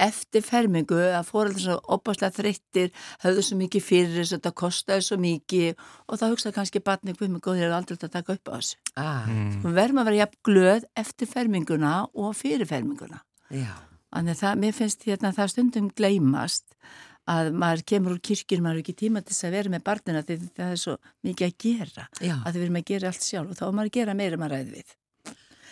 eftir 0.00 0.46
fermingu 0.46 1.00
að 1.10 1.28
fóröldur 1.28 1.64
svo 1.66 1.78
óbáslega 1.96 2.36
þreyttir 2.38 2.94
höfðu 3.24 3.46
svo 3.46 3.60
mikið 3.60 3.86
fyrir 3.86 4.16
þess 4.18 4.32
að 4.32 4.38
þetta 4.38 4.54
kostaði 4.62 5.06
svo 5.06 5.20
mikið 5.20 5.84
og 6.06 6.22
það 6.22 6.34
hugsaði 6.34 6.56
kannski 6.58 6.84
barni 6.84 7.16
hvað 7.18 7.34
með 7.36 7.44
góðir 7.48 7.68
að 7.70 7.78
aldrei 7.80 8.00
að 8.00 8.16
taka 8.16 8.38
upp 8.38 8.50
á 8.50 8.54
þessu 8.56 8.80
ah. 8.96 9.28
Mm. 9.28 9.52
við 9.66 9.78
verðum 9.82 10.02
að 10.02 10.10
vera 10.10 10.22
jafn 10.24 10.42
glöð 10.50 10.88
eftir 11.04 11.30
ferminguna 11.30 11.94
og 12.14 12.34
fyrir 12.38 12.68
ferminguna 12.70 13.24
Já. 13.50 13.74
Þannig 14.10 14.34
að 14.34 14.40
það, 14.40 14.58
mér 14.58 14.74
finnst 14.74 15.04
hérna 15.06 15.30
það 15.34 15.50
stundum 15.52 15.90
gleymast 15.94 16.72
að 17.28 17.50
maður 17.60 17.82
kemur 17.92 18.14
úr 18.16 18.22
kirkjur, 18.24 18.62
maður 18.64 18.80
er 18.80 18.84
ekki 18.84 18.96
tíma 19.02 19.22
til 19.22 19.34
þess 19.34 19.46
að 19.46 19.56
vera 19.56 19.72
með 19.74 19.84
barnina 19.86 20.22
því 20.26 20.38
það 20.56 20.72
er 20.72 20.80
svo 20.80 20.96
mikið 21.26 21.46
að 21.46 21.58
gera 21.64 22.06
Já. 22.18 22.34
að 22.38 22.56
við 22.56 22.64
erum 22.64 22.80
að 22.80 22.88
gera 22.90 23.12
allt 23.12 23.26
sjálf 23.26 23.52
og 23.52 23.58
þá 23.58 23.64
er 23.66 23.76
maður 23.76 23.90
að 23.90 23.98
gera 23.98 24.16
meira 24.16 24.38
en 24.38 24.42
maður 24.42 24.56
ræði 24.56 24.74
við. 24.78 24.96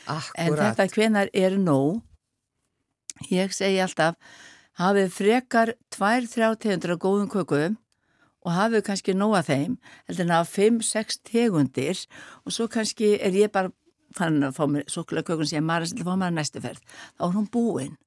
En 0.08 0.14
Akkurat. 0.18 0.62
þetta 0.62 0.86
hvenar 0.94 1.32
er 1.36 1.58
nóg, 1.60 1.98
ég 3.32 3.52
segi 3.56 3.80
alltaf, 3.84 4.16
hafið 4.78 5.10
frekar 5.12 5.74
tvær, 5.92 6.28
þrjá 6.30 6.48
tegundur 6.62 6.94
af 6.94 7.02
góðum 7.02 7.32
kökum 7.32 7.76
og 8.46 8.54
hafið 8.54 8.84
kannski 8.86 9.16
nóg 9.16 9.34
að 9.40 9.50
þeim, 9.50 9.74
heldur 10.08 10.28
en 10.28 10.36
að 10.38 10.52
fimm, 10.52 10.78
sex 10.84 11.18
tegundir 11.26 12.04
og 12.44 12.54
svo 12.54 12.68
kannski 12.72 13.16
er 13.18 13.34
ég 13.36 13.52
bara 13.52 13.72
fann 14.16 14.40
að 14.46 14.54
fá 14.56 14.64
mér 14.70 14.86
svokulega 14.88 15.32
kökun 15.32 15.48
sem 15.48 15.58
ég 15.58 15.66
maður 15.66 15.90
að 15.90 16.06
fá 16.06 16.14
mér 16.14 16.30
að 16.30 16.38
næstu 16.38 16.62
ferð. 16.64 16.84
Þá 17.18 17.24
er 17.26 17.34
hún 17.34 17.50
búin. 17.52 17.98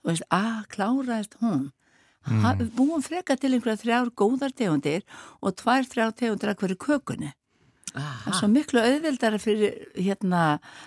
Þú 0.00 0.10
veist, 0.10 0.26
að 0.32 0.64
kláraðist 0.74 1.36
hún. 1.42 1.68
Mm. 2.28 2.70
Búin 2.76 3.04
frekar 3.04 3.38
til 3.40 3.54
einhverja 3.54 3.80
þrjár 3.80 4.10
góðar 4.18 4.52
tegundir 4.52 5.04
og 5.40 5.56
tvær, 5.56 5.86
þrjár 5.88 6.16
tegundir 6.18 6.52
af 6.52 6.60
hverju 6.60 6.76
kökunni. 6.80 7.32
Það 7.90 8.26
er 8.30 8.36
svo 8.38 8.48
miklu 8.50 8.82
auðveldara 8.84 9.38
fyrir 9.42 9.78
hérna 9.96 10.42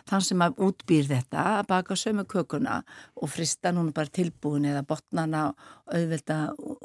þann 0.08 0.24
sem 0.24 0.44
að 0.46 0.62
útbýr 0.70 1.10
þetta 1.10 1.46
að 1.58 1.66
baka 1.74 1.98
sömu 2.00 2.24
kökuna 2.32 2.78
og 3.20 3.32
frista 3.32 3.74
núna 3.76 3.92
bara 3.96 4.14
tilbúin 4.14 4.70
eða 4.70 4.86
botnana 4.88 5.50
auðvelda 5.92 6.38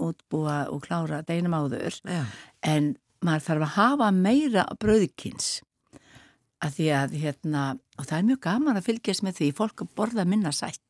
útbúa 0.09 0.59
og 0.73 0.83
klára 0.89 1.23
deinum 1.29 1.55
áður 1.55 2.01
Já. 2.03 2.25
en 2.67 2.97
maður 3.23 3.47
þarf 3.47 3.69
að 3.69 3.75
hafa 3.77 4.11
meira 4.17 4.67
brauðkins 4.83 5.61
að 6.65 6.75
því 6.81 6.91
að 6.99 7.17
hérna 7.23 7.65
og 7.99 8.09
það 8.09 8.19
er 8.19 8.29
mjög 8.33 8.43
gaman 8.49 8.81
að 8.81 8.89
fylgjast 8.89 9.27
með 9.27 9.39
því 9.39 9.53
fólk 9.61 9.85
að 9.85 9.95
borða 10.01 10.27
minna 10.27 10.55
sætt 10.55 10.83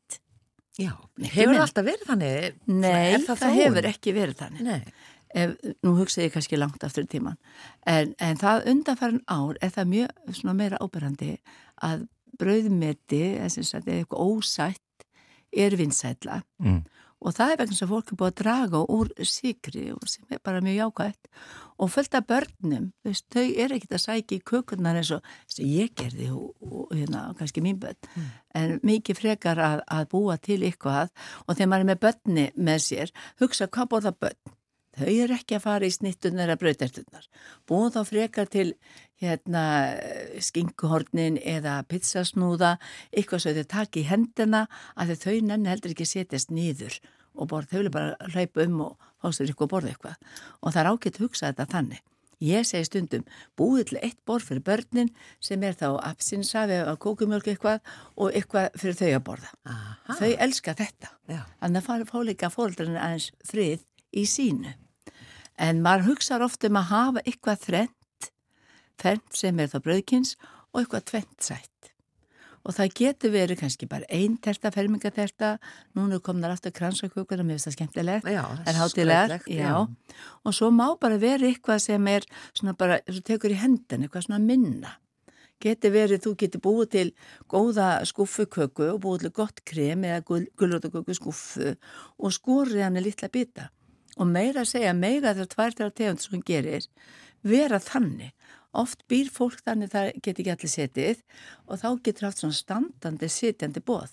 Já. 0.79 0.91
Ekki 1.19 1.31
Hefur 1.35 1.55
það 1.57 1.63
alltaf 1.65 1.87
verið 1.89 2.09
þannig? 2.09 2.59
Nei, 2.71 3.17
það, 3.25 3.39
þróun? 3.41 3.55
hefur 3.59 3.87
ekki 3.89 4.13
verið 4.15 4.37
þannig 4.39 4.61
Nei. 4.69 4.93
ef, 5.35 5.55
nú 5.83 5.95
hugsa 5.97 6.21
ég 6.23 6.31
kannski 6.33 6.59
langt 6.59 6.83
aftur 6.87 7.03
í 7.03 7.09
tíman 7.11 7.35
en, 7.85 8.13
en 8.23 8.39
það 8.39 8.69
undanfærin 8.71 9.19
ár 9.27 9.59
er 9.61 9.73
það 9.75 9.91
mjög 9.95 10.31
svona 10.39 10.55
meira 10.61 10.79
áberandi 10.81 11.33
að 11.85 12.07
brauðmeti 12.39 13.19
eða 13.35 13.49
sem 13.51 13.67
sagt, 13.67 13.87
eða 13.91 14.05
eitthvað 14.05 14.31
ósætt 14.37 15.05
er 15.65 15.75
vinsætla 15.79 16.41
Mm. 16.63 16.81
Og 17.19 17.35
það 17.35 17.53
er 17.53 17.59
vegna 17.61 17.77
sem 17.77 17.89
fólk 17.89 18.11
er 18.11 18.19
búið 18.19 18.31
að 18.31 18.37
draga 18.41 18.83
úr 18.95 19.09
síkri 19.27 19.87
og 19.95 20.05
sem 20.07 20.35
er 20.35 20.41
bara 20.43 20.61
mjög 20.63 20.77
jákvætt. 20.79 21.31
Og 21.79 21.91
fullt 21.91 22.15
af 22.15 22.27
börnum 22.27 22.89
veist, 23.07 23.25
þau 23.31 23.43
er 23.43 23.73
ekkert 23.75 23.95
að 23.95 24.03
sækja 24.03 24.37
í 24.37 24.43
kökurnar 24.51 24.99
eins 24.99 25.11
og 25.15 25.23
ég 25.63 25.93
gerði 25.95 26.29
og, 26.35 26.53
og 26.59 26.93
hérna, 26.95 27.29
kannski 27.39 27.63
mín 27.63 27.79
börn. 27.79 27.99
En 28.55 28.77
mikið 28.83 29.19
frekar 29.19 29.59
að, 29.63 29.83
að 29.87 30.07
búa 30.11 30.37
til 30.43 30.61
eitthvað. 30.63 31.11
Og 31.47 31.55
þegar 31.55 31.71
maður 31.73 31.85
er 31.85 31.91
með 31.91 32.01
börni 32.05 32.47
með 32.55 32.85
sér 32.87 33.13
hugsa 33.39 33.67
hvað 33.71 33.91
borða 33.95 34.15
börn 34.15 34.58
þau 34.99 35.11
eru 35.11 35.37
ekki 35.37 35.57
að 35.57 35.65
fara 35.65 35.87
í 35.87 35.93
snittunar 35.93 36.49
eða 36.49 36.59
brautertunar 36.63 37.29
búin 37.69 37.93
þá 37.95 38.01
frekar 38.09 38.51
til 38.51 38.67
hérna 39.19 39.63
skinkuhornin 40.43 41.39
eða 41.43 41.79
pizzasnúða 41.91 42.75
eitthvað 43.11 43.45
svo 43.45 43.55
þau 43.57 43.71
taki 43.75 44.03
í 44.03 44.09
hendina 44.09 44.65
að 44.95 45.15
þau 45.23 45.39
nenni 45.49 45.71
heldur 45.71 45.95
ekki 45.95 46.07
setjast 46.07 46.53
nýður 46.53 46.99
og 47.39 47.49
borð, 47.51 47.71
þau 47.71 47.79
vilja 47.79 47.95
bara 47.95 48.31
hlaupa 48.33 48.65
um 48.65 48.85
og 48.87 49.09
fá 49.19 49.31
sér 49.31 49.51
eitthvað 49.51 49.67
að 49.67 49.73
borða 49.75 49.91
eitthvað 49.93 50.29
og 50.59 50.71
það 50.73 50.81
er 50.81 50.91
ágætt 50.93 51.19
að 51.19 51.25
hugsa 51.27 51.51
þetta 51.51 51.71
þannig 51.73 52.05
Ég 52.39 52.63
segi 52.63 52.87
stundum, 52.87 53.25
búið 53.59 53.89
til 53.89 53.97
eitt 53.99 54.19
borð 54.27 54.45
fyrir 54.47 54.63
börnin 54.63 55.09
sem 55.43 55.63
er 55.67 55.75
þá 55.75 55.99
absinsafi 56.07 56.77
eða 56.77 56.95
kókumjölk 57.03 57.49
eitthvað 57.51 57.81
og 58.15 58.31
eitthvað 58.31 58.77
fyrir 58.79 58.95
þau 58.95 59.09
að 59.09 59.25
borða. 59.27 59.49
Aha. 59.67 60.15
Þau 60.21 60.29
elska 60.47 60.75
þetta. 60.79 61.11
Já. 61.27 61.41
Þannig 61.59 61.81
að 61.81 61.89
fara 61.89 62.07
fá 62.07 62.19
líka 62.23 62.51
fóreldrarinn 62.53 63.01
aðeins 63.01 63.27
frið 63.49 63.83
í 64.15 64.23
sínu. 64.23 64.71
En 65.59 65.81
maður 65.83 66.13
hugsaður 66.13 66.47
oft 66.47 66.63
um 66.67 66.77
að 66.79 66.91
hafa 66.93 67.25
eitthvað 67.25 67.65
þrennt, 67.65 68.29
þrennt 69.01 69.41
sem 69.41 69.59
er 69.59 69.71
þá 69.71 69.79
brauðkins 69.83 70.37
og 70.71 70.83
eitthvað 70.83 71.09
tvent 71.11 71.49
sætt. 71.49 71.91
Og 72.67 72.75
það 72.75 72.95
getur 72.99 73.31
verið 73.33 73.61
kannski 73.61 73.87
bara 73.89 74.07
ein 74.13 74.35
terta, 74.43 74.71
fermingaterta, 74.75 75.53
núna 75.95 76.17
er 76.19 76.23
komnar 76.23 76.53
aftur 76.53 76.73
kransakukuna, 76.75 77.45
mér 77.47 77.57
finnst 77.57 77.69
það 77.69 77.75
skemmtilegt, 77.77 78.27
Já, 78.27 78.41
er 78.67 78.79
hátilegar, 78.79 79.31
skrautlegt, 79.31 79.47
já. 79.47 79.69
já. 79.71 80.23
Og 80.43 80.55
svo 80.55 80.69
má 80.75 80.85
bara 80.99 81.19
vera 81.21 81.47
eitthvað 81.47 81.79
sem 81.87 82.09
er 82.11 82.27
svona 82.51 82.75
bara, 82.79 82.99
svo 83.07 83.23
tekur 83.25 83.55
í 83.55 83.59
hendin, 83.59 84.03
eitthvað 84.03 84.27
svona 84.27 84.41
minna. 84.43 84.97
Getur 85.59 85.91
verið, 85.91 86.21
þú 86.23 86.35
getur 86.39 86.63
búið 86.63 86.91
til 86.93 87.07
góða 87.51 87.89
skúfuköku 88.07 88.93
og 88.93 89.01
búið 89.03 89.25
til 89.25 89.33
gott 89.41 89.63
krem 89.67 90.05
eða 90.07 90.21
gulrótaköku 90.27 91.15
skúfu 91.17 91.73
og 92.19 92.35
skorið 92.35 92.85
hann 92.85 92.99
í 92.99 93.03
litla 93.07 93.31
bita. 93.31 93.67
Og 94.19 94.27
meira 94.27 94.63
að 94.63 94.71
segja, 94.73 94.93
meira 94.95 95.33
þegar 95.33 95.51
tvær 95.53 95.75
þegar 95.77 95.95
tegund 95.97 96.23
sem 96.23 96.35
hún 96.35 96.45
gerir, 96.47 96.87
vera 97.47 97.79
þannig. 97.83 98.33
Oft 98.79 99.05
býr 99.09 99.31
fólk 99.33 99.63
þannig 99.65 99.91
það 99.93 100.09
getur 100.19 100.43
ekki 100.43 100.53
allir 100.53 100.73
setið 100.73 101.21
og 101.65 101.79
þá 101.81 101.87
getur 102.05 102.27
haft 102.27 102.43
svona 102.43 102.57
standandi 102.57 103.29
sitjandi 103.33 103.81
bóð. 103.81 104.11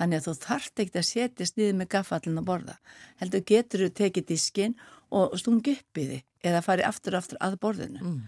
Þannig 0.00 0.18
að 0.18 0.26
þú 0.26 0.34
þarft 0.42 0.82
ekkert 0.82 0.98
að 0.98 1.08
setjast 1.08 1.58
niður 1.58 1.76
með 1.78 1.90
gaffallin 1.92 2.40
að 2.40 2.48
borða. 2.48 2.76
Heldur 3.20 3.44
getur 3.46 3.84
þú 3.84 3.90
tekið 4.00 4.28
diskinn 4.32 4.74
og 5.12 5.36
stungi 5.38 5.76
upp 5.76 6.00
í 6.00 6.06
því 6.08 6.22
eða 6.48 6.64
farið 6.64 6.88
aftur 6.88 7.18
aftur 7.18 7.42
að 7.44 7.58
borðinu. 7.62 8.00
Mm. 8.00 8.22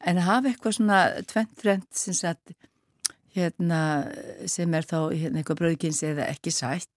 En 0.00 0.22
hafa 0.24 0.48
eitthvað 0.48 0.78
svona 0.78 1.00
tvent-trent 1.28 1.88
sem, 1.94 2.16
sagt, 2.16 2.54
hérna, 3.36 3.80
sem 4.48 4.72
er 4.74 4.88
þá 4.88 5.12
hérna, 5.12 5.42
eitthvað 5.42 5.60
brauðkins 5.60 6.00
eða 6.06 6.30
ekki 6.32 6.54
sætt 6.54 6.90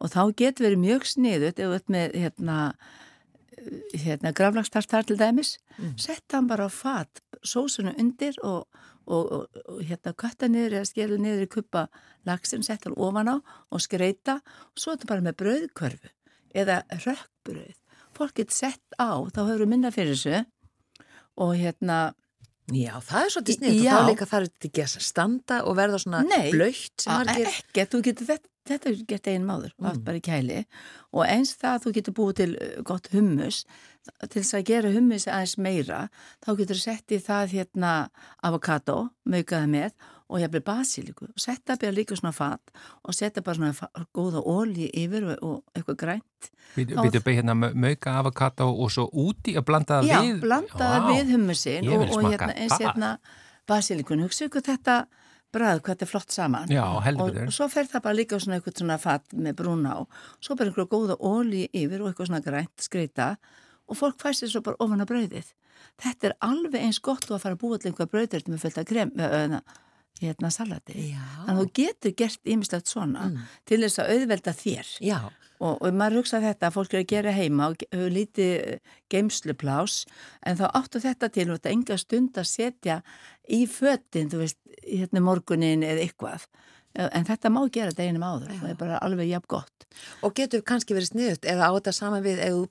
og 0.00 0.12
þá 0.12 0.22
getur 0.36 0.66
verið 0.66 0.82
mjög 0.82 1.06
sniðut 1.08 1.60
ef 1.60 1.68
þú 1.68 1.76
ert 1.76 1.92
með 1.92 2.18
hérna, 2.22 2.58
hérna 3.94 4.32
graflagstartar 4.36 5.04
til 5.08 5.18
dæmis 5.20 5.56
Mm. 5.78 5.96
setta 5.98 6.36
hann 6.36 6.46
bara 6.48 6.66
á 6.68 6.70
fat 6.70 7.20
sósunu 7.44 7.94
undir 7.98 8.34
og, 8.42 8.66
og, 9.06 9.32
og, 9.32 9.46
og 9.68 9.80
hérna 9.82 10.12
kötta 10.12 10.48
niður 10.48 10.76
eða 10.80 10.86
skelu 10.90 11.16
niður 11.18 11.46
í 11.46 11.48
kuppa 11.48 11.88
lagsin, 12.26 12.62
setta 12.62 12.90
hann 12.90 12.98
ofan 12.98 13.28
á 13.32 13.36
og 13.70 13.80
skreita 13.80 14.40
og 14.42 14.76
svo 14.76 14.92
er 14.92 14.98
þetta 14.98 15.08
bara 15.08 15.24
með 15.24 15.36
brauðkörfu 15.40 16.10
eða 16.54 16.82
rökkbrauð 16.90 17.76
fólk 18.16 18.34
getur 18.34 18.56
sett 18.56 18.98
á, 19.00 19.16
þá 19.32 19.40
hefur 19.46 19.62
við 19.64 19.70
minna 19.72 19.90
fyrir 19.94 20.16
þessu 20.16 20.44
og 21.40 21.54
hérna 21.56 22.12
Já, 22.70 23.00
það 23.02 23.24
er 23.24 23.32
svolítið 23.34 23.56
sniðt 23.56 23.80
og 23.80 23.86
þá 23.90 24.10
líka 24.10 24.26
þarf 24.30 24.50
þetta 24.50 24.68
ekki 24.68 24.82
að 24.84 24.92
standa 25.02 25.56
og 25.66 25.76
verða 25.78 25.98
svona 25.98 26.20
Nei. 26.22 26.50
blöytt 26.54 27.02
sem 27.02 27.16
margir... 27.16 27.48
Ekkert, 27.50 27.90
þú 27.90 28.00
getur 28.06 28.28
þetta, 28.28 28.50
þetta 28.70 28.90
er 28.90 29.00
gert 29.10 29.30
einn 29.32 29.46
máður, 29.48 29.74
mm. 29.78 29.88
Mm. 29.90 30.04
bara 30.06 30.20
í 30.20 30.24
kæli 30.24 30.60
og 31.10 31.24
eins 31.26 31.54
það 31.60 31.76
að 31.76 31.82
þú 31.86 31.94
getur 31.98 32.16
búið 32.20 32.36
til 32.40 32.50
uh, 32.54 32.76
gott 32.86 33.10
hummus, 33.14 33.64
til 34.26 34.38
þess 34.40 34.56
að 34.58 34.68
gera 34.70 34.94
hummus 34.94 35.28
aðeins 35.28 35.58
meira, 35.60 36.00
þá 36.44 36.50
getur 36.62 36.78
þú 36.78 36.84
sett 36.86 37.14
í 37.16 37.20
það 37.26 37.58
hérna 37.58 37.92
avokado 38.46 39.02
maukaði 39.28 39.70
með 39.74 40.08
og 40.30 40.38
jafnvel 40.38 40.62
basiliku 40.62 41.26
og 41.26 41.42
setja 41.42 41.76
bara 41.80 41.94
líka 41.94 42.16
svona 42.18 42.32
fat 42.34 42.72
og 43.02 43.14
setja 43.16 43.42
bara 43.42 43.58
svona 43.58 44.04
góða 44.14 44.42
ólí 44.46 44.86
yfir 44.94 45.26
og, 45.26 45.42
og 45.42 45.76
eitthvað 45.76 46.00
grænt 46.04 46.50
Við 46.76 46.92
byrjum 46.94 47.32
hérna 47.34 47.54
mauka 47.58 48.12
avokado 48.20 48.68
og 48.70 48.92
svo 48.94 49.08
úti 49.10 49.56
að 49.58 49.66
blanda 49.66 49.98
það 49.98 50.10
Já, 50.10 50.18
við. 50.22 50.36
blandaða 50.44 51.00
Vá. 51.02 51.08
við 51.10 51.32
hummusin 51.34 51.88
Ég 51.88 51.96
og, 51.96 52.12
og 52.14 52.28
hérna, 52.28 52.52
eins 52.54 52.76
það. 52.76 52.84
hérna 52.86 53.10
basilikun, 53.70 54.22
hugsa 54.26 54.46
ykkur 54.46 54.66
þetta 54.66 55.00
bræð, 55.54 55.80
hvað 55.80 55.94
þetta 55.94 56.06
er 56.06 56.10
flott 56.10 56.34
saman. 56.34 56.72
Já, 56.72 56.84
og, 56.86 57.38
og 57.46 57.54
svo 57.54 57.68
fer 57.72 57.88
það 57.90 58.04
bara 58.06 58.18
líka 58.18 58.38
á 58.38 58.42
svona 58.42 58.58
eitthvað 58.58 58.82
svona 58.82 58.98
fatt 59.02 59.34
með 59.34 59.56
brúna 59.60 59.96
á, 59.96 60.00
svo 60.42 60.56
bara 60.58 60.70
einhverja 60.70 60.92
góða 60.94 61.16
óli 61.18 61.64
yfir 61.70 62.04
og 62.04 62.10
eitthvað 62.10 62.30
svona 62.30 62.44
grænt 62.44 62.86
skreita 62.86 63.32
og 63.90 63.98
fólk 63.98 64.20
fæst 64.22 64.44
sér 64.44 64.52
svo 64.54 64.64
bara 64.66 64.80
ofan 64.84 65.02
á 65.02 65.06
brauðið. 65.10 65.52
Þetta 66.00 66.30
er 66.30 66.36
alveg 66.46 66.82
eins 66.84 67.00
gott 67.02 67.26
og 67.28 67.38
að 67.38 67.44
fara 67.44 67.58
að 67.58 67.62
búa 67.64 67.78
til 67.80 67.90
einhverja 67.90 68.12
brauðið 68.14 68.50
með 68.52 68.64
fullt 68.64 68.80
af 68.80 68.88
krem 68.90 69.14
öðna, 69.16 69.62
hérna 70.20 70.50
salati 70.54 70.94
Já. 71.12 71.20
þannig 71.46 71.54
að 71.54 71.60
þú 71.64 71.68
getur 71.80 72.14
gert 72.22 72.40
ýmislegt 72.54 72.86
svona 72.90 73.28
Mm. 73.30 73.38
til 73.66 73.80
þess 73.82 73.98
að 74.02 74.10
auðvelda 74.14 74.52
þér 74.56 74.88
og, 75.60 75.76
og 75.82 75.92
maður 75.92 76.20
hugsa 76.22 76.40
þetta 76.40 76.68
að 76.70 76.74
fólk 76.76 76.94
er 76.94 77.00
að 77.02 77.10
gera 77.12 77.32
heima 77.36 77.66
og 77.68 77.82
hefur 77.92 78.10
lítið 78.14 78.78
geimsluplás 79.12 80.04
en 80.46 80.56
þá 80.60 80.66
áttu 80.74 81.00
þetta 81.02 81.28
til 81.32 81.46
og 81.50 81.58
þetta 81.58 81.74
enga 81.74 81.98
stund 82.00 82.38
að 82.40 82.48
setja 82.48 83.00
í 83.50 83.64
fötin, 83.68 84.30
þú 84.32 84.42
veist, 84.44 84.58
hérna 84.86 85.20
morgunin 85.24 85.82
eða 85.86 86.04
eitthvað 86.06 86.46
en 86.94 87.24
þetta 87.28 87.52
má 87.54 87.60
gera 87.70 87.92
deginum 87.94 88.24
áður, 88.26 88.50
Já. 88.50 88.60
það 88.64 88.70
er 88.72 88.78
bara 88.80 88.98
alveg 89.06 89.28
jafn 89.30 89.48
gott 89.52 89.86
og 90.26 90.34
getur 90.34 90.62
kannski 90.66 90.94
verið 90.96 91.12
sniðut 91.12 91.46
eða 91.46 91.68
á 91.70 91.72
þetta 91.76 91.92
saman 91.94 92.24
við 92.24 92.40
þú 92.48 92.64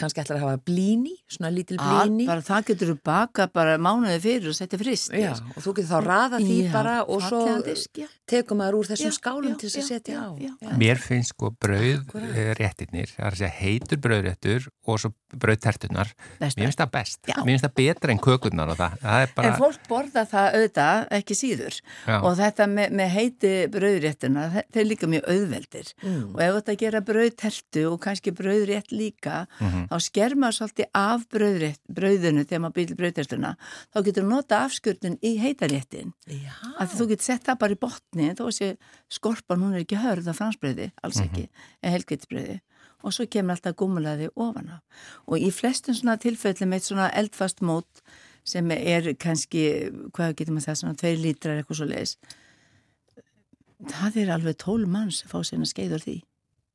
kannski 0.00 0.22
ætlar 0.24 0.38
að 0.40 0.44
hafa 0.46 0.60
blíni, 0.66 1.12
svona 1.30 1.50
lítil 1.54 1.78
Að, 1.78 1.92
blíni. 2.08 2.26
bara 2.26 2.44
það 2.46 2.64
getur 2.72 2.92
þú 2.92 2.96
baka 3.04 3.46
bara 3.52 3.76
mánuði 3.78 4.18
fyrir 4.24 4.48
og 4.50 4.56
setja 4.58 4.80
frist 4.80 5.12
Já, 5.14 5.32
og 5.36 5.60
þú 5.62 5.74
getur 5.78 5.90
þá 5.92 6.00
raða 6.08 6.40
því 6.42 6.58
Já, 6.64 6.72
bara 6.72 6.96
og 7.04 7.22
svo 7.28 7.42
disk, 7.66 8.00
tekum 8.30 8.60
maður 8.62 8.80
úr 8.80 8.90
þessum 8.90 9.10
Já, 9.12 9.16
skálum 9.20 9.52
já, 9.54 9.58
til 9.60 9.68
þess 9.70 9.80
að 9.84 9.88
setja 9.92 10.14
já, 10.14 10.20
á. 10.24 10.30
já. 10.40 10.52
Já. 10.60 10.76
Mér 10.80 10.98
finnst 11.04 11.34
sko 11.34 11.52
brauð 11.60 12.00
Akkúrat. 12.00 12.30
eh, 12.34 12.54
það 12.54 13.26
er 13.26 13.30
að 13.30 13.40
segja 13.40 13.54
heitur 13.60 13.98
brauðréttur 14.06 14.68
og 14.90 14.98
svo 14.98 15.12
brauðtertunar. 15.30 16.08
Best 16.40 16.58
Mér 16.58 16.66
finnst 16.70 16.80
það 16.80 16.90
best. 16.96 17.20
Já. 17.30 17.36
Mér 17.44 17.52
finnst 17.54 17.64
það 17.68 17.74
betra 17.78 18.10
en 18.14 18.18
kökurnar 18.24 18.72
og 18.72 18.78
það. 18.80 18.96
Það 19.02 19.22
er 19.24 19.32
bara... 19.36 19.50
En 19.50 19.58
fólk 19.60 19.84
borða 19.90 20.24
það 20.30 20.48
auðvitað 20.58 21.04
ekki 21.20 21.36
síður 21.38 21.76
Já. 22.08 22.16
og 22.26 22.34
þetta 22.40 22.66
með, 22.70 22.94
með 23.00 23.12
heiti 23.14 23.52
brauðréttuna, 23.74 24.46
þe- 24.54 24.64
þeir 24.74 24.88
líka 24.90 25.10
mjög 25.10 25.28
auðveldir 25.34 25.92
Mm. 26.00 26.34
og 26.34 26.40
ef 26.40 26.54
þetta 26.56 26.74
gera 26.80 27.00
brauðtertu 27.04 27.82
og 27.92 27.98
kannski 28.02 28.32
brauðrétt 28.36 28.90
líka, 28.94 29.46
Mhm. 29.60 29.86
Þá 29.90 29.96
sker 30.06 30.36
maður 30.38 30.56
svolítið 30.60 30.88
af 31.00 31.26
brauðinu 31.34 32.44
þegar 32.46 32.62
maður 32.62 32.76
býtir 32.78 32.98
brauðtertuna, 33.00 33.52
þá 33.90 33.98
getur 34.06 34.26
nota 34.30 34.62
afskurnin 34.64 35.18
í 35.26 35.34
heitaréttin. 35.42 36.14
Að 36.78 36.96
þú 36.96 37.10
getur 37.12 37.26
sett 37.26 37.46
það 37.48 37.60
bara 37.64 37.76
í 37.76 37.80
botni, 37.82 38.30
þó 38.38 38.46
sé 38.54 38.72
skorpan, 39.10 39.62
hún 39.66 39.74
er 39.74 39.84
ekki 39.84 40.00
hörð 40.00 40.30
á 40.30 40.34
fransbrauði, 40.38 40.90
alls 41.02 41.20
ekki, 41.24 41.48
eða 41.82 41.96
helgvitsbrauði 41.98 42.60
og 43.00 43.14
svo 43.16 43.24
kemur 43.32 43.56
alltaf 43.56 43.76
gummulaði 43.80 44.26
ofan 44.36 44.74
á. 44.76 44.78
Og 45.24 45.40
í 45.40 45.48
flestum 45.54 45.96
svona 45.96 46.18
tilfellum 46.20 46.74
eitt 46.76 46.84
svona 46.84 47.08
eldfast 47.16 47.62
mót 47.64 48.02
sem 48.44 48.68
er 48.74 49.14
kannski, 49.20 49.62
hvað 50.12 50.34
getur 50.36 50.56
maður 50.56 50.70
það, 50.70 50.80
svona 50.82 50.98
tveir 51.00 51.20
lítrar 51.22 51.60
eitthvað 51.60 51.80
svo 51.80 51.88
leiðis, 51.88 52.16
það 53.88 54.18
er 54.20 54.34
alveg 54.36 54.58
tól 54.60 54.82
manns 54.84 55.22
að 55.24 55.32
fá 55.32 55.38
sérna 55.48 55.68
skeiður 55.68 56.04
því. 56.04 56.16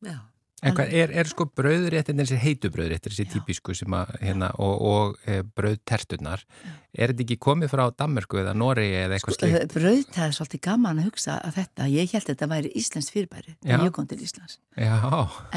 Já. 0.06 0.18
En 0.64 0.72
hvað, 0.74 0.94
er, 0.96 1.12
er 1.20 1.28
sko 1.28 1.46
brauðréttin 1.52 2.18
þessi 2.22 2.38
heitu 2.40 2.70
brauðréttir, 2.72 3.12
þessi 3.12 3.26
típisku 3.34 3.74
sem 3.76 3.92
að, 3.94 4.14
hérna, 4.24 4.48
og, 4.64 4.76
og 4.88 5.18
e, 5.28 5.42
brauðtertunar, 5.44 6.46
er 6.96 7.12
þetta 7.12 7.26
ekki 7.26 7.38
komið 7.44 7.74
frá 7.74 7.84
Danmarku 7.92 8.40
eða 8.40 8.54
Noregi 8.56 8.96
eða 9.02 9.18
eitthvað 9.20 9.36
Sko, 9.36 9.50
slikt? 9.52 9.76
brauð, 9.76 10.06
það 10.16 10.30
er 10.30 10.38
svolítið 10.40 10.62
gaman 10.70 11.02
að 11.04 11.10
hugsa 11.10 11.36
að 11.44 11.58
þetta, 11.60 11.90
ég 11.92 12.14
held 12.16 12.24
að 12.24 12.32
þetta 12.32 12.50
væri 12.54 12.72
Íslands 12.82 13.12
fyrirbæri, 13.14 13.58
þegar 13.66 13.84
ég 13.90 13.94
kom 14.00 14.08
til 14.08 14.22
Íslands. 14.26 14.58
Já, 14.80 14.96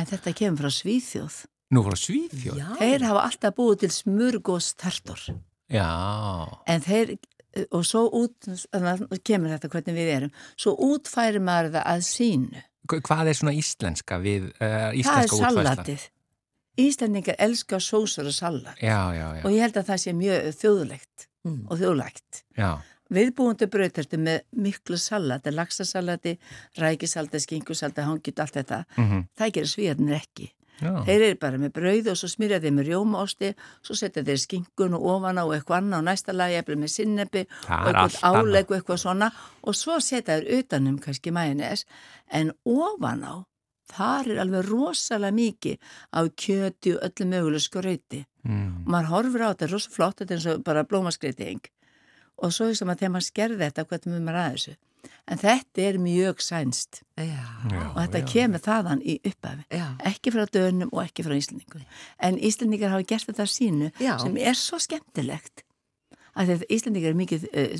En 0.03 0.11
þetta 0.11 0.34
kemur 0.42 0.64
frá 0.66 0.74
Svíþjóð. 0.80 1.38
nú 1.78 1.84
frá 1.86 1.96
Svíþjóð. 2.03 2.59
Já. 2.59 2.68
Þeir 2.82 3.07
hafa 3.09 3.24
alltaf 3.30 3.55
búið 3.62 3.80
til 3.86 3.92
smurgóstertor. 3.96 5.24
Já, 5.70 5.88
En 6.66 6.80
þeir, 6.84 7.14
og 7.72 7.84
svo 7.86 8.07
út, 8.24 8.34
kemur 9.24 9.55
þetta 9.55 9.70
hvernig 9.72 9.94
við 9.96 10.11
erum, 10.14 10.32
svo 10.57 10.74
útfæri 10.90 11.40
maður 11.40 11.78
það 11.78 11.86
að 11.94 12.05
sínu. 12.09 12.62
Hva- 12.89 13.01
hvað 13.05 13.28
er 13.28 13.36
svona 13.39 13.53
íslenska 13.55 14.18
við, 14.22 14.49
uh, 14.49 14.59
Það 14.59 14.89
er 14.89 14.95
íslenska 15.03 15.36
útfæsla? 15.36 15.64
salatið. 15.74 16.07
Íslandingar 16.78 17.34
elska 17.43 17.76
sósur 17.82 18.26
og 18.30 18.32
salat 18.34 18.76
Já, 18.80 19.11
já, 19.14 19.26
já, 19.34 19.43
og 19.45 19.51
ég 19.51 19.61
held 19.64 19.74
að 19.80 19.89
það 19.91 19.99
sé 20.05 20.12
mjög 20.14 20.53
þjóðlegt 20.61 21.26
Mm. 21.47 21.66
og 21.70 21.78
þjóðlegt. 21.78 22.43
já, 22.59 22.78
Viðbúandi 23.11 23.66
brautertu 23.72 24.18
með 24.20 24.41
miklu 24.55 24.99
salati, 25.01 25.51
laxasalati, 25.51 26.39
rækisalati, 26.76 27.41
skinkusalati, 27.41 28.03
hangit, 28.05 28.39
allt 28.41 28.53
þetta, 28.53 28.84
mm 28.99 29.24
það 29.39 29.53
gerir 29.53 29.70
svíðarnir 29.72 30.20
ekki. 30.20 30.51
Já. 30.81 30.93
Þeir 31.07 31.24
eru 31.29 31.39
bara 31.41 31.59
með 31.59 31.72
brauð 31.79 32.11
og 32.12 32.16
svo 32.20 32.29
smyrja 32.33 32.61
þeir 32.62 32.74
með 32.76 32.89
rjómaosti, 32.91 33.51
svo 33.83 33.95
setja 33.99 34.24
þeir 34.24 34.41
skinkun 34.45 34.95
og 34.99 35.07
ofan 35.16 35.39
á 35.39 35.45
og 35.45 35.55
eitthvað 35.57 35.83
annað 35.83 35.99
og 35.99 36.09
næsta 36.09 36.33
lagi 36.37 36.59
eftir 36.61 36.81
með 36.81 36.95
sinnebi 36.95 37.45
og 37.68 37.91
eitthvað 37.91 38.18
álegg 38.31 38.70
og 38.70 38.76
eitthvað 38.79 39.03
svona 39.05 39.31
og 39.62 39.74
svo 39.74 39.99
setja 40.01 40.39
þeir 40.39 40.59
utanum 40.62 40.99
kannski 41.03 41.35
mænes 41.35 41.85
en 42.31 42.53
ofan 42.64 43.24
á 43.26 43.35
þar 43.89 44.29
er 44.35 44.43
alveg 44.43 44.66
rosalega 44.68 45.33
mikið 45.33 45.79
af 46.12 46.26
kjöti 46.37 46.93
og 46.97 47.05
öllu 47.09 47.31
möguleg 47.33 47.64
skrauti 47.64 48.24
Mm. 48.49 48.87
og 48.87 48.93
maður 48.95 49.09
horfir 49.12 49.43
á 49.45 49.49
þetta, 49.53 49.64
er 49.66 49.72
rosa 49.74 49.91
flott 49.93 50.20
þetta 50.22 50.33
er 50.33 50.39
eins 50.39 50.47
og 50.47 50.61
bara 50.64 50.85
blómaskreiting 50.89 51.59
og 52.39 52.55
svo 52.55 52.70
sem 52.74 52.91
að 52.91 53.03
þegar 53.03 53.14
maður 53.16 53.28
skerði 53.28 53.64
þetta 53.64 53.86
hvernig 53.91 54.22
maður 54.22 54.41
að 54.43 54.53
þessu 54.57 54.76
en 55.28 55.41
þetta 55.43 55.84
er 55.84 55.99
mjög 56.03 56.43
sænst 56.43 57.03
Já. 57.18 57.45
Já. 57.70 57.82
og 57.93 57.99
þetta 58.01 58.22
kemur 58.32 58.64
þaðan 58.64 59.05
í 59.05 59.18
upphafi 59.28 59.78
Já. 59.78 59.86
ekki 60.11 60.32
frá 60.34 60.45
dönum 60.55 60.93
og 60.93 61.03
ekki 61.05 61.26
frá 61.26 61.36
Íslandingum 61.36 61.84
en 62.28 62.41
Íslandingar 62.51 62.95
hafa 62.95 63.09
gert 63.12 63.28
þetta 63.30 63.49
sínu 63.53 63.91
Já. 64.01 64.14
sem 64.22 64.39
er 64.41 64.59
svo 64.59 64.80
skemmtilegt 64.82 65.64
að 66.39 66.51
þetta 66.53 66.68
Íslandingar 66.76 67.12
er 67.12 67.18
mikið 67.18 67.47
uh, 67.51 67.72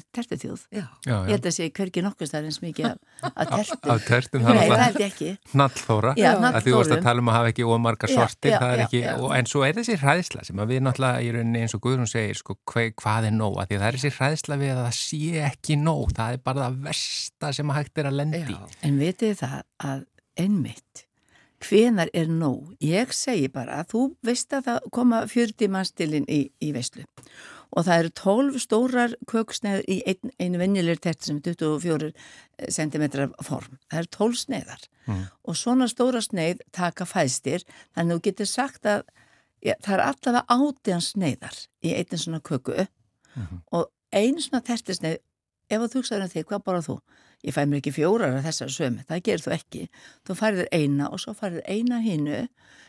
Já. 0.75 0.85
Já, 1.07 1.15
ég 1.15 1.31
held 1.33 1.47
að 1.49 1.55
sé 1.55 1.69
hvergi 1.79 2.03
nokkuð 2.05 2.31
stær 2.31 2.49
eins 2.49 2.59
mikið 2.63 2.89
af 2.89 3.53
tertu 3.53 3.93
Af 3.95 4.05
tertum, 4.09 4.45
Nei, 4.45 4.49
það 4.49 4.59
er 4.59 4.59
það 4.59 4.75
alltaf 4.75 4.85
held 4.85 5.01
ég 5.03 5.13
ekki 5.13 5.31
hnallþóra. 5.53 6.15
Já, 6.19 6.29
að 6.35 6.59
því 6.59 6.75
þú 6.75 6.81
varst 6.81 6.95
að 6.97 7.05
tala 7.07 7.25
um 7.25 7.31
að 7.33 7.39
hafa 7.39 7.53
ekki 7.53 7.69
ómargar 7.69 8.13
Já, 8.13 8.19
sortir, 8.19 8.53
já, 8.53 8.59
það 8.59 8.75
er 8.75 8.83
já, 8.83 8.87
ekki, 8.89 9.03
já. 9.05 9.15
Og, 9.17 9.35
en 9.39 9.51
svo 9.53 9.65
er 9.67 9.79
þessi 9.79 9.99
hræðsla 10.03 10.47
sem 10.49 10.63
að 10.63 10.73
við 10.75 10.85
náttúrulega 10.87 11.25
í 11.25 11.33
rauninni 11.37 11.65
eins 11.65 11.77
og 11.79 11.85
Guðrún 11.87 12.11
segir, 12.11 12.39
sko, 12.43 12.59
hva, 12.69 12.87
hvað 13.03 13.31
er 13.31 13.37
nóg, 13.39 13.59
að 13.63 13.73
því 13.73 13.79
að 13.79 13.85
það 13.85 13.91
er 13.91 13.99
þessi 13.99 14.15
hræðsla 14.19 14.61
við 14.63 14.75
að 14.75 14.85
það 14.85 14.97
sé 14.99 15.45
ekki 15.49 15.81
nóg, 15.83 16.15
það 16.19 16.39
er 16.39 16.47
bara 16.49 16.65
það 16.67 16.81
versta 16.89 17.53
sem 17.59 17.75
að 17.75 17.81
hægt 17.81 18.03
er 18.03 18.11
að 18.11 18.19
lendi. 18.23 18.45
Já. 18.49 18.81
en 18.89 18.99
vitið 19.03 19.37
það 19.43 19.61
að 19.89 20.07
einmitt 20.39 21.05
hvenar 21.65 22.11
er 22.15 22.31
nóg 22.31 22.75
ég 22.85 23.13
segi 23.15 23.49
bara 23.53 23.81
að 23.83 23.93
þú 23.93 24.03
veist 24.27 24.55
að 24.55 24.69
það 24.69 24.91
koma 24.95 25.23
40 25.31 25.73
mannstilinn 25.75 26.29
í, 26.31 26.45
í 26.63 26.73
veislu 26.75 27.05
og 27.77 27.85
það 27.85 27.99
eru 28.03 28.11
12 28.21 28.61
stórar 28.65 29.15
köksneður 29.29 29.85
í 29.89 29.99
ein, 30.09 30.33
einu 30.41 30.59
venjulegur 30.61 31.03
tertu 31.05 31.29
sem 31.29 31.41
er 31.43 31.55
24 31.55 32.13
cm 32.73 33.05
form. 33.45 33.79
Það 33.91 33.99
eru 34.03 34.13
12 34.19 34.41
sneiðar 34.45 34.89
Mm. 35.09 35.23
og 35.49 35.57
svona 35.57 35.87
stóra 35.89 36.21
sneið 36.21 36.59
taka 36.77 37.07
fæstir 37.09 37.63
þannig 37.97 38.13
að 38.13 38.19
þú 38.19 38.25
getur 38.27 38.47
sagt 38.51 38.85
að 38.85 39.07
ja, 39.65 39.73
það 39.81 39.95
er 39.95 40.03
allavega 40.05 40.43
átján 40.53 41.01
sneiðar 41.01 41.57
í 41.81 41.95
einu 41.97 42.19
svona 42.21 42.41
köku 42.45 42.75
og 43.73 43.87
einu 44.13 44.41
svona 44.45 44.61
tertusneið 44.67 45.17
ef 45.71 45.81
að 45.81 45.89
þú 45.95 46.03
hugsaður 46.03 46.27
um 46.27 46.29
því, 46.35 46.45
hvað 46.45 46.63
borðar 46.67 46.85
þú? 46.85 46.99
Ég 47.47 47.55
fæ 47.55 47.63
mér 47.67 47.79
ekki 47.83 47.95
fjórar 47.95 48.39
af 48.39 48.49
þessar 48.49 48.73
sömu, 48.75 49.05
það 49.07 49.25
gerir 49.29 49.45
þú 49.45 49.55
ekki. 49.55 49.85
Þú 50.27 50.39
færður 50.41 50.73
eina 50.75 51.11
og 51.13 51.23
svo 51.23 51.37
færður 51.39 51.63
eina 51.71 52.01
hínu 52.03 52.41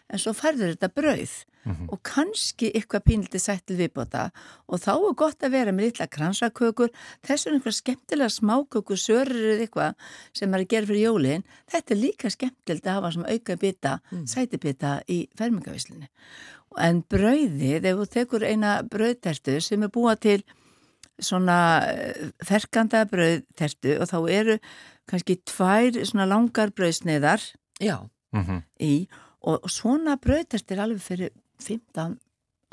en 0.10 0.22
svo 0.22 0.34
færður 0.34 0.74
þetta 0.74 0.90
brauð 0.96 1.36
og 1.70 2.00
kannski 2.08 2.72
eitthvað 2.74 3.04
pínlítið 3.06 3.44
sættil 3.44 3.78
viðbóta 3.78 4.30
og 4.72 4.82
þá 4.82 4.92
er 4.96 5.16
gott 5.20 5.44
að 5.46 5.54
vera 5.54 5.74
með 5.76 5.90
litla 5.90 6.08
kransakökur, 6.10 6.92
þess 7.26 7.46
vegna 7.46 7.60
einhver 7.60 7.76
skemmtilega 7.78 8.34
smákökur, 8.34 8.98
sörur 9.00 9.42
eða 9.54 9.66
eitthvað 9.66 10.08
sem 10.40 10.54
er 10.56 10.64
að 10.64 10.72
gera 10.74 10.90
fyrir 10.90 11.04
jólin, 11.04 11.46
þetta 11.70 11.94
er 11.94 12.02
líka 12.02 12.32
skemmtilegt 12.34 12.88
að 12.88 12.98
hafa 12.98 13.12
sem 13.16 13.28
auka 13.28 13.58
bita, 13.60 13.98
mm. 14.10 14.24
sætibita 14.32 14.94
í 15.06 15.20
fermingavíslinni. 15.38 16.10
En 16.80 17.04
brauðið, 17.12 17.86
ef 17.92 18.00
þú 18.00 18.08
tekur 18.16 18.48
eina 18.48 18.80
brauðtertu 18.90 19.60
sem 19.62 19.84
er 19.86 19.94
búa 19.94 20.16
til 20.18 20.42
svona 21.24 21.60
eh, 21.88 22.30
ferkanda 22.46 23.06
brauðtertu 23.10 23.98
og 24.00 24.10
þá 24.12 24.20
eru 24.32 24.58
kannski 25.10 25.40
tvær 25.50 25.98
svona 26.06 26.28
langar 26.30 26.72
brauðsneiðar 26.76 27.42
Já. 27.80 28.10
Mm 28.36 28.62
í 28.80 29.08
og 29.42 29.70
svona 29.72 30.18
brauðtertu 30.20 30.76
er 30.76 30.82
alveg 30.84 31.02
fyrir 31.02 31.30
15 31.64 32.20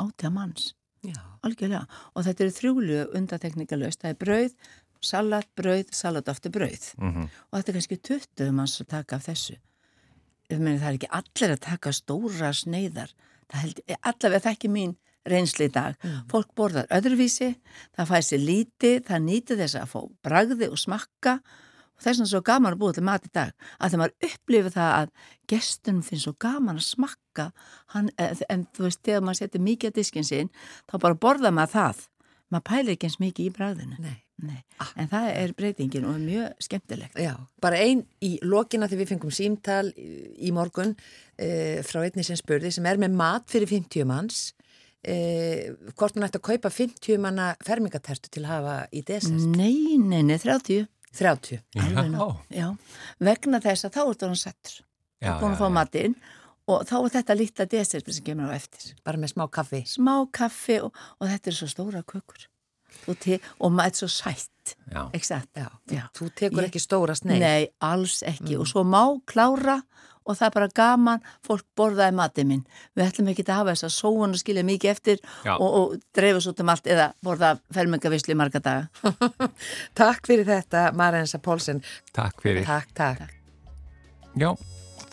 átja 0.03 0.31
manns. 0.31 0.75
Já. 1.07 1.15
algjörlega. 1.47 1.87
Og 2.15 2.25
þetta 2.27 2.43
eru 2.45 2.55
þrjúlu 2.57 2.97
undatekningalöst 3.15 4.03
það 4.03 4.11
er 4.11 4.19
brauð, 4.19 4.57
salat, 5.01 5.49
brauð, 5.55 5.93
salat 5.93 6.29
aftur 6.29 6.51
brauð. 6.51 6.95
-hmm. 6.99 7.29
og 7.51 7.59
þetta 7.59 7.71
er 7.71 7.77
kannski 7.79 7.97
20 7.97 8.53
manns 8.53 8.81
að 8.81 8.87
taka 8.87 9.17
af 9.17 9.27
þessu. 9.29 9.57
Ég 10.51 10.59
meina, 10.59 10.79
það 10.79 10.89
er 10.89 10.99
ekki 10.99 11.11
allir 11.11 11.55
að 11.55 11.61
taka 11.61 11.93
stóra 11.93 12.53
sneiðar. 12.53 13.15
Það 13.49 13.61
held, 13.61 13.81
allavega 14.03 14.41
það 14.41 14.51
er 14.51 14.57
ekki 14.57 14.69
mín 14.69 14.97
reynsli 15.31 15.69
í 15.69 15.75
dag. 15.75 15.97
Fólk 16.31 16.51
borðar 16.59 16.89
öðruvísi 16.95 17.53
það 17.97 18.11
fær 18.11 18.27
sér 18.27 18.43
lítið, 18.43 18.99
það 19.07 19.25
nýtir 19.29 19.61
þess 19.63 19.79
að 19.81 19.89
fá 19.93 20.01
bragði 20.27 20.71
og 20.73 20.83
smakka. 20.83 21.39
Og 21.97 22.05
þess 22.05 22.19
vegna 22.19 22.27
er 22.27 22.33
svo 22.35 22.43
gaman 22.45 22.75
að 22.77 22.83
búa 22.83 22.97
til 22.97 23.07
mat 23.09 23.25
í 23.25 23.33
dag. 23.33 23.55
Að 23.81 23.95
þegar 23.95 24.03
maður 24.03 24.29
upplifir 24.29 24.75
það 24.75 24.91
að 24.97 25.15
gestunum 25.49 26.03
finnst 26.05 26.27
svo 26.27 26.35
gaman 26.45 26.83
að 26.83 26.89
smakka. 26.91 27.47
Hann, 27.95 28.11
eh, 28.19 28.37
en 28.53 28.67
þú 28.77 28.85
veist, 28.85 29.01
þegar 29.03 29.25
maður 29.25 29.41
setur 29.41 29.65
mikið 29.65 29.91
að 29.91 29.99
diskin 30.03 30.29
sinn, 30.29 30.51
þá 30.91 31.01
bara 31.01 31.15
borða 31.15 31.55
maður 31.57 31.73
það. 31.73 32.07
Maður 32.53 32.69
pælir 32.69 32.93
ekki 32.93 33.09
eins 33.09 33.21
mikið 33.23 33.47
í 33.47 33.57
bragðinu. 33.57 33.99
Nei. 33.99 34.23
Nei. 34.45 34.59
en 35.01 35.09
það 35.09 35.27
er 35.33 35.53
breytingin 35.57 36.05
og 36.05 36.19
mjög 36.21 36.65
skemmtilegt. 36.67 37.17
Já, 37.17 37.33
bara 37.63 37.79
ein 37.81 38.03
í 38.21 38.35
lokina 38.45 38.85
þegar 38.85 39.01
við 39.01 39.13
fengum 39.15 39.33
símtal 39.33 39.87
í 39.97 40.51
morgun 40.53 40.93
e, 41.41 41.81
frá 41.87 42.03
einni 42.03 42.25
sem 42.27 42.37
spurði 42.37 42.75
sem 42.77 42.85
er 42.89 43.01
með 43.01 43.17
mat 43.17 43.49
fyrir 43.49 43.71
50 43.71 44.05
manns 44.11 44.51
e, 45.07 45.17
hvort 45.97 46.17
hún 46.17 46.27
ætti 46.27 46.41
að 46.41 46.47
kaupa 46.51 46.71
50 46.75 47.21
manna 47.23 47.53
fermingatertu 47.67 48.31
til 48.33 48.43
að 48.45 48.51
hafa 48.53 48.75
í 48.93 49.03
desert? 49.07 49.47
Nei, 49.57 49.97
nei, 50.03 50.23
nei, 50.27 50.39
30 50.43 50.87
30 51.17 51.63
Alveg 51.81 52.11
nóg. 52.13 52.43
Já, 52.53 52.67
vegna 53.25 53.61
þess 53.65 53.87
að 53.89 53.95
þá 53.97 54.03
ertu 54.11 54.27
hann 54.29 54.41
settur. 54.41 54.75
Já, 55.23 55.31
og 55.37 55.41
búin 55.41 55.55
já, 55.55 55.57
að 55.57 55.63
fá 55.63 55.69
já. 55.71 55.75
matinn 55.79 56.17
og 56.67 56.83
þá 56.89 56.97
er 56.99 57.13
þetta 57.15 57.37
lítla 57.39 57.67
deserti 57.73 58.13
sem 58.17 58.27
kemur 58.27 58.51
á 58.53 58.59
eftir. 58.59 58.91
Bara 59.07 59.21
með 59.23 59.33
smá 59.33 59.47
kaffi. 59.55 59.81
Smá 59.89 60.15
kaffi 60.35 60.81
og, 60.83 60.93
og 61.21 61.31
þetta 61.31 61.53
er 61.53 61.57
svo 61.61 61.69
stóra 61.71 62.03
kökur. 62.05 62.49
Og, 63.07 63.17
te, 63.21 63.39
og 63.61 63.73
maður 63.77 63.93
er 63.93 64.01
svo 64.01 64.09
sætt. 64.13 64.75
Já. 64.91 65.03
Já, 65.15 65.67
Já. 65.93 66.05
þú 66.17 66.29
tekur 66.35 66.65
Ég- 66.65 66.69
ekki 66.71 66.83
stóra 66.83 67.15
sneið. 67.17 67.43
Nei, 67.45 67.69
alls 67.85 68.23
ekki. 68.27 68.57
Og 68.61 68.67
svo 68.69 68.83
má 68.85 69.03
klára 69.29 69.81
og 70.27 70.39
það 70.39 70.49
er 70.49 70.55
bara 70.57 70.69
gaman, 70.81 71.25
fólk 71.47 71.65
borðaði 71.79 72.17
matið 72.19 72.49
minn. 72.51 72.63
Við 72.99 73.07
ætlum 73.07 73.31
ekki 73.33 73.47
að 73.47 73.61
hafa 73.61 73.75
þess 73.75 73.89
að 73.89 73.95
sóun 73.97 74.37
og 74.37 74.41
skilja 74.43 74.67
mikið 74.67 74.93
eftir 74.93 75.21
Já. 75.47 75.55
og, 75.57 75.67
og 75.67 75.97
dreifa 76.17 76.43
svo 76.43 76.55
út 76.55 76.63
um 76.65 76.73
allt 76.75 76.91
eða 76.91 77.09
borða 77.25 77.53
fermengavislu 77.75 78.35
í 78.35 78.39
marga 78.39 78.63
daga. 78.63 79.13
Takk 80.01 80.29
fyrir 80.29 80.49
þetta, 80.49 80.89
Marensa 80.99 81.41
Pólsen. 81.43 81.83
Takk 82.17 82.43
fyrir. 82.45 82.67
Takk, 82.67 82.93
takk. 82.97 83.35
Já, 84.37 84.51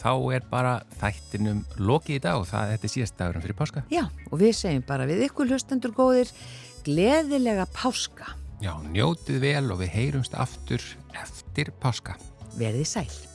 þá 0.01 0.11
er 0.36 0.47
bara 0.51 0.78
þættinum 0.99 1.64
lokið 1.80 2.20
í 2.20 2.24
dag 2.26 2.41
og 2.41 2.47
það 2.49 2.74
þetta 2.74 2.89
er 2.89 2.93
síðast 2.97 3.20
dagurum 3.20 3.45
fyrir 3.45 3.59
páska. 3.59 3.84
Já, 3.93 4.03
og 4.32 4.39
við 4.41 4.55
segjum 4.59 4.88
bara 4.88 5.07
við 5.09 5.28
ykkur 5.30 5.53
hlustendur 5.53 5.95
góðir, 5.95 6.32
gleðilega 6.88 7.70
páska. 7.76 8.34
Já, 8.64 8.74
njótið 8.91 9.41
vel 9.43 9.66
og 9.74 9.82
við 9.84 9.93
heyrumst 9.95 10.36
aftur 10.39 10.84
eftir 11.20 11.72
páska. 11.84 12.18
Verðið 12.59 12.89
sæl. 12.89 13.32